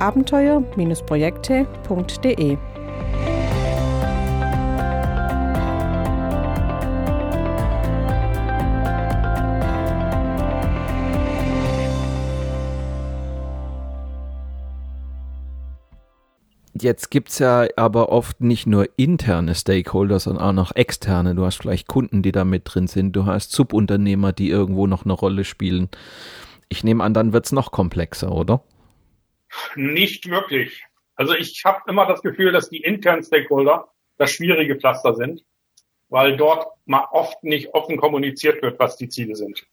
abenteuer-projekte.de. 0.00 2.56
Jetzt 16.78 17.10
gibt 17.10 17.30
es 17.30 17.38
ja 17.38 17.66
aber 17.76 18.10
oft 18.10 18.42
nicht 18.42 18.66
nur 18.66 18.86
interne 18.96 19.54
Stakeholder, 19.54 20.20
sondern 20.20 20.44
auch 20.44 20.52
noch 20.52 20.76
externe. 20.76 21.34
Du 21.34 21.44
hast 21.44 21.56
vielleicht 21.56 21.88
Kunden, 21.88 22.22
die 22.22 22.32
da 22.32 22.44
mit 22.44 22.62
drin 22.64 22.86
sind. 22.86 23.16
Du 23.16 23.24
hast 23.24 23.52
Subunternehmer, 23.52 24.32
die 24.32 24.50
irgendwo 24.50 24.86
noch 24.86 25.04
eine 25.04 25.14
Rolle 25.14 25.44
spielen. 25.44 25.88
Ich 26.68 26.84
nehme 26.84 27.02
an, 27.02 27.14
dann 27.14 27.32
wird 27.32 27.46
es 27.46 27.52
noch 27.52 27.72
komplexer, 27.72 28.30
oder? 28.30 28.62
Nicht 29.74 30.28
wirklich. 30.28 30.84
Also 31.14 31.34
ich 31.34 31.62
habe 31.64 31.80
immer 31.88 32.06
das 32.06 32.22
Gefühl, 32.22 32.52
dass 32.52 32.68
die 32.68 32.80
internen 32.80 33.22
Stakeholder 33.22 33.88
das 34.18 34.30
schwierige 34.30 34.76
Pflaster 34.76 35.14
sind, 35.14 35.44
weil 36.08 36.36
dort 36.36 36.68
mal 36.84 37.06
oft 37.10 37.42
nicht 37.42 37.74
offen 37.74 37.96
kommuniziert 37.96 38.62
wird, 38.62 38.78
was 38.78 38.96
die 38.96 39.08
Ziele 39.08 39.34
sind. 39.34 39.66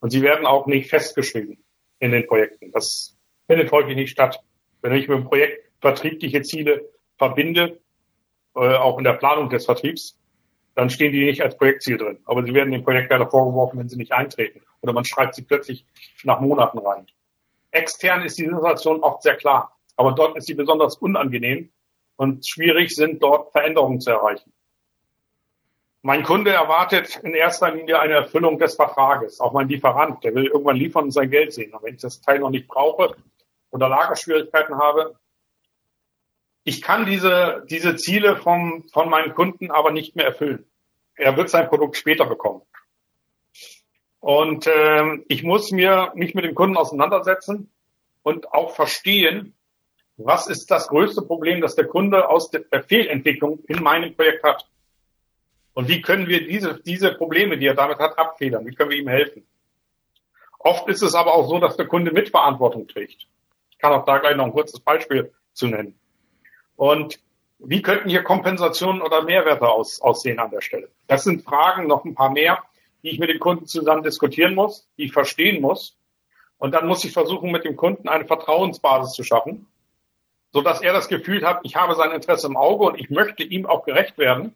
Und 0.00 0.10
sie 0.10 0.22
werden 0.22 0.46
auch 0.46 0.66
nicht 0.66 0.90
festgeschrieben 0.90 1.64
in 1.98 2.12
den 2.12 2.26
Projekten. 2.26 2.70
Das 2.72 3.16
findet 3.46 3.72
häufig 3.72 3.96
nicht 3.96 4.10
statt. 4.10 4.38
Wenn 4.82 4.92
ich 4.94 5.08
mit 5.08 5.18
dem 5.18 5.24
Projekt 5.24 5.70
vertriebliche 5.80 6.42
Ziele 6.42 6.90
verbinde, 7.16 7.80
äh, 8.54 8.76
auch 8.76 8.98
in 8.98 9.04
der 9.04 9.14
Planung 9.14 9.48
des 9.48 9.64
Vertriebs, 9.64 10.18
dann 10.74 10.90
stehen 10.90 11.12
die 11.12 11.24
nicht 11.24 11.42
als 11.42 11.56
Projektziel 11.56 11.96
drin. 11.96 12.18
Aber 12.24 12.44
sie 12.44 12.52
werden 12.52 12.72
dem 12.72 12.84
Projektleiter 12.84 13.30
vorgeworfen, 13.30 13.78
wenn 13.78 13.88
sie 13.88 13.96
nicht 13.96 14.12
eintreten. 14.12 14.62
Oder 14.80 14.92
man 14.92 15.04
schreibt 15.04 15.34
sie 15.34 15.42
plötzlich 15.42 15.86
nach 16.24 16.40
Monaten 16.40 16.78
rein. 16.78 17.06
Extern 17.74 18.22
ist 18.22 18.38
die 18.38 18.44
Situation 18.44 19.02
oft 19.02 19.22
sehr 19.22 19.36
klar, 19.36 19.76
aber 19.96 20.12
dort 20.12 20.36
ist 20.36 20.46
sie 20.46 20.54
besonders 20.54 20.96
unangenehm 20.96 21.70
und 22.16 22.46
schwierig 22.46 22.94
sind 22.94 23.22
dort 23.22 23.52
Veränderungen 23.52 24.00
zu 24.00 24.10
erreichen. 24.10 24.52
Mein 26.02 26.22
Kunde 26.22 26.52
erwartet 26.52 27.18
in 27.22 27.34
erster 27.34 27.70
Linie 27.70 27.98
eine 27.98 28.12
Erfüllung 28.12 28.58
des 28.58 28.74
Vertrages. 28.74 29.40
Auch 29.40 29.54
mein 29.54 29.68
Lieferant, 29.68 30.22
der 30.22 30.34
will 30.34 30.44
irgendwann 30.44 30.76
liefern 30.76 31.04
und 31.04 31.12
sein 31.12 31.30
Geld 31.30 31.54
sehen. 31.54 31.72
Und 31.72 31.82
wenn 31.82 31.94
ich 31.94 32.02
das 32.02 32.20
Teil 32.20 32.40
noch 32.40 32.50
nicht 32.50 32.68
brauche 32.68 33.16
oder 33.70 33.88
Lagerschwierigkeiten 33.88 34.76
habe, 34.76 35.18
ich 36.62 36.82
kann 36.82 37.06
diese, 37.06 37.64
diese 37.70 37.96
Ziele 37.96 38.36
vom, 38.36 38.84
von 38.92 39.08
meinen 39.08 39.34
Kunden 39.34 39.70
aber 39.70 39.92
nicht 39.92 40.14
mehr 40.14 40.26
erfüllen. 40.26 40.66
Er 41.14 41.36
wird 41.38 41.48
sein 41.48 41.68
Produkt 41.68 41.96
später 41.96 42.26
bekommen. 42.26 42.62
Und 44.24 44.66
äh, 44.66 45.18
ich 45.28 45.42
muss 45.42 45.70
mir 45.70 46.10
mich 46.14 46.34
mit 46.34 46.46
dem 46.46 46.54
Kunden 46.54 46.78
auseinandersetzen 46.78 47.70
und 48.22 48.54
auch 48.54 48.74
verstehen, 48.74 49.52
was 50.16 50.46
ist 50.46 50.70
das 50.70 50.88
größte 50.88 51.20
Problem, 51.20 51.60
das 51.60 51.74
der 51.74 51.86
Kunde 51.86 52.30
aus 52.30 52.50
der 52.50 52.64
Fehlentwicklung 52.84 53.58
in 53.68 53.82
meinem 53.82 54.16
Projekt 54.16 54.42
hat. 54.42 54.66
Und 55.74 55.88
wie 55.88 56.00
können 56.00 56.26
wir 56.26 56.46
diese, 56.46 56.80
diese 56.80 57.12
Probleme, 57.12 57.58
die 57.58 57.66
er 57.66 57.74
damit 57.74 57.98
hat, 57.98 58.18
abfedern? 58.18 58.64
Wie 58.64 58.74
können 58.74 58.88
wir 58.88 58.96
ihm 58.96 59.08
helfen? 59.08 59.46
Oft 60.58 60.88
ist 60.88 61.02
es 61.02 61.14
aber 61.14 61.34
auch 61.34 61.46
so, 61.46 61.58
dass 61.58 61.76
der 61.76 61.86
Kunde 61.86 62.10
Mitverantwortung 62.10 62.88
trägt. 62.88 63.26
Ich 63.72 63.78
kann 63.78 63.92
auch 63.92 64.06
da 64.06 64.16
gleich 64.16 64.36
noch 64.36 64.46
ein 64.46 64.52
kurzes 64.52 64.80
Beispiel 64.80 65.34
zu 65.52 65.66
nennen. 65.66 65.98
Und 66.76 67.20
wie 67.58 67.82
könnten 67.82 68.08
hier 68.08 68.22
Kompensationen 68.22 69.02
oder 69.02 69.22
Mehrwerte 69.22 69.68
aus, 69.68 70.00
aussehen 70.00 70.38
an 70.38 70.50
der 70.50 70.62
Stelle? 70.62 70.88
Das 71.08 71.24
sind 71.24 71.42
Fragen, 71.42 71.88
noch 71.88 72.06
ein 72.06 72.14
paar 72.14 72.30
mehr, 72.30 72.64
die 73.04 73.10
ich 73.10 73.18
mit 73.18 73.28
dem 73.28 73.38
Kunden 73.38 73.66
zusammen 73.66 74.02
diskutieren 74.02 74.54
muss, 74.54 74.88
die 74.96 75.04
ich 75.04 75.12
verstehen 75.12 75.60
muss. 75.60 75.96
Und 76.56 76.72
dann 76.72 76.88
muss 76.88 77.04
ich 77.04 77.12
versuchen, 77.12 77.52
mit 77.52 77.64
dem 77.64 77.76
Kunden 77.76 78.08
eine 78.08 78.24
Vertrauensbasis 78.24 79.12
zu 79.12 79.22
schaffen, 79.22 79.66
so 80.52 80.62
dass 80.62 80.80
er 80.80 80.94
das 80.94 81.08
Gefühl 81.08 81.46
hat, 81.46 81.60
ich 81.64 81.76
habe 81.76 81.94
sein 81.96 82.12
Interesse 82.12 82.46
im 82.46 82.56
Auge 82.56 82.86
und 82.86 82.98
ich 82.98 83.10
möchte 83.10 83.42
ihm 83.42 83.66
auch 83.66 83.84
gerecht 83.84 84.16
werden. 84.16 84.54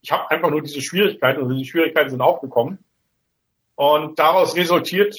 Ich 0.00 0.12
habe 0.12 0.30
einfach 0.30 0.50
nur 0.50 0.62
diese 0.62 0.80
Schwierigkeiten 0.80 1.42
und 1.42 1.48
diese 1.54 1.68
Schwierigkeiten 1.68 2.10
sind 2.10 2.20
aufgekommen. 2.20 2.78
Und 3.74 4.16
daraus 4.18 4.54
resultiert, 4.54 5.16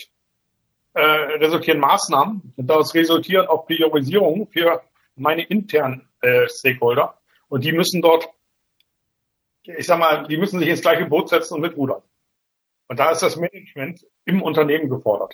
äh, 0.94 1.02
resultieren 1.02 1.80
Maßnahmen 1.80 2.54
und 2.56 2.68
daraus 2.68 2.94
resultieren 2.94 3.48
auch 3.48 3.66
Priorisierungen 3.66 4.48
für 4.48 4.82
meine 5.16 5.44
internen 5.44 6.08
äh, 6.22 6.48
Stakeholder. 6.48 7.18
Und 7.50 7.66
die 7.66 7.74
müssen 7.74 8.02
dort, 8.02 8.30
ich 9.64 9.86
sag 9.86 10.00
mal, 10.00 10.28
die 10.28 10.38
müssen 10.38 10.60
sich 10.60 10.70
ins 10.70 10.82
gleiche 10.82 11.06
Boot 11.06 11.28
setzen 11.28 11.56
und 11.56 11.62
mitrudern. 11.62 12.02
Und 12.94 13.00
da 13.00 13.10
ist 13.10 13.24
das 13.24 13.38
Management 13.38 14.06
im 14.26 14.44
Unternehmen 14.44 14.88
gefordert, 14.88 15.34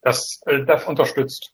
das 0.00 0.40
äh, 0.46 0.64
das 0.64 0.86
unterstützt. 0.86 1.52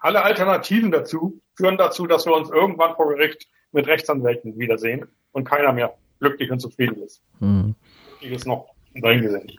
Alle 0.00 0.24
Alternativen 0.24 0.90
dazu 0.90 1.40
führen 1.54 1.76
dazu, 1.76 2.08
dass 2.08 2.26
wir 2.26 2.34
uns 2.34 2.50
irgendwann 2.50 2.96
vor 2.96 3.08
Gericht 3.08 3.46
mit 3.70 3.86
Rechtsanwälten 3.86 4.58
wiedersehen 4.58 5.06
und 5.30 5.44
keiner 5.44 5.72
mehr 5.72 5.94
glücklich 6.18 6.50
und 6.50 6.58
zufrieden 6.58 7.00
ist. 7.04 7.22
Mhm. 7.38 7.76
Ich 8.20 8.32
ist 8.32 8.48
noch 8.48 8.74
dahin 8.96 9.22
gesendet. 9.22 9.58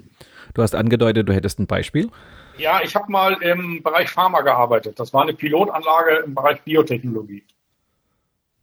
Du 0.53 0.63
hast 0.63 0.75
angedeutet, 0.75 1.29
du 1.29 1.33
hättest 1.33 1.59
ein 1.59 1.67
Beispiel. 1.67 2.11
Ja, 2.57 2.81
ich 2.83 2.93
habe 2.93 3.09
mal 3.09 3.41
im 3.41 3.81
Bereich 3.81 4.09
Pharma 4.09 4.41
gearbeitet. 4.41 4.99
Das 4.99 5.13
war 5.13 5.21
eine 5.21 5.33
Pilotanlage 5.33 6.23
im 6.25 6.35
Bereich 6.35 6.61
Biotechnologie. 6.63 7.45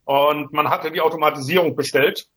Und 0.05 0.53
man 0.53 0.69
hatte 0.69 0.91
die 0.91 1.01
Automatisierung 1.01 1.75
bestellt 1.75 2.29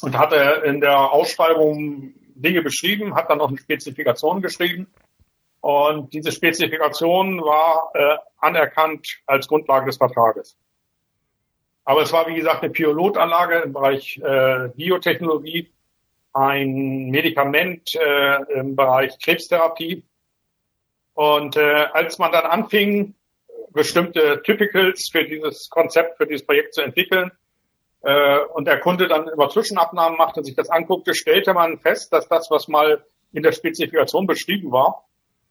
und 0.00 0.18
hatte 0.18 0.64
in 0.64 0.80
der 0.80 1.12
Ausschreibung 1.12 2.14
Dinge 2.34 2.62
beschrieben, 2.62 3.14
hat 3.14 3.30
dann 3.30 3.38
noch 3.38 3.48
eine 3.48 3.58
Spezifikation 3.58 4.42
geschrieben. 4.42 4.86
Und 5.60 6.12
diese 6.12 6.32
Spezifikation 6.32 7.40
war 7.40 7.90
äh, 7.94 8.16
anerkannt 8.38 9.20
als 9.26 9.46
Grundlage 9.46 9.86
des 9.86 9.96
Vertrages. 9.96 10.56
Aber 11.84 12.02
es 12.02 12.12
war, 12.12 12.26
wie 12.26 12.34
gesagt, 12.34 12.62
eine 12.62 12.72
Pilotanlage 12.72 13.60
im 13.60 13.72
Bereich 13.72 14.18
äh, 14.18 14.68
Biotechnologie, 14.74 15.70
ein 16.32 17.10
Medikament 17.10 17.94
äh, 17.94 18.42
im 18.54 18.76
Bereich 18.76 19.18
Krebstherapie. 19.22 20.02
Und 21.14 21.56
äh, 21.56 21.86
als 21.92 22.18
man 22.18 22.32
dann 22.32 22.44
anfing, 22.44 23.14
bestimmte 23.70 24.42
Typicals 24.42 25.08
für 25.10 25.24
dieses 25.24 25.68
Konzept, 25.70 26.16
für 26.16 26.26
dieses 26.26 26.44
Projekt 26.46 26.74
zu 26.74 26.82
entwickeln, 26.82 27.30
äh, 28.02 28.38
und 28.54 28.66
der 28.66 28.80
Kunde 28.80 29.08
dann 29.08 29.28
über 29.28 29.48
Zwischenabnahmen 29.48 30.18
machte 30.18 30.40
und 30.40 30.44
sich 30.44 30.56
das 30.56 30.70
anguckte, 30.70 31.14
stellte 31.14 31.54
man 31.54 31.78
fest, 31.78 32.12
dass 32.12 32.28
das, 32.28 32.50
was 32.50 32.68
mal 32.68 33.04
in 33.32 33.42
der 33.42 33.52
Spezifikation 33.52 34.26
beschrieben 34.26 34.72
war, 34.72 35.04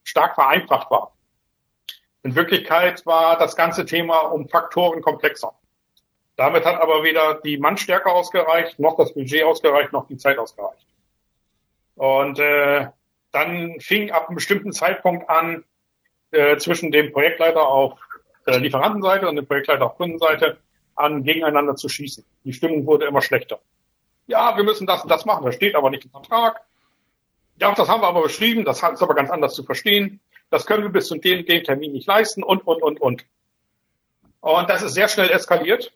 stark 0.03 0.35
vereinfacht 0.35 0.91
war. 0.91 1.13
In 2.23 2.35
Wirklichkeit 2.35 3.05
war 3.05 3.37
das 3.37 3.55
ganze 3.55 3.85
Thema 3.85 4.19
um 4.19 4.47
Faktoren 4.47 5.01
komplexer. 5.01 5.53
Damit 6.35 6.65
hat 6.65 6.79
aber 6.79 7.03
weder 7.03 7.35
die 7.35 7.57
Mannstärke 7.57 8.09
ausgereicht, 8.09 8.79
noch 8.79 8.97
das 8.97 9.13
Budget 9.13 9.43
ausgereicht, 9.43 9.91
noch 9.91 10.07
die 10.07 10.17
Zeit 10.17 10.37
ausgereicht. 10.37 10.87
Und 11.95 12.39
äh, 12.39 12.87
dann 13.31 13.79
fing 13.79 14.11
ab 14.11 14.27
einem 14.27 14.35
bestimmten 14.35 14.71
Zeitpunkt 14.71 15.29
an, 15.29 15.63
äh, 16.31 16.57
zwischen 16.57 16.91
dem 16.91 17.11
Projektleiter 17.11 17.67
auf 17.67 17.99
äh, 18.45 18.57
Lieferantenseite 18.57 19.27
und 19.27 19.35
dem 19.35 19.45
Projektleiter 19.45 19.85
auf 19.85 19.97
Kundenseite 19.97 20.57
an, 21.01 21.23
gegeneinander 21.23 21.75
zu 21.75 21.89
schießen. 21.89 22.25
Die 22.43 22.53
Stimmung 22.53 22.85
wurde 22.85 23.05
immer 23.05 23.21
schlechter. 23.21 23.59
Ja, 24.27 24.55
wir 24.55 24.63
müssen 24.63 24.87
das 24.87 25.03
und 25.03 25.09
das 25.09 25.25
machen, 25.25 25.45
das 25.45 25.55
steht 25.55 25.75
aber 25.75 25.89
nicht 25.89 26.05
im 26.05 26.11
Vertrag. 26.11 26.61
Ja, 27.59 27.73
das 27.73 27.89
haben 27.89 28.01
wir 28.01 28.07
aber 28.07 28.23
beschrieben, 28.23 28.65
das 28.65 28.77
ist 28.77 29.01
aber 29.01 29.13
ganz 29.13 29.29
anders 29.29 29.53
zu 29.53 29.63
verstehen. 29.63 30.19
Das 30.49 30.65
können 30.65 30.83
wir 30.83 30.89
bis 30.89 31.07
zu 31.07 31.15
dem, 31.15 31.45
dem 31.45 31.63
Termin 31.63 31.91
nicht 31.93 32.07
leisten 32.07 32.43
und, 32.43 32.65
und, 32.65 32.81
und, 32.81 33.01
und. 33.01 33.25
Und 34.41 34.69
das 34.69 34.81
ist 34.81 34.93
sehr 34.93 35.07
schnell 35.07 35.29
eskaliert, 35.29 35.93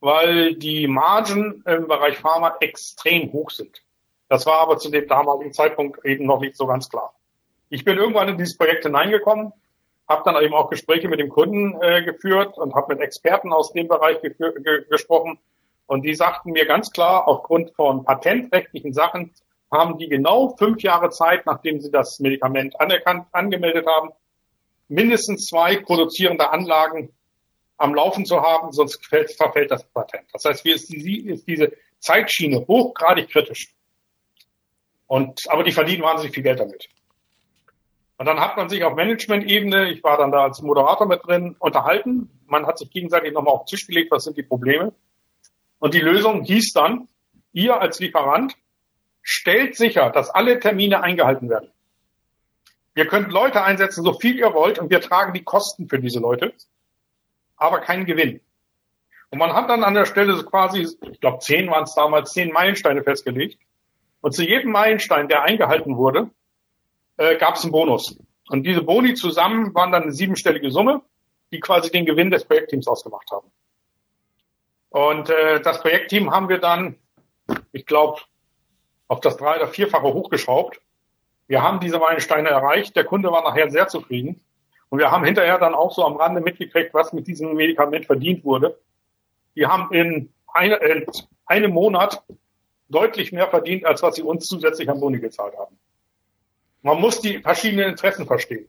weil 0.00 0.54
die 0.54 0.86
Margen 0.86 1.62
im 1.66 1.88
Bereich 1.88 2.18
Pharma 2.18 2.56
extrem 2.60 3.32
hoch 3.32 3.50
sind. 3.50 3.82
Das 4.28 4.44
war 4.44 4.60
aber 4.60 4.78
zu 4.78 4.90
dem 4.90 5.08
damaligen 5.08 5.52
Zeitpunkt 5.52 6.04
eben 6.04 6.26
noch 6.26 6.40
nicht 6.40 6.56
so 6.56 6.66
ganz 6.66 6.88
klar. 6.88 7.14
Ich 7.70 7.84
bin 7.84 7.96
irgendwann 7.96 8.28
in 8.28 8.38
dieses 8.38 8.56
Projekt 8.56 8.84
hineingekommen, 8.84 9.52
habe 10.08 10.22
dann 10.24 10.42
eben 10.42 10.54
auch 10.54 10.70
Gespräche 10.70 11.08
mit 11.08 11.20
dem 11.20 11.28
Kunden 11.28 11.80
äh, 11.82 12.02
geführt 12.02 12.56
und 12.56 12.74
habe 12.74 12.94
mit 12.94 13.02
Experten 13.02 13.52
aus 13.52 13.72
dem 13.72 13.88
Bereich 13.88 14.20
ge 14.22 14.34
gesprochen. 14.88 15.38
Und 15.86 16.02
die 16.02 16.14
sagten 16.14 16.52
mir 16.52 16.66
ganz 16.66 16.90
klar, 16.90 17.28
aufgrund 17.28 17.74
von 17.74 18.04
patentrechtlichen 18.04 18.92
Sachen 18.92 19.32
haben 19.70 19.98
die 19.98 20.08
genau 20.08 20.54
fünf 20.56 20.82
Jahre 20.82 21.10
Zeit, 21.10 21.44
nachdem 21.46 21.80
sie 21.80 21.90
das 21.90 22.20
Medikament 22.20 22.80
anerkannt, 22.80 23.26
angemeldet 23.32 23.86
haben, 23.86 24.10
mindestens 24.88 25.46
zwei 25.46 25.76
produzierende 25.76 26.50
Anlagen 26.50 27.12
am 27.76 27.94
Laufen 27.94 28.24
zu 28.24 28.40
haben, 28.40 28.72
sonst 28.72 29.04
verfällt 29.06 29.70
das 29.70 29.84
Patent. 29.84 30.24
Das 30.32 30.44
heißt, 30.44 30.62
hier 30.62 30.74
ist, 30.74 30.90
die, 30.90 31.26
ist 31.28 31.46
diese 31.46 31.72
Zeitschiene 32.00 32.66
hochgradig 32.66 33.30
kritisch. 33.30 33.74
Und, 35.06 35.48
aber 35.48 35.64
die 35.64 35.72
verdienen 35.72 36.02
wahnsinnig 36.02 36.34
viel 36.34 36.42
Geld 36.42 36.60
damit. 36.60 36.88
Und 38.18 38.26
dann 38.26 38.40
hat 38.40 38.56
man 38.56 38.68
sich 38.68 38.82
auf 38.82 38.96
Management-Ebene, 38.96 39.90
ich 39.90 40.02
war 40.02 40.18
dann 40.18 40.32
da 40.32 40.42
als 40.42 40.60
Moderator 40.60 41.06
mit 41.06 41.24
drin, 41.24 41.54
unterhalten. 41.60 42.28
Man 42.46 42.66
hat 42.66 42.78
sich 42.78 42.90
gegenseitig 42.90 43.32
nochmal 43.32 43.54
auf 43.54 43.64
den 43.64 43.76
Tisch 43.76 43.86
gelegt, 43.86 44.10
was 44.10 44.24
sind 44.24 44.36
die 44.36 44.42
Probleme. 44.42 44.92
Und 45.78 45.94
die 45.94 46.00
Lösung 46.00 46.42
hieß 46.42 46.72
dann, 46.72 47.08
ihr 47.52 47.80
als 47.80 48.00
Lieferant 48.00 48.56
stellt 49.22 49.76
sicher, 49.76 50.10
dass 50.10 50.30
alle 50.30 50.58
Termine 50.58 51.00
eingehalten 51.00 51.48
werden. 51.48 51.70
Ihr 52.96 53.06
könnt 53.06 53.30
Leute 53.30 53.62
einsetzen, 53.62 54.02
so 54.02 54.12
viel 54.14 54.36
ihr 54.36 54.52
wollt, 54.52 54.80
und 54.80 54.90
wir 54.90 55.00
tragen 55.00 55.32
die 55.32 55.44
Kosten 55.44 55.88
für 55.88 56.00
diese 56.00 56.18
Leute, 56.18 56.52
aber 57.56 57.78
keinen 57.78 58.04
Gewinn. 58.04 58.40
Und 59.30 59.38
man 59.38 59.52
hat 59.52 59.70
dann 59.70 59.84
an 59.84 59.94
der 59.94 60.06
Stelle 60.06 60.42
quasi, 60.44 60.88
ich 61.12 61.20
glaube 61.20 61.38
zehn 61.38 61.70
waren 61.70 61.84
es 61.84 61.94
damals, 61.94 62.32
zehn 62.32 62.52
Meilensteine 62.52 63.04
festgelegt. 63.04 63.60
Und 64.20 64.32
zu 64.32 64.42
jedem 64.42 64.72
Meilenstein, 64.72 65.28
der 65.28 65.42
eingehalten 65.42 65.96
wurde, 65.96 66.30
äh, 67.18 67.36
gab 67.36 67.56
es 67.56 67.62
einen 67.62 67.72
Bonus. 67.72 68.18
Und 68.48 68.62
diese 68.64 68.82
Boni 68.82 69.14
zusammen 69.14 69.74
waren 69.74 69.92
dann 69.92 70.04
eine 70.04 70.12
siebenstellige 70.12 70.70
Summe, 70.70 71.02
die 71.52 71.60
quasi 71.60 71.90
den 71.90 72.06
Gewinn 72.06 72.30
des 72.30 72.44
Projektteams 72.44 72.86
ausgemacht 72.86 73.30
haben. 73.30 73.50
Und 74.90 75.28
äh, 75.28 75.60
das 75.60 75.80
Projektteam 75.80 76.30
haben 76.30 76.48
wir 76.48 76.58
dann, 76.58 76.96
ich 77.72 77.84
glaube, 77.84 78.22
auf 79.06 79.20
das 79.20 79.36
drei- 79.36 79.56
oder 79.56 79.68
vierfache 79.68 80.06
hochgeschraubt. 80.06 80.80
Wir 81.46 81.62
haben 81.62 81.80
diese 81.80 81.98
Meilensteine 81.98 82.48
erreicht. 82.48 82.96
Der 82.96 83.04
Kunde 83.04 83.30
war 83.30 83.42
nachher 83.42 83.70
sehr 83.70 83.88
zufrieden. 83.88 84.40
Und 84.90 84.98
wir 84.98 85.10
haben 85.10 85.24
hinterher 85.24 85.58
dann 85.58 85.74
auch 85.74 85.92
so 85.92 86.04
am 86.04 86.16
Rande 86.16 86.40
mitgekriegt, 86.40 86.94
was 86.94 87.12
mit 87.12 87.26
diesem 87.26 87.54
Medikament 87.54 88.06
verdient 88.06 88.44
wurde. 88.44 88.78
Die 89.56 89.66
haben 89.66 89.92
in, 89.92 90.32
eine, 90.46 90.76
in 90.76 91.06
einem 91.46 91.72
Monat 91.72 92.22
deutlich 92.88 93.32
mehr 93.32 93.48
verdient, 93.48 93.84
als 93.84 94.02
was 94.02 94.14
sie 94.14 94.22
uns 94.22 94.46
zusätzlich 94.46 94.88
an 94.88 95.00
Boni 95.00 95.18
gezahlt 95.18 95.54
haben. 95.58 95.78
Man 96.82 97.00
muss 97.00 97.20
die 97.20 97.38
verschiedenen 97.38 97.90
Interessen 97.90 98.26
verstehen. 98.26 98.68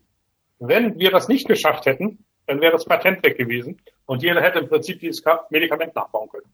Wenn 0.59 0.99
wir 0.99 1.11
das 1.11 1.27
nicht 1.27 1.47
geschafft 1.47 1.85
hätten, 1.85 2.25
dann 2.47 2.61
wäre 2.61 2.73
das 2.73 2.85
Patent 2.85 3.23
weg 3.23 3.37
gewesen 3.37 3.79
und 4.05 4.23
jeder 4.23 4.41
hätte 4.41 4.59
im 4.59 4.67
Prinzip 4.67 4.99
dieses 4.99 5.23
Medikament 5.49 5.95
nachbauen 5.95 6.29
können. 6.29 6.47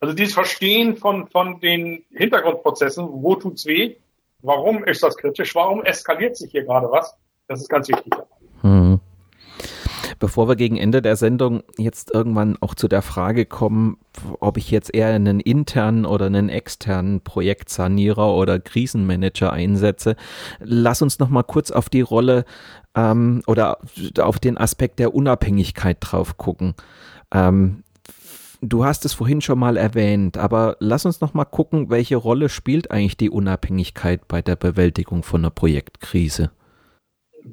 Also 0.00 0.14
dieses 0.14 0.34
Verstehen 0.34 0.96
von, 0.96 1.26
von 1.26 1.60
den 1.60 2.04
Hintergrundprozessen, 2.12 3.06
wo 3.10 3.34
tut's 3.34 3.66
weh, 3.66 3.96
warum 4.40 4.84
ist 4.84 5.02
das 5.02 5.16
kritisch, 5.16 5.54
warum 5.54 5.84
eskaliert 5.84 6.36
sich 6.36 6.52
hier 6.52 6.64
gerade 6.64 6.88
was, 6.90 7.16
das 7.48 7.60
ist 7.60 7.68
ganz 7.68 7.88
wichtig. 7.88 8.14
Hm. 8.60 9.00
Bevor 10.18 10.48
wir 10.48 10.56
gegen 10.56 10.76
Ende 10.76 11.00
der 11.00 11.16
Sendung 11.16 11.62
jetzt 11.76 12.12
irgendwann 12.12 12.56
auch 12.60 12.74
zu 12.74 12.88
der 12.88 13.02
Frage 13.02 13.46
kommen, 13.46 13.98
ob 14.40 14.56
ich 14.56 14.70
jetzt 14.70 14.92
eher 14.92 15.08
einen 15.08 15.38
internen 15.38 16.04
oder 16.04 16.26
einen 16.26 16.48
externen 16.48 17.20
Projektsanierer 17.20 18.34
oder 18.34 18.58
Krisenmanager 18.58 19.52
einsetze, 19.52 20.16
lass 20.58 21.02
uns 21.02 21.20
noch 21.20 21.28
mal 21.28 21.44
kurz 21.44 21.70
auf 21.70 21.88
die 21.88 22.00
Rolle 22.00 22.44
ähm, 22.96 23.42
oder 23.46 23.78
auf 24.18 24.40
den 24.40 24.58
Aspekt 24.58 24.98
der 24.98 25.14
Unabhängigkeit 25.14 25.98
drauf 26.00 26.36
gucken. 26.36 26.74
Ähm, 27.32 27.84
du 28.60 28.84
hast 28.84 29.04
es 29.04 29.12
vorhin 29.12 29.40
schon 29.40 29.58
mal 29.58 29.76
erwähnt, 29.76 30.36
aber 30.36 30.76
lass 30.80 31.06
uns 31.06 31.20
noch 31.20 31.34
mal 31.34 31.44
gucken, 31.44 31.90
welche 31.90 32.16
Rolle 32.16 32.48
spielt 32.48 32.90
eigentlich 32.90 33.16
die 33.16 33.30
Unabhängigkeit 33.30 34.26
bei 34.26 34.42
der 34.42 34.56
Bewältigung 34.56 35.22
von 35.22 35.42
einer 35.42 35.50
Projektkrise? 35.50 36.50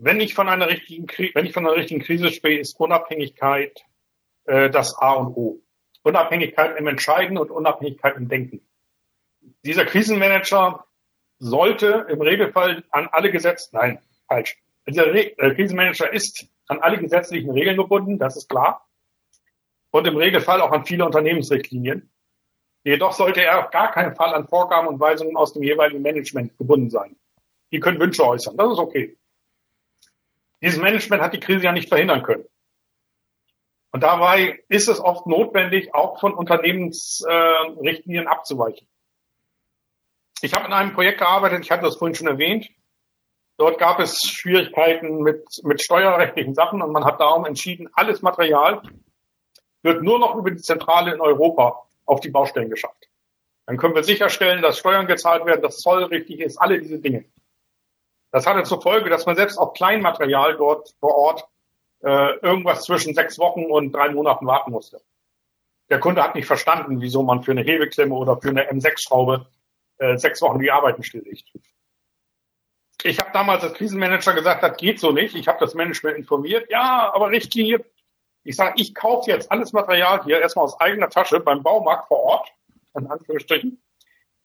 Wenn 0.01 0.19
ich 0.19 0.33
von 0.33 0.49
einer 0.49 0.67
richtigen, 0.67 1.07
wenn 1.33 1.45
ich 1.45 1.53
von 1.53 1.65
einer 1.65 1.75
richtigen 1.75 2.01
Krise 2.01 2.31
spreche, 2.31 2.59
ist 2.59 2.79
Unabhängigkeit 2.79 3.85
äh, 4.45 4.69
das 4.69 4.97
A 4.97 5.13
und 5.13 5.35
O. 5.35 5.61
Unabhängigkeit 6.03 6.77
im 6.77 6.87
Entscheiden 6.87 7.37
und 7.37 7.51
Unabhängigkeit 7.51 8.15
im 8.17 8.27
Denken. 8.27 8.61
Dieser 9.63 9.85
Krisenmanager 9.85 10.85
sollte 11.39 12.05
im 12.09 12.21
Regelfall 12.21 12.83
an 12.91 13.07
alle 13.11 13.31
Gesetze, 13.31 13.69
nein, 13.73 13.99
falsch. 14.27 14.57
Dieser 14.87 15.07
Re 15.07 15.37
äh, 15.37 15.55
Krisenmanager 15.55 16.13
ist 16.13 16.47
an 16.67 16.79
alle 16.79 16.97
gesetzlichen 16.97 17.51
Regeln 17.51 17.77
gebunden, 17.77 18.19
das 18.19 18.37
ist 18.37 18.49
klar. 18.49 18.87
Und 19.91 20.07
im 20.07 20.17
Regelfall 20.17 20.61
auch 20.61 20.71
an 20.71 20.85
viele 20.85 21.05
Unternehmensrichtlinien. 21.05 22.11
Jedoch 22.83 23.13
sollte 23.13 23.41
er 23.41 23.65
auf 23.65 23.71
gar 23.71 23.91
keinen 23.91 24.15
Fall 24.15 24.33
an 24.33 24.47
Vorgaben 24.47 24.87
und 24.87 24.99
Weisungen 24.99 25.35
aus 25.35 25.53
dem 25.53 25.63
jeweiligen 25.63 26.03
Management 26.03 26.55
gebunden 26.57 26.89
sein. 26.89 27.15
Die 27.71 27.79
können 27.79 27.99
Wünsche 27.99 28.25
äußern, 28.25 28.57
das 28.57 28.73
ist 28.73 28.79
okay. 28.79 29.17
Dieses 30.65 30.81
Management 30.81 31.21
hat 31.21 31.31
die 31.31 31.39
Krise 31.39 31.63
ja 31.63 31.71
nicht 31.71 31.89
verhindern 31.89 32.23
können. 32.23 32.43
Und 33.91 34.01
dabei 34.01 34.63
ist 34.67 34.89
es 34.89 34.99
oft 34.99 35.27
notwendig, 35.27 35.93
auch 35.93 36.19
von 36.19 36.33
Unternehmensrichtlinien 36.33 38.25
äh, 38.25 38.27
abzuweichen. 38.27 38.87
Ich 40.41 40.55
habe 40.55 40.65
in 40.65 40.73
einem 40.73 40.93
Projekt 40.93 41.19
gearbeitet, 41.19 41.63
ich 41.63 41.69
hatte 41.69 41.83
das 41.83 41.97
vorhin 41.97 42.15
schon 42.15 42.25
erwähnt. 42.25 42.67
Dort 43.57 43.77
gab 43.77 43.99
es 43.99 44.19
Schwierigkeiten 44.21 45.21
mit, 45.21 45.45
mit 45.61 45.83
steuerrechtlichen 45.83 46.55
Sachen 46.55 46.81
und 46.81 46.91
man 46.91 47.05
hat 47.05 47.19
darum 47.19 47.45
entschieden, 47.45 47.87
alles 47.93 48.23
Material 48.23 48.81
wird 49.83 50.01
nur 50.01 50.17
noch 50.17 50.35
über 50.35 50.49
die 50.49 50.63
Zentrale 50.63 51.13
in 51.13 51.21
Europa 51.21 51.83
auf 52.05 52.21
die 52.21 52.31
Baustellen 52.31 52.71
geschafft. 52.71 53.07
Dann 53.67 53.77
können 53.77 53.93
wir 53.93 54.03
sicherstellen, 54.03 54.63
dass 54.63 54.79
Steuern 54.79 55.05
gezahlt 55.05 55.45
werden, 55.45 55.61
dass 55.61 55.77
Zoll 55.77 56.05
richtig 56.05 56.39
ist, 56.39 56.57
alle 56.57 56.81
diese 56.81 56.97
Dinge. 56.97 57.25
Das 58.35 58.45
hatte 58.45 58.63
zur 58.63 58.81
Folge, 58.81 59.09
dass 59.09 59.25
man 59.25 59.37
selbst 59.37 59.57
auf 59.57 59.71
Kleinmaterial 59.71 60.57
dort 60.57 60.93
vor 60.99 61.15
Ort 61.15 61.47
äh, 62.03 62.35
irgendwas 62.39 62.83
zwischen 62.83 63.13
sechs 63.13 63.39
Wochen 63.39 63.63
und 63.63 63.93
drei 63.93 64.09
Monaten 64.09 64.45
warten 64.45 64.71
musste. 64.71 64.99
Der 65.89 66.01
Kunde 66.01 66.21
hat 66.21 66.35
nicht 66.35 66.45
verstanden, 66.45 66.99
wieso 66.99 67.23
man 67.23 67.43
für 67.43 67.51
eine 67.51 67.61
Hebelklemme 67.61 68.13
oder 68.13 68.35
für 68.35 68.49
eine 68.49 68.69
M6-Schraube 68.69 69.47
äh, 69.99 70.17
sechs 70.17 70.41
Wochen 70.41 70.59
die 70.59 70.69
Arbeiten 70.69 71.01
stilllegt. 71.01 71.49
Ich 73.03 73.19
habe 73.21 73.29
damals 73.31 73.63
als 73.63 73.75
Krisenmanager 73.75 74.33
gesagt, 74.33 74.63
das 74.63 74.75
geht 74.75 74.99
so 74.99 75.13
nicht. 75.13 75.33
Ich 75.33 75.47
habe 75.47 75.59
das 75.61 75.73
Management 75.73 76.17
informiert. 76.17 76.69
Ja, 76.69 77.13
aber 77.13 77.29
Richtlinie. 77.29 77.85
Ich 78.43 78.57
sage, 78.57 78.73
ich 78.75 78.93
kaufe 78.93 79.31
jetzt 79.31 79.49
alles 79.49 79.71
Material 79.71 80.25
hier 80.25 80.41
erstmal 80.41 80.65
aus 80.65 80.77
eigener 80.81 81.09
Tasche 81.09 81.39
beim 81.39 81.63
Baumarkt 81.63 82.09
vor 82.09 82.19
Ort, 82.19 82.51
in 82.97 83.07
Anführungsstrichen. 83.07 83.81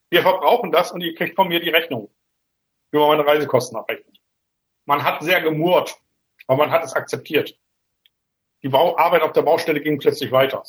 Wir 0.09 0.21
verbrauchen 0.21 0.71
das 0.71 0.93
und 0.93 1.01
ihr 1.01 1.13
kriegt 1.13 1.35
von 1.35 1.49
mir 1.49 1.59
die 1.59 1.71
Rechnung 1.71 2.09
über 2.91 3.07
meine 3.07 3.25
Reisekosten 3.25 3.77
abrechnen. 3.77 4.13
Man 4.85 5.03
hat 5.03 5.23
sehr 5.23 5.41
gemurrt, 5.41 5.95
aber 6.47 6.65
man 6.65 6.71
hat 6.71 6.83
es 6.83 6.93
akzeptiert. 6.93 7.57
Die 8.63 8.69
Bauarbeit 8.69 9.21
auf 9.21 9.31
der 9.31 9.41
Baustelle 9.41 9.81
ging 9.81 9.99
plötzlich 9.99 10.31
weiter. 10.31 10.63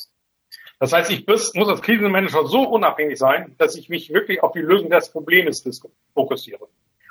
Das 0.79 0.91
heißt, 0.91 1.11
ich 1.11 1.25
muss 1.27 1.53
als 1.55 1.81
Krisenmanager 1.81 2.45
so 2.45 2.63
unabhängig 2.67 3.17
sein, 3.17 3.55
dass 3.57 3.75
ich 3.75 3.89
mich 3.89 4.11
wirklich 4.11 4.41
auf 4.43 4.51
die 4.53 4.59
Lösung 4.59 4.89
des 4.89 5.11
Problems 5.11 5.63
fokussiere. 6.13 6.67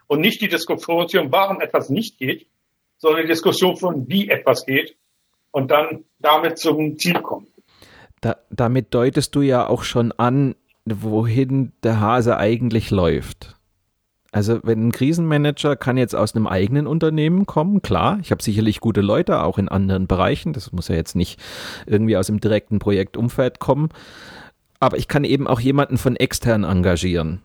Und 0.07 0.21
nicht 0.21 0.41
die 0.41 0.49
Diskussion, 0.49 1.07
warum 1.31 1.61
etwas 1.61 1.89
nicht 1.89 2.19
geht, 2.19 2.47
sondern 2.99 3.23
die 3.23 3.29
Diskussion 3.29 3.77
von 3.77 4.09
wie 4.09 4.29
etwas 4.29 4.67
geht 4.67 4.97
und 5.53 5.71
dann 5.71 6.05
damit 6.19 6.59
zum 6.59 6.99
Ziel 6.99 7.21
kommen. 7.21 7.49
Da, 8.21 8.37
damit 8.51 8.95
deutest 8.95 9.35
du 9.35 9.41
ja 9.41 9.67
auch 9.67 9.83
schon 9.83 10.13
an, 10.13 10.55
wohin 10.85 11.73
der 11.83 12.01
Hase 12.01 12.37
eigentlich 12.37 12.91
läuft. 12.91 13.57
Also 14.33 14.61
wenn 14.63 14.89
ein 14.89 14.93
Krisenmanager 14.93 15.77
kann 15.77 15.99
jetzt 15.99 16.15
aus 16.15 16.35
einem 16.35 16.47
eigenen 16.47 16.87
Unternehmen 16.87 17.45
kommen, 17.45 17.83
klar, 17.83 18.19
ich 18.23 18.31
habe 18.31 18.43
sicherlich 18.43 18.81
gute 18.81 19.03
Leute, 19.03 19.43
auch 19.43 19.59
in 19.59 19.69
anderen 19.69 20.07
Bereichen, 20.07 20.55
das 20.55 20.73
muss 20.73 20.89
ja 20.89 20.95
jetzt 20.95 21.15
nicht 21.15 21.39
irgendwie 21.87 22.17
aus 22.17 22.29
dem 22.29 22.41
direkten 22.41 22.79
Projektumfeld 22.79 23.59
kommen, 23.59 23.91
aber 24.81 24.97
ich 24.97 25.07
kann 25.07 25.25
eben 25.25 25.47
auch 25.47 25.61
jemanden 25.61 25.99
von 25.99 26.17
extern 26.17 26.65
engagieren. 26.65 27.43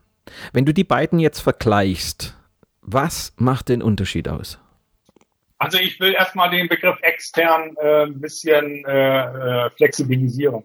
Wenn 0.53 0.65
du 0.65 0.73
die 0.73 0.85
beiden 0.85 1.19
jetzt 1.19 1.41
vergleichst, 1.41 2.37
was 2.81 3.33
macht 3.35 3.67
den 3.67 3.81
Unterschied 3.81 4.29
aus? 4.29 4.57
Also 5.57 5.79
ich 5.79 5.99
will 5.99 6.13
erstmal 6.13 6.51
den 6.51 6.69
Begriff 6.69 6.97
extern 7.01 7.75
äh, 7.81 8.03
ein 8.03 8.21
bisschen 8.21 8.85
äh, 8.85 9.65
äh 9.65 9.69
flexibilisieren. 9.71 10.63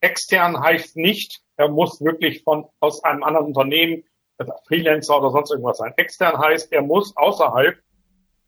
Extern 0.00 0.60
heißt 0.60 0.96
nicht, 0.96 1.40
er 1.56 1.68
muss 1.68 2.00
wirklich 2.00 2.44
von 2.44 2.66
aus 2.78 3.02
einem 3.02 3.24
anderen 3.24 3.46
Unternehmen 3.46 4.04
Freelancer 4.66 5.18
oder 5.18 5.30
sonst 5.30 5.50
irgendwas 5.50 5.78
sein. 5.78 5.92
Extern 5.96 6.38
heißt, 6.38 6.72
er 6.72 6.82
muss 6.82 7.16
außerhalb 7.16 7.78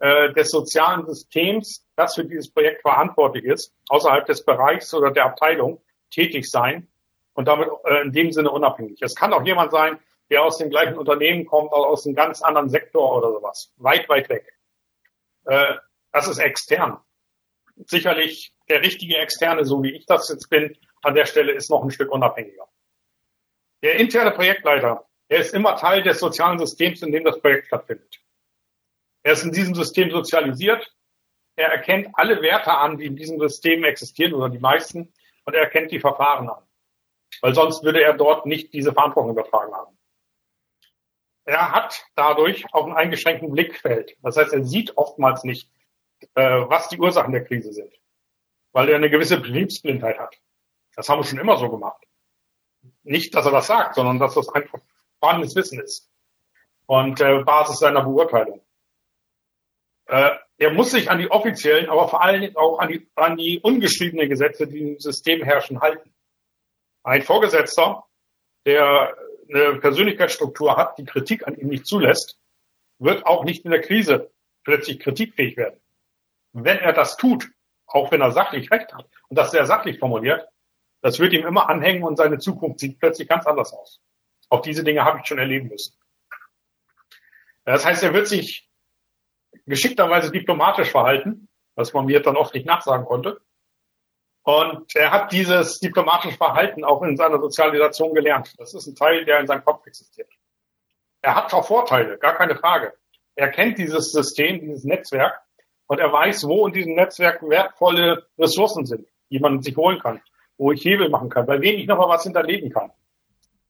äh, 0.00 0.32
des 0.32 0.50
sozialen 0.50 1.06
Systems, 1.06 1.86
das 1.96 2.14
für 2.14 2.24
dieses 2.24 2.50
Projekt 2.50 2.82
verantwortlich 2.82 3.44
ist, 3.44 3.74
außerhalb 3.88 4.26
des 4.26 4.44
Bereichs 4.44 4.92
oder 4.92 5.10
der 5.10 5.26
Abteilung 5.26 5.82
tätig 6.10 6.50
sein 6.50 6.88
und 7.34 7.48
damit 7.48 7.68
äh, 7.84 8.02
in 8.02 8.12
dem 8.12 8.32
Sinne 8.32 8.50
unabhängig. 8.50 9.00
Es 9.02 9.14
kann 9.14 9.32
auch 9.32 9.44
jemand 9.44 9.72
sein, 9.72 9.98
der 10.30 10.42
aus 10.42 10.58
dem 10.58 10.70
gleichen 10.70 10.96
Unternehmen 10.96 11.46
kommt, 11.46 11.72
oder 11.72 11.86
aus 11.86 12.06
einem 12.06 12.14
ganz 12.14 12.42
anderen 12.42 12.70
Sektor 12.70 13.16
oder 13.16 13.32
sowas. 13.32 13.72
Weit, 13.76 14.08
weit 14.08 14.28
weg. 14.28 14.52
Äh, 15.44 15.74
das 16.12 16.28
ist 16.28 16.38
extern. 16.38 16.98
Sicherlich 17.86 18.54
der 18.68 18.82
richtige 18.82 19.16
Externe, 19.16 19.64
so 19.64 19.82
wie 19.82 19.90
ich 19.90 20.06
das 20.06 20.28
jetzt 20.28 20.48
bin, 20.48 20.76
an 21.02 21.14
der 21.14 21.26
Stelle 21.26 21.52
ist 21.52 21.70
noch 21.70 21.82
ein 21.82 21.90
Stück 21.90 22.10
unabhängiger. 22.10 22.66
Der 23.82 23.96
interne 23.96 24.30
Projektleiter 24.30 25.06
er 25.28 25.38
ist 25.38 25.54
immer 25.54 25.76
Teil 25.76 26.02
des 26.02 26.20
sozialen 26.20 26.58
Systems, 26.58 27.02
in 27.02 27.12
dem 27.12 27.24
das 27.24 27.40
Projekt 27.40 27.66
stattfindet. 27.66 28.20
Er 29.22 29.32
ist 29.32 29.44
in 29.44 29.52
diesem 29.52 29.74
System 29.74 30.10
sozialisiert. 30.10 30.94
Er 31.56 31.68
erkennt 31.68 32.08
alle 32.14 32.42
Werte 32.42 32.72
an, 32.72 32.98
die 32.98 33.06
in 33.06 33.16
diesem 33.16 33.38
System 33.38 33.84
existieren 33.84 34.34
oder 34.34 34.50
die 34.50 34.58
meisten, 34.58 35.12
und 35.46 35.54
er 35.54 35.62
erkennt 35.62 35.92
die 35.92 36.00
Verfahren 36.00 36.48
an. 36.48 36.62
Weil 37.40 37.54
sonst 37.54 37.82
würde 37.82 38.02
er 38.02 38.14
dort 38.14 38.46
nicht 38.46 38.72
diese 38.72 38.92
Verantwortung 38.92 39.32
übertragen 39.32 39.72
haben. 39.74 39.98
Er 41.46 41.72
hat 41.72 42.06
dadurch 42.14 42.64
auch 42.72 42.84
einen 42.84 42.96
eingeschränkten 42.96 43.50
Blickfeld. 43.50 44.16
Das 44.22 44.36
heißt, 44.36 44.52
er 44.52 44.64
sieht 44.64 44.96
oftmals 44.96 45.44
nicht, 45.44 45.70
äh, 46.34 46.42
was 46.68 46.88
die 46.88 46.98
Ursachen 46.98 47.32
der 47.32 47.44
Krise 47.44 47.72
sind, 47.72 47.92
weil 48.72 48.88
er 48.88 48.96
eine 48.96 49.10
gewisse 49.10 49.38
Betriebsblindheit 49.38 50.18
hat. 50.18 50.40
Das 50.96 51.08
haben 51.08 51.20
wir 51.20 51.24
schon 51.24 51.38
immer 51.38 51.58
so 51.58 51.68
gemacht. 51.68 52.02
Nicht, 53.02 53.34
dass 53.34 53.46
er 53.46 53.52
das 53.52 53.66
sagt, 53.66 53.94
sondern 53.96 54.18
dass 54.18 54.34
das 54.34 54.48
einfach 54.48 54.80
vorhandenes 55.24 55.56
Wissen 55.56 55.80
ist 55.80 56.10
und 56.86 57.18
äh, 57.20 57.42
Basis 57.44 57.78
seiner 57.78 58.02
Beurteilung. 58.02 58.60
Äh, 60.06 60.32
er 60.58 60.70
muss 60.70 60.90
sich 60.90 61.10
an 61.10 61.18
die 61.18 61.30
offiziellen, 61.30 61.88
aber 61.88 62.08
vor 62.08 62.22
allen 62.22 62.42
Dingen 62.42 62.56
auch 62.56 62.78
an 62.78 62.88
die, 62.88 63.08
an 63.14 63.36
die 63.38 63.58
ungeschriebenen 63.58 64.28
Gesetze, 64.28 64.66
die 64.66 64.80
im 64.80 64.98
System 65.00 65.42
herrschen, 65.42 65.80
halten. 65.80 66.14
Ein 67.02 67.22
Vorgesetzter, 67.22 68.04
der 68.66 69.16
eine 69.48 69.78
Persönlichkeitsstruktur 69.80 70.76
hat, 70.76 70.98
die 70.98 71.06
Kritik 71.06 71.46
an 71.46 71.56
ihm 71.56 71.68
nicht 71.68 71.86
zulässt, 71.86 72.38
wird 72.98 73.24
auch 73.24 73.44
nicht 73.44 73.64
in 73.64 73.70
der 73.70 73.80
Krise 73.80 74.30
plötzlich 74.62 75.00
kritikfähig 75.00 75.56
werden. 75.56 75.80
Wenn 76.52 76.78
er 76.78 76.92
das 76.92 77.16
tut, 77.16 77.50
auch 77.86 78.12
wenn 78.12 78.20
er 78.20 78.30
sachlich 78.30 78.70
recht 78.70 78.92
hat 78.92 79.08
und 79.28 79.38
das 79.38 79.50
sehr 79.52 79.64
sachlich 79.64 79.98
formuliert, 79.98 80.46
das 81.00 81.18
wird 81.18 81.32
ihm 81.32 81.46
immer 81.46 81.68
anhängen 81.70 82.02
und 82.02 82.16
seine 82.16 82.38
Zukunft 82.38 82.80
sieht 82.80 82.98
plötzlich 82.98 83.28
ganz 83.28 83.46
anders 83.46 83.72
aus. 83.72 84.00
Auch 84.54 84.62
diese 84.62 84.84
Dinge 84.84 85.04
habe 85.04 85.18
ich 85.18 85.26
schon 85.26 85.38
erleben 85.38 85.68
müssen. 85.68 85.96
Das 87.64 87.84
heißt, 87.84 88.04
er 88.04 88.14
wird 88.14 88.28
sich 88.28 88.70
geschickterweise 89.66 90.30
diplomatisch 90.30 90.92
verhalten, 90.92 91.48
was 91.74 91.92
man 91.92 92.06
mir 92.06 92.20
dann 92.22 92.36
oft 92.36 92.54
nicht 92.54 92.64
nachsagen 92.64 93.04
konnte. 93.04 93.40
Und 94.44 94.94
er 94.94 95.10
hat 95.10 95.32
dieses 95.32 95.80
diplomatische 95.80 96.36
Verhalten 96.36 96.84
auch 96.84 97.02
in 97.02 97.16
seiner 97.16 97.40
Sozialisation 97.40 98.14
gelernt. 98.14 98.54
Das 98.58 98.74
ist 98.74 98.86
ein 98.86 98.94
Teil, 98.94 99.24
der 99.24 99.40
in 99.40 99.48
seinem 99.48 99.64
Kopf 99.64 99.84
existiert. 99.88 100.30
Er 101.20 101.34
hat 101.34 101.52
auch 101.52 101.66
Vorteile, 101.66 102.16
gar 102.18 102.36
keine 102.36 102.54
Frage. 102.54 102.94
Er 103.34 103.48
kennt 103.48 103.78
dieses 103.78 104.12
System, 104.12 104.60
dieses 104.60 104.84
Netzwerk 104.84 105.42
und 105.88 105.98
er 105.98 106.12
weiß, 106.12 106.46
wo 106.46 106.68
in 106.68 106.72
diesem 106.72 106.94
Netzwerk 106.94 107.42
wertvolle 107.42 108.28
Ressourcen 108.38 108.86
sind, 108.86 109.08
die 109.30 109.40
man 109.40 109.62
sich 109.62 109.76
holen 109.76 109.98
kann, 109.98 110.22
wo 110.58 110.70
ich 110.70 110.84
Hebel 110.84 111.08
machen 111.08 111.28
kann, 111.28 111.44
bei 111.44 111.60
wem 111.60 111.74
ich 111.74 111.88
noch 111.88 111.98
mal 111.98 112.08
was 112.08 112.22
hinterlegen 112.22 112.70
kann 112.70 112.92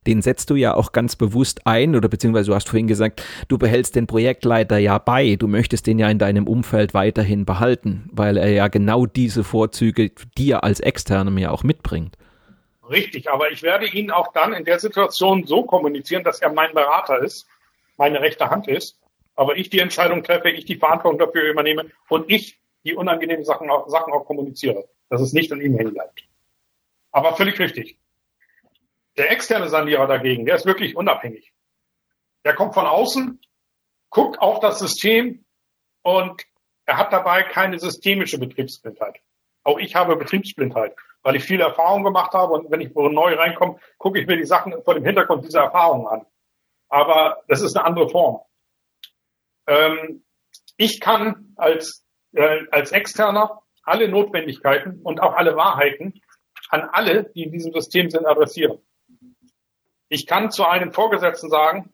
den 0.06 0.22
setzt 0.22 0.50
du 0.50 0.56
ja 0.56 0.74
auch 0.74 0.92
ganz 0.92 1.16
bewusst 1.16 1.66
ein 1.66 1.96
oder 1.96 2.08
beziehungsweise 2.08 2.50
du 2.50 2.54
hast 2.54 2.68
vorhin 2.68 2.86
gesagt, 2.86 3.24
du 3.48 3.58
behältst 3.58 3.96
den 3.96 4.06
Projektleiter 4.06 4.78
ja 4.78 4.98
bei, 4.98 5.36
du 5.36 5.48
möchtest 5.48 5.86
den 5.86 5.98
ja 5.98 6.08
in 6.08 6.18
deinem 6.18 6.46
Umfeld 6.46 6.94
weiterhin 6.94 7.44
behalten, 7.44 8.08
weil 8.12 8.36
er 8.36 8.50
ja 8.50 8.68
genau 8.68 9.06
diese 9.06 9.44
Vorzüge 9.44 10.10
dir 10.36 10.64
als 10.64 10.80
Externem 10.80 11.38
ja 11.38 11.50
auch 11.50 11.62
mitbringt. 11.62 12.16
Richtig, 12.90 13.30
aber 13.30 13.50
ich 13.50 13.62
werde 13.62 13.86
ihn 13.86 14.10
auch 14.10 14.32
dann 14.32 14.52
in 14.52 14.64
der 14.64 14.78
Situation 14.78 15.46
so 15.46 15.62
kommunizieren, 15.62 16.22
dass 16.22 16.40
er 16.40 16.52
mein 16.52 16.74
Berater 16.74 17.18
ist, 17.18 17.46
meine 17.96 18.20
rechte 18.20 18.50
Hand 18.50 18.68
ist, 18.68 18.98
aber 19.36 19.56
ich 19.56 19.70
die 19.70 19.78
Entscheidung 19.78 20.22
treffe, 20.22 20.50
ich 20.50 20.64
die 20.64 20.76
Verantwortung 20.76 21.18
dafür 21.18 21.50
übernehme 21.50 21.86
und 22.08 22.30
ich 22.30 22.58
die 22.84 22.94
unangenehmen 22.94 23.44
Sachen 23.44 23.70
auch, 23.70 23.88
Sachen 23.88 24.12
auch 24.12 24.26
kommuniziere, 24.26 24.84
dass 25.08 25.20
es 25.20 25.32
nicht 25.32 25.50
an 25.52 25.60
ihm 25.60 25.76
hängen 25.76 25.94
bleibt. 25.94 26.24
Aber 27.10 27.34
völlig 27.36 27.58
richtig. 27.58 27.96
Der 29.16 29.30
externe 29.30 29.68
Sanierer 29.68 30.06
dagegen, 30.06 30.44
der 30.44 30.56
ist 30.56 30.66
wirklich 30.66 30.96
unabhängig. 30.96 31.52
Der 32.44 32.54
kommt 32.54 32.74
von 32.74 32.86
außen, 32.86 33.40
guckt 34.10 34.38
auf 34.40 34.60
das 34.60 34.78
System 34.78 35.44
und 36.02 36.42
er 36.86 36.98
hat 36.98 37.12
dabei 37.12 37.42
keine 37.42 37.78
systemische 37.78 38.38
Betriebsblindheit. 38.38 39.20
Auch 39.62 39.78
ich 39.78 39.94
habe 39.94 40.16
Betriebsblindheit, 40.16 40.94
weil 41.22 41.36
ich 41.36 41.44
viel 41.44 41.60
Erfahrung 41.60 42.04
gemacht 42.04 42.32
habe 42.32 42.52
und 42.52 42.70
wenn 42.70 42.80
ich 42.80 42.94
neu 42.94 43.34
reinkomme, 43.34 43.78
gucke 43.96 44.20
ich 44.20 44.26
mir 44.26 44.36
die 44.36 44.44
Sachen 44.44 44.74
vor 44.82 44.94
dem 44.94 45.04
Hintergrund 45.04 45.44
dieser 45.44 45.62
Erfahrungen 45.62 46.06
an. 46.06 46.26
Aber 46.88 47.42
das 47.48 47.62
ist 47.62 47.76
eine 47.76 47.86
andere 47.86 48.10
Form. 48.10 48.40
Ähm, 49.66 50.24
ich 50.76 51.00
kann 51.00 51.54
als, 51.56 52.04
äh, 52.32 52.66
als 52.70 52.92
Externer 52.92 53.62
alle 53.82 54.08
Notwendigkeiten 54.08 55.00
und 55.02 55.20
auch 55.20 55.34
alle 55.34 55.56
Wahrheiten 55.56 56.20
an 56.68 56.82
alle, 56.92 57.24
die 57.24 57.44
in 57.44 57.52
diesem 57.52 57.72
System 57.72 58.10
sind, 58.10 58.26
adressieren. 58.26 58.78
Ich 60.08 60.26
kann 60.26 60.50
zu 60.50 60.64
einem 60.64 60.92
Vorgesetzten 60.92 61.48
sagen, 61.50 61.92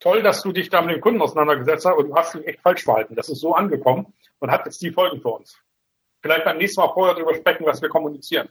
toll, 0.00 0.22
dass 0.22 0.42
du 0.42 0.52
dich 0.52 0.70
da 0.70 0.82
mit 0.82 0.96
dem 0.96 1.00
Kunden 1.00 1.20
auseinandergesetzt 1.20 1.84
hast, 1.84 1.92
aber 1.92 2.04
du 2.04 2.14
hast 2.14 2.34
dich 2.34 2.46
echt 2.46 2.60
falsch 2.60 2.84
verhalten. 2.84 3.14
Das 3.14 3.28
ist 3.28 3.40
so 3.40 3.54
angekommen 3.54 4.12
und 4.38 4.50
hat 4.50 4.64
jetzt 4.66 4.80
die 4.82 4.90
Folgen 4.90 5.20
für 5.20 5.30
uns. 5.30 5.58
Vielleicht 6.20 6.44
beim 6.44 6.58
nächsten 6.58 6.80
Mal 6.80 6.92
vorher 6.92 7.14
darüber 7.14 7.34
sprechen, 7.34 7.66
was 7.66 7.80
wir 7.82 7.88
kommunizieren. 7.88 8.48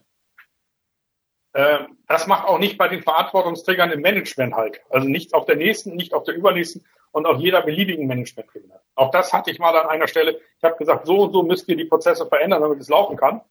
Ähm, 1.53 1.97
das 2.07 2.27
macht 2.27 2.47
auch 2.47 2.59
nicht 2.59 2.77
bei 2.77 2.87
den 2.87 3.03
Verantwortungsträgern 3.03 3.91
im 3.91 4.01
Management 4.01 4.53
halt. 4.53 4.81
Also 4.89 5.07
nicht 5.07 5.33
auf 5.33 5.45
der 5.45 5.55
nächsten, 5.55 5.95
nicht 5.95 6.13
auf 6.13 6.23
der 6.23 6.35
übernächsten 6.35 6.85
und 7.11 7.25
auf 7.25 7.39
jeder 7.39 7.61
beliebigen 7.61 8.07
Managementebene. 8.07 8.79
Auch 8.95 9.11
das 9.11 9.33
hatte 9.33 9.51
ich 9.51 9.59
mal 9.59 9.75
an 9.75 9.87
einer 9.87 10.07
Stelle. 10.07 10.39
Ich 10.57 10.63
habe 10.63 10.77
gesagt, 10.77 11.07
so 11.07 11.23
und 11.23 11.33
so 11.33 11.43
müsst 11.43 11.67
ihr 11.67 11.75
die 11.75 11.85
Prozesse 11.85 12.27
verändern, 12.27 12.61
damit 12.61 12.79
es 12.79 12.89
laufen 12.89 13.17
kann. 13.17 13.41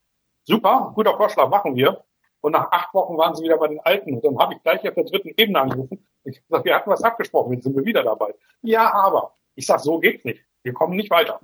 Super, 0.45 0.93
guter 0.95 1.17
Vorschlag, 1.17 1.49
machen 1.49 1.75
wir. 1.75 2.05
Und 2.47 2.53
nach 2.53 2.71
acht 2.71 2.95
Wochen 2.95 3.19
waren 3.19 3.35
sie 3.35 3.43
wieder 3.43 3.59
bei 3.59 3.67
den 3.67 3.81
Alten. 3.81 4.15
Und 4.15 4.25
dann 4.25 4.39
habe 4.39 4.55
ich 4.55 4.63
gleich 4.63 4.87
auf 4.87 4.95
der 4.95 5.03
dritten 5.03 5.33
Ebene 5.37 5.63
angerufen. 5.63 6.07
Ich 6.23 6.37
habe 6.37 6.47
gesagt, 6.47 6.65
wir 6.65 6.75
hatten 6.77 6.91
was 6.91 7.03
abgesprochen, 7.03 7.55
jetzt 7.55 7.65
sind 7.65 7.75
wir 7.75 7.85
wieder 7.85 8.05
dabei. 8.05 8.37
Ja, 8.63 8.95
aber. 8.95 9.37
Ich 9.57 9.67
sage, 9.67 9.83
so 9.83 9.99
geht's 9.99 10.25
nicht. 10.25 10.45
Wir 10.63 10.73
kommen 10.73 10.95
nicht 10.95 11.11
weiter. 11.11 11.41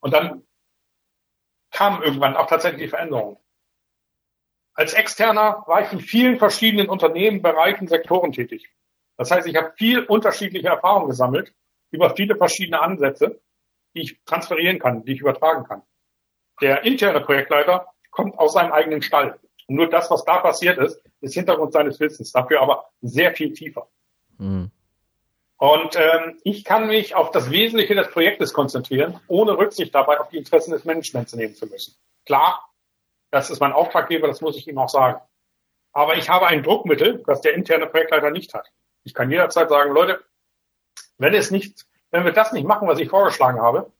Und 0.00 0.12
dann 0.12 0.46
kamen 1.70 2.02
irgendwann 2.02 2.36
auch 2.36 2.46
tatsächlich 2.46 2.82
die 2.82 2.88
Veränderungen. 2.88 3.38
Als 4.74 4.92
Externer 4.92 5.64
war 5.66 5.80
ich 5.80 5.90
in 5.94 6.00
vielen 6.00 6.38
verschiedenen 6.38 6.90
Unternehmen, 6.90 7.40
Bereichen, 7.40 7.88
Sektoren 7.88 8.32
tätig. 8.32 8.68
Das 9.16 9.30
heißt, 9.30 9.48
ich 9.48 9.56
habe 9.56 9.72
viel 9.78 10.00
unterschiedliche 10.04 10.68
Erfahrungen 10.68 11.08
gesammelt 11.08 11.54
über 11.90 12.14
viele 12.14 12.36
verschiedene 12.36 12.82
Ansätze, 12.82 13.40
die 13.94 14.02
ich 14.02 14.22
transferieren 14.26 14.78
kann, 14.78 15.06
die 15.06 15.12
ich 15.12 15.20
übertragen 15.22 15.64
kann. 15.64 15.84
Der 16.60 16.84
interne 16.84 17.22
Projektleiter 17.22 17.94
kommt 18.10 18.38
aus 18.38 18.52
seinem 18.52 18.72
eigenen 18.72 19.00
Stall. 19.00 19.40
Und 19.66 19.76
nur 19.76 19.88
das, 19.88 20.10
was 20.10 20.24
da 20.24 20.38
passiert 20.38 20.78
ist, 20.78 21.00
ist 21.20 21.34
Hintergrund 21.34 21.72
seines 21.72 21.98
Wissens, 22.00 22.32
dafür 22.32 22.60
aber 22.60 22.86
sehr 23.00 23.32
viel 23.34 23.52
tiefer. 23.52 23.88
Mhm. 24.38 24.70
Und 25.56 25.96
ähm, 25.96 26.38
ich 26.42 26.64
kann 26.64 26.88
mich 26.88 27.14
auf 27.14 27.30
das 27.30 27.50
Wesentliche 27.50 27.94
des 27.94 28.10
Projektes 28.10 28.52
konzentrieren, 28.52 29.20
ohne 29.28 29.56
Rücksicht 29.56 29.94
dabei 29.94 30.20
auf 30.20 30.28
die 30.28 30.38
Interessen 30.38 30.72
des 30.72 30.84
Managements 30.84 31.34
nehmen 31.34 31.54
zu 31.54 31.66
müssen. 31.66 31.94
Klar, 32.26 32.68
das 33.30 33.50
ist 33.50 33.60
mein 33.60 33.72
Auftraggeber, 33.72 34.26
das 34.26 34.40
muss 34.40 34.56
ich 34.56 34.68
ihm 34.68 34.78
auch 34.78 34.88
sagen. 34.88 35.20
Aber 35.92 36.16
ich 36.16 36.28
habe 36.28 36.48
ein 36.48 36.62
Druckmittel, 36.62 37.22
das 37.26 37.40
der 37.40 37.54
interne 37.54 37.86
Projektleiter 37.86 38.30
nicht 38.30 38.52
hat. 38.52 38.70
Ich 39.04 39.14
kann 39.14 39.30
jederzeit 39.30 39.68
sagen, 39.68 39.92
Leute, 39.92 40.22
wenn 41.18 41.34
es 41.34 41.50
nicht, 41.50 41.86
wenn 42.10 42.24
wir 42.24 42.32
das 42.32 42.52
nicht 42.52 42.66
machen, 42.66 42.88
was 42.88 42.98
ich 42.98 43.08
vorgeschlagen 43.08 43.60
habe, 43.60 43.92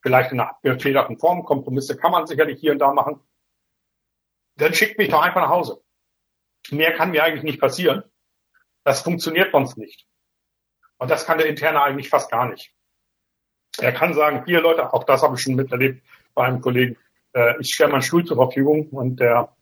vielleicht 0.00 0.32
in 0.32 0.40
einer 0.40 0.56
gefederten 0.62 1.18
Form, 1.18 1.44
Kompromisse 1.44 1.96
kann 1.96 2.12
man 2.12 2.26
sicherlich 2.26 2.58
hier 2.58 2.72
und 2.72 2.78
da 2.78 2.92
machen, 2.92 3.20
dann 4.56 4.74
schickt 4.74 4.98
mich 4.98 5.08
doch 5.08 5.22
einfach 5.22 5.42
nach 5.42 5.50
Hause. 5.50 5.80
Mehr 6.70 6.92
kann 6.94 7.10
mir 7.10 7.22
eigentlich 7.22 7.44
nicht 7.44 7.60
passieren. 7.60 8.02
Das 8.84 9.02
funktioniert 9.02 9.52
sonst 9.52 9.76
nicht. 9.76 10.06
Und 10.98 11.10
das 11.10 11.26
kann 11.26 11.38
der 11.38 11.46
Interne 11.46 11.82
eigentlich 11.82 12.08
fast 12.08 12.30
gar 12.30 12.48
nicht. 12.48 12.72
Er 13.78 13.92
kann 13.92 14.14
sagen, 14.14 14.44
hier 14.46 14.60
Leute, 14.60 14.92
auch 14.92 15.04
das 15.04 15.22
habe 15.22 15.34
ich 15.36 15.42
schon 15.42 15.54
miterlebt 15.54 16.02
bei 16.34 16.44
einem 16.44 16.60
Kollegen, 16.60 16.96
äh, 17.34 17.60
ich 17.60 17.74
stelle 17.74 17.92
meinen 17.92 18.02
Stuhl 18.02 18.24
zur 18.24 18.36
Verfügung 18.36 18.88
und 18.88 19.20
der, 19.20 19.54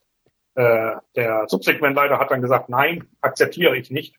äh, 0.55 0.93
der 1.16 1.49
Subsegmentleiter 1.49 2.19
hat 2.19 2.31
dann 2.31 2.43
gesagt, 2.43 2.69
nein, 2.69 3.09
akzeptiere 3.21 3.77
ich 3.77 3.91
nicht, 3.91 4.16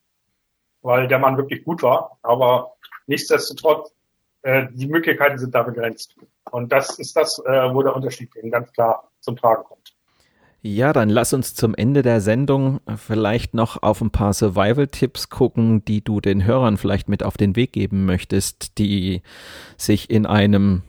weil 0.81 1.07
der 1.07 1.19
Mann 1.19 1.37
wirklich 1.37 1.63
gut 1.63 1.81
war, 1.81 2.17
aber 2.21 2.75
nichtsdestotrotz, 3.07 3.93
äh, 4.41 4.67
die 4.71 4.87
Möglichkeiten 4.87 5.37
sind 5.37 5.55
da 5.55 5.63
begrenzt. 5.63 6.15
Und 6.51 6.71
das 6.71 6.99
ist 6.99 7.15
das, 7.15 7.41
äh, 7.45 7.73
wo 7.73 7.81
der 7.81 7.95
Unterschied 7.95 8.35
eben 8.35 8.51
ganz 8.51 8.71
klar 8.73 9.09
zum 9.19 9.37
Tragen 9.37 9.63
kommt. 9.63 9.84
Ja, 10.67 10.93
dann 10.93 11.09
lass 11.09 11.31
uns 11.31 11.53
zum 11.53 11.75
Ende 11.75 12.01
der 12.01 12.21
Sendung 12.21 12.79
vielleicht 12.97 13.53
noch 13.53 13.83
auf 13.83 14.01
ein 14.01 14.09
paar 14.09 14.33
Survival-Tipps 14.33 15.29
gucken, 15.29 15.85
die 15.85 16.03
du 16.03 16.21
den 16.21 16.43
Hörern 16.43 16.77
vielleicht 16.77 17.07
mit 17.07 17.21
auf 17.21 17.37
den 17.37 17.55
Weg 17.55 17.71
geben 17.71 18.07
möchtest, 18.07 18.79
die 18.79 19.21
sich 19.77 20.09
in 20.09 20.25
einem 20.25 20.81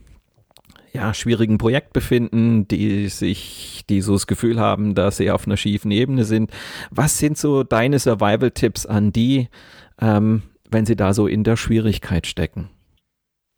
ja, 0.94 1.12
schwierigen 1.12 1.58
Projekt 1.58 1.92
befinden, 1.92 2.66
die 2.66 3.08
sich, 3.08 3.84
die 3.90 4.00
so 4.00 4.14
das 4.14 4.26
Gefühl 4.26 4.58
haben, 4.58 4.94
dass 4.94 5.18
sie 5.18 5.30
auf 5.30 5.46
einer 5.46 5.58
schiefen 5.58 5.90
Ebene 5.90 6.24
sind. 6.24 6.50
Was 6.90 7.18
sind 7.18 7.36
so 7.36 7.62
deine 7.62 7.98
Survival-Tipps 7.98 8.86
an 8.86 9.12
die, 9.12 9.50
ähm, 10.00 10.40
wenn 10.70 10.86
sie 10.86 10.96
da 10.96 11.12
so 11.12 11.26
in 11.26 11.44
der 11.44 11.58
Schwierigkeit 11.58 12.26
stecken? 12.26 12.70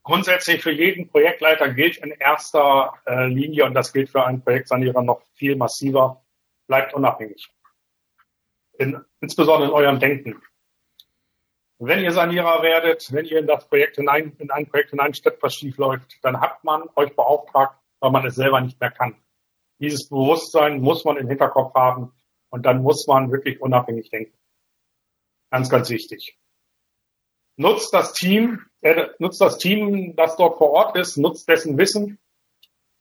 Grundsätzlich 0.08 0.62
für 0.62 0.70
jeden 0.70 1.10
Projektleiter 1.10 1.68
gilt 1.74 1.98
in 1.98 2.12
erster 2.12 2.94
äh, 3.04 3.26
Linie, 3.26 3.66
und 3.66 3.74
das 3.74 3.92
gilt 3.92 4.08
für 4.08 4.24
einen 4.24 4.42
Projektsanierer 4.42 5.02
noch 5.02 5.20
viel 5.34 5.54
massiver, 5.54 6.24
bleibt 6.66 6.94
unabhängig. 6.94 7.52
In, 8.78 9.04
insbesondere 9.20 9.68
in 9.68 9.74
eurem 9.74 10.00
Denken. 10.00 10.40
Wenn 11.78 12.02
ihr 12.02 12.12
Sanierer 12.12 12.62
werdet, 12.62 13.12
wenn 13.12 13.26
ihr 13.26 13.38
in 13.38 13.46
das 13.46 13.68
Projekt 13.68 13.96
hinein, 13.96 14.34
in 14.38 14.50
ein 14.50 14.66
Projekt 14.66 14.92
hineinsteppt, 14.92 15.42
was 15.42 15.54
schief 15.54 15.76
läuft, 15.76 16.18
dann 16.22 16.40
hat 16.40 16.64
man 16.64 16.84
euch 16.96 17.14
beauftragt, 17.14 17.78
weil 18.00 18.10
man 18.10 18.24
es 18.24 18.36
selber 18.36 18.62
nicht 18.62 18.80
mehr 18.80 18.90
kann. 18.90 19.14
Dieses 19.78 20.08
Bewusstsein 20.08 20.80
muss 20.80 21.04
man 21.04 21.18
im 21.18 21.28
Hinterkopf 21.28 21.74
haben 21.74 22.14
und 22.48 22.64
dann 22.64 22.82
muss 22.82 23.06
man 23.06 23.30
wirklich 23.30 23.60
unabhängig 23.60 24.08
denken. 24.08 24.38
Ganz, 25.50 25.68
ganz 25.68 25.90
wichtig 25.90 26.38
nutzt 27.58 27.92
das 27.92 28.14
Team, 28.14 28.64
äh, 28.80 29.08
nutzt 29.18 29.40
das 29.40 29.58
Team, 29.58 30.14
das 30.16 30.36
dort 30.36 30.58
vor 30.58 30.70
Ort 30.70 30.96
ist, 30.96 31.16
nutzt 31.16 31.48
dessen 31.48 31.76
Wissen. 31.78 32.18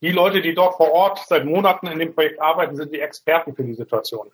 Die 0.02 0.12
Leute, 0.12 0.42
die 0.42 0.54
dort 0.54 0.76
vor 0.76 0.92
Ort 0.92 1.20
seit 1.28 1.46
Monaten 1.46 1.88
in 1.88 2.00
dem 2.00 2.14
Projekt 2.14 2.40
arbeiten, 2.40 2.76
sind 2.76 2.94
die 2.94 3.00
Experten 3.00 3.56
für 3.56 3.64
die 3.64 3.74
Situation. 3.74 4.32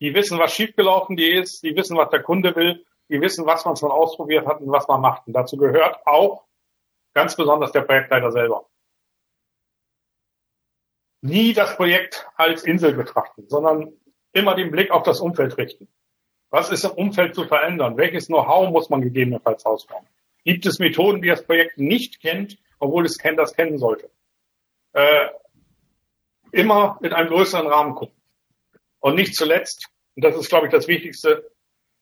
Die 0.00 0.14
wissen, 0.14 0.38
was 0.38 0.52
schiefgelaufen 0.52 1.16
die 1.16 1.30
ist, 1.30 1.62
die 1.62 1.76
wissen, 1.76 1.96
was 1.96 2.10
der 2.10 2.22
Kunde 2.22 2.54
will, 2.56 2.84
die 3.08 3.20
wissen, 3.20 3.44
was 3.44 3.64
man 3.64 3.76
schon 3.76 3.90
ausprobiert 3.90 4.46
hat 4.46 4.60
und 4.60 4.70
was 4.70 4.86
man 4.88 5.00
macht. 5.00 5.26
Und 5.26 5.32
dazu 5.32 5.56
gehört 5.56 6.06
auch 6.06 6.44
ganz 7.12 7.36
besonders 7.36 7.72
der 7.72 7.82
Projektleiter 7.82 8.30
selber. 8.30 8.66
Nie 11.22 11.52
das 11.52 11.76
Projekt 11.76 12.28
als 12.36 12.62
Insel 12.62 12.94
betrachten, 12.94 13.46
sondern 13.48 13.92
immer 14.32 14.54
den 14.54 14.70
Blick 14.70 14.90
auf 14.90 15.02
das 15.02 15.20
Umfeld 15.20 15.58
richten. 15.58 15.88
Was 16.50 16.70
ist 16.70 16.84
im 16.84 16.92
Umfeld 16.92 17.34
zu 17.34 17.44
verändern? 17.44 17.96
Welches 17.96 18.28
Know-how 18.28 18.70
muss 18.70 18.88
man 18.90 19.02
gegebenenfalls 19.02 19.66
ausbauen? 19.66 20.06
Gibt 20.44 20.66
es 20.66 20.78
Methoden, 20.78 21.22
die 21.22 21.28
das 21.28 21.44
Projekt 21.44 21.78
nicht 21.78 22.20
kennt, 22.20 22.58
obwohl 22.78 23.04
es 23.04 23.18
kennt, 23.18 23.38
das 23.38 23.54
kennen 23.54 23.78
sollte? 23.78 24.10
Äh, 24.92 25.28
immer 26.52 26.98
in 27.02 27.12
einem 27.12 27.28
größeren 27.28 27.66
Rahmen 27.66 27.94
gucken. 27.94 28.16
Und 29.00 29.14
nicht 29.14 29.34
zuletzt, 29.34 29.88
und 30.16 30.24
das 30.24 30.36
ist, 30.36 30.48
glaube 30.48 30.66
ich, 30.66 30.72
das 30.72 30.88
Wichtigste, 30.88 31.50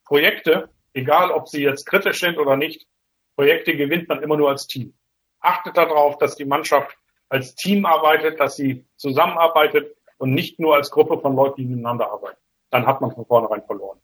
Projekte, 0.05 0.69
egal 0.93 1.31
ob 1.31 1.47
sie 1.47 1.61
jetzt 1.61 1.85
kritisch 1.85 2.19
sind 2.19 2.37
oder 2.37 2.57
nicht, 2.57 2.87
Projekte 3.35 3.75
gewinnt 3.75 4.09
man 4.09 4.23
immer 4.23 4.37
nur 4.37 4.49
als 4.49 4.67
Team. 4.67 4.93
Achtet 5.39 5.77
darauf, 5.77 6.17
dass 6.17 6.35
die 6.35 6.45
Mannschaft 6.45 6.97
als 7.29 7.55
Team 7.55 7.85
arbeitet, 7.85 8.39
dass 8.39 8.55
sie 8.55 8.85
zusammenarbeitet 8.97 9.95
und 10.17 10.33
nicht 10.33 10.59
nur 10.59 10.75
als 10.75 10.91
Gruppe 10.91 11.19
von 11.19 11.35
Leuten, 11.35 11.61
die 11.61 11.65
miteinander 11.65 12.11
arbeiten. 12.11 12.39
Dann 12.71 12.85
hat 12.85 13.01
man 13.01 13.13
von 13.13 13.25
vornherein 13.25 13.63
verloren. 13.63 13.99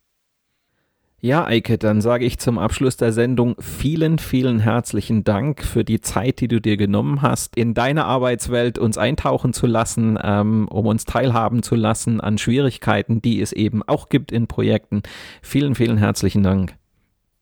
Ja, 1.26 1.44
Eike, 1.44 1.76
dann 1.76 2.00
sage 2.00 2.24
ich 2.24 2.38
zum 2.38 2.56
Abschluss 2.56 2.96
der 2.96 3.12
Sendung 3.12 3.56
vielen, 3.58 4.20
vielen 4.20 4.60
herzlichen 4.60 5.24
Dank 5.24 5.64
für 5.64 5.82
die 5.82 6.00
Zeit, 6.00 6.38
die 6.38 6.46
du 6.46 6.60
dir 6.60 6.76
genommen 6.76 7.20
hast, 7.20 7.56
in 7.56 7.74
deine 7.74 8.04
Arbeitswelt 8.04 8.78
uns 8.78 8.96
eintauchen 8.96 9.52
zu 9.52 9.66
lassen, 9.66 10.16
ähm, 10.22 10.68
um 10.68 10.86
uns 10.86 11.04
teilhaben 11.04 11.64
zu 11.64 11.74
lassen 11.74 12.20
an 12.20 12.38
Schwierigkeiten, 12.38 13.22
die 13.22 13.40
es 13.40 13.50
eben 13.50 13.82
auch 13.82 14.08
gibt 14.08 14.30
in 14.30 14.46
Projekten. 14.46 15.02
Vielen, 15.42 15.74
vielen 15.74 15.98
herzlichen 15.98 16.44
Dank. 16.44 16.76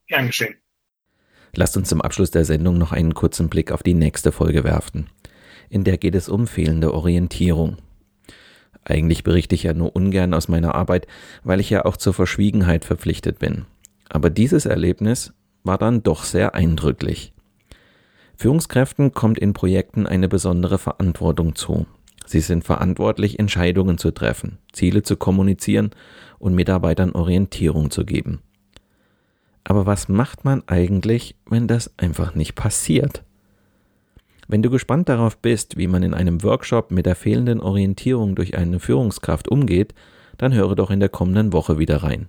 Gern 0.07 0.29
geschehen. 0.29 0.55
Lasst 1.55 1.77
uns 1.77 1.91
zum 1.91 2.01
Abschluss 2.01 2.31
der 2.31 2.47
Sendung 2.47 2.79
noch 2.79 2.93
einen 2.93 3.13
kurzen 3.13 3.51
Blick 3.51 3.71
auf 3.71 3.83
die 3.83 3.93
nächste 3.93 4.33
Folge 4.33 4.65
werfen. 4.65 5.11
In 5.69 5.85
der 5.85 5.99
geht 5.99 6.15
es 6.15 6.31
um 6.31 6.47
fehlende 6.47 6.95
Orientierung. 6.95 7.77
Eigentlich 8.83 9.25
berichte 9.25 9.55
ich 9.55 9.65
ja 9.65 9.75
nur 9.75 9.95
ungern 9.95 10.33
aus 10.33 10.49
meiner 10.49 10.75
Arbeit, 10.75 11.07
weil 11.43 11.61
ich 11.61 11.69
ja 11.69 11.85
auch 11.85 11.99
zur 11.99 12.15
Verschwiegenheit 12.15 12.87
verpflichtet 12.87 13.39
bin. 13.39 13.67
Aber 14.15 14.31
dieses 14.31 14.65
Erlebnis 14.65 15.35
war 15.65 15.77
dann 15.77 16.05
doch 16.05 16.23
sehr 16.23 16.55
eindrücklich. 16.55 17.33
Führungskräften 18.37 19.13
kommt 19.13 19.41
in 19.41 19.55
Projekten 19.55 20.07
eine 20.07 20.29
besondere 20.29 20.79
Verantwortung 20.79 21.57
zu. 21.57 21.87
Sie 22.25 22.39
sind 22.39 22.63
verantwortlich, 22.63 23.41
Entscheidungen 23.41 23.99
zu 23.99 24.13
treffen, 24.13 24.59
Ziele 24.73 25.03
zu 25.03 25.17
kommunizieren 25.17 25.91
und 26.39 26.55
Mitarbeitern 26.55 27.11
Orientierung 27.11 27.91
zu 27.91 28.05
geben. 28.05 28.41
Aber 29.65 29.85
was 29.85 30.09
macht 30.09 30.45
man 30.45 30.63
eigentlich, 30.69 31.35
wenn 31.51 31.67
das 31.67 31.93
einfach 31.97 32.37
nicht 32.37 32.55
passiert? 32.55 33.25
Wenn 34.47 34.63
du 34.63 34.71
gespannt 34.71 35.09
darauf 35.09 35.39
bist, 35.39 35.77
wie 35.77 35.89
man 35.89 36.05
in 36.05 36.15
einem 36.15 36.45
Workshop 36.45 36.93
mit 36.93 37.07
der 37.07 37.17
fehlenden 37.17 37.61
Orientierung 37.61 38.37
durch 38.37 38.57
eine 38.57 38.79
Führungskraft 38.79 39.49
umgeht, 39.49 39.93
dann 40.39 40.55
höre 40.55 40.77
doch 40.77 40.93
in 40.93 41.01
der 41.01 41.09
kommenden 41.09 41.53
Woche 41.53 41.81
wieder 41.81 42.05
rein 42.05 42.29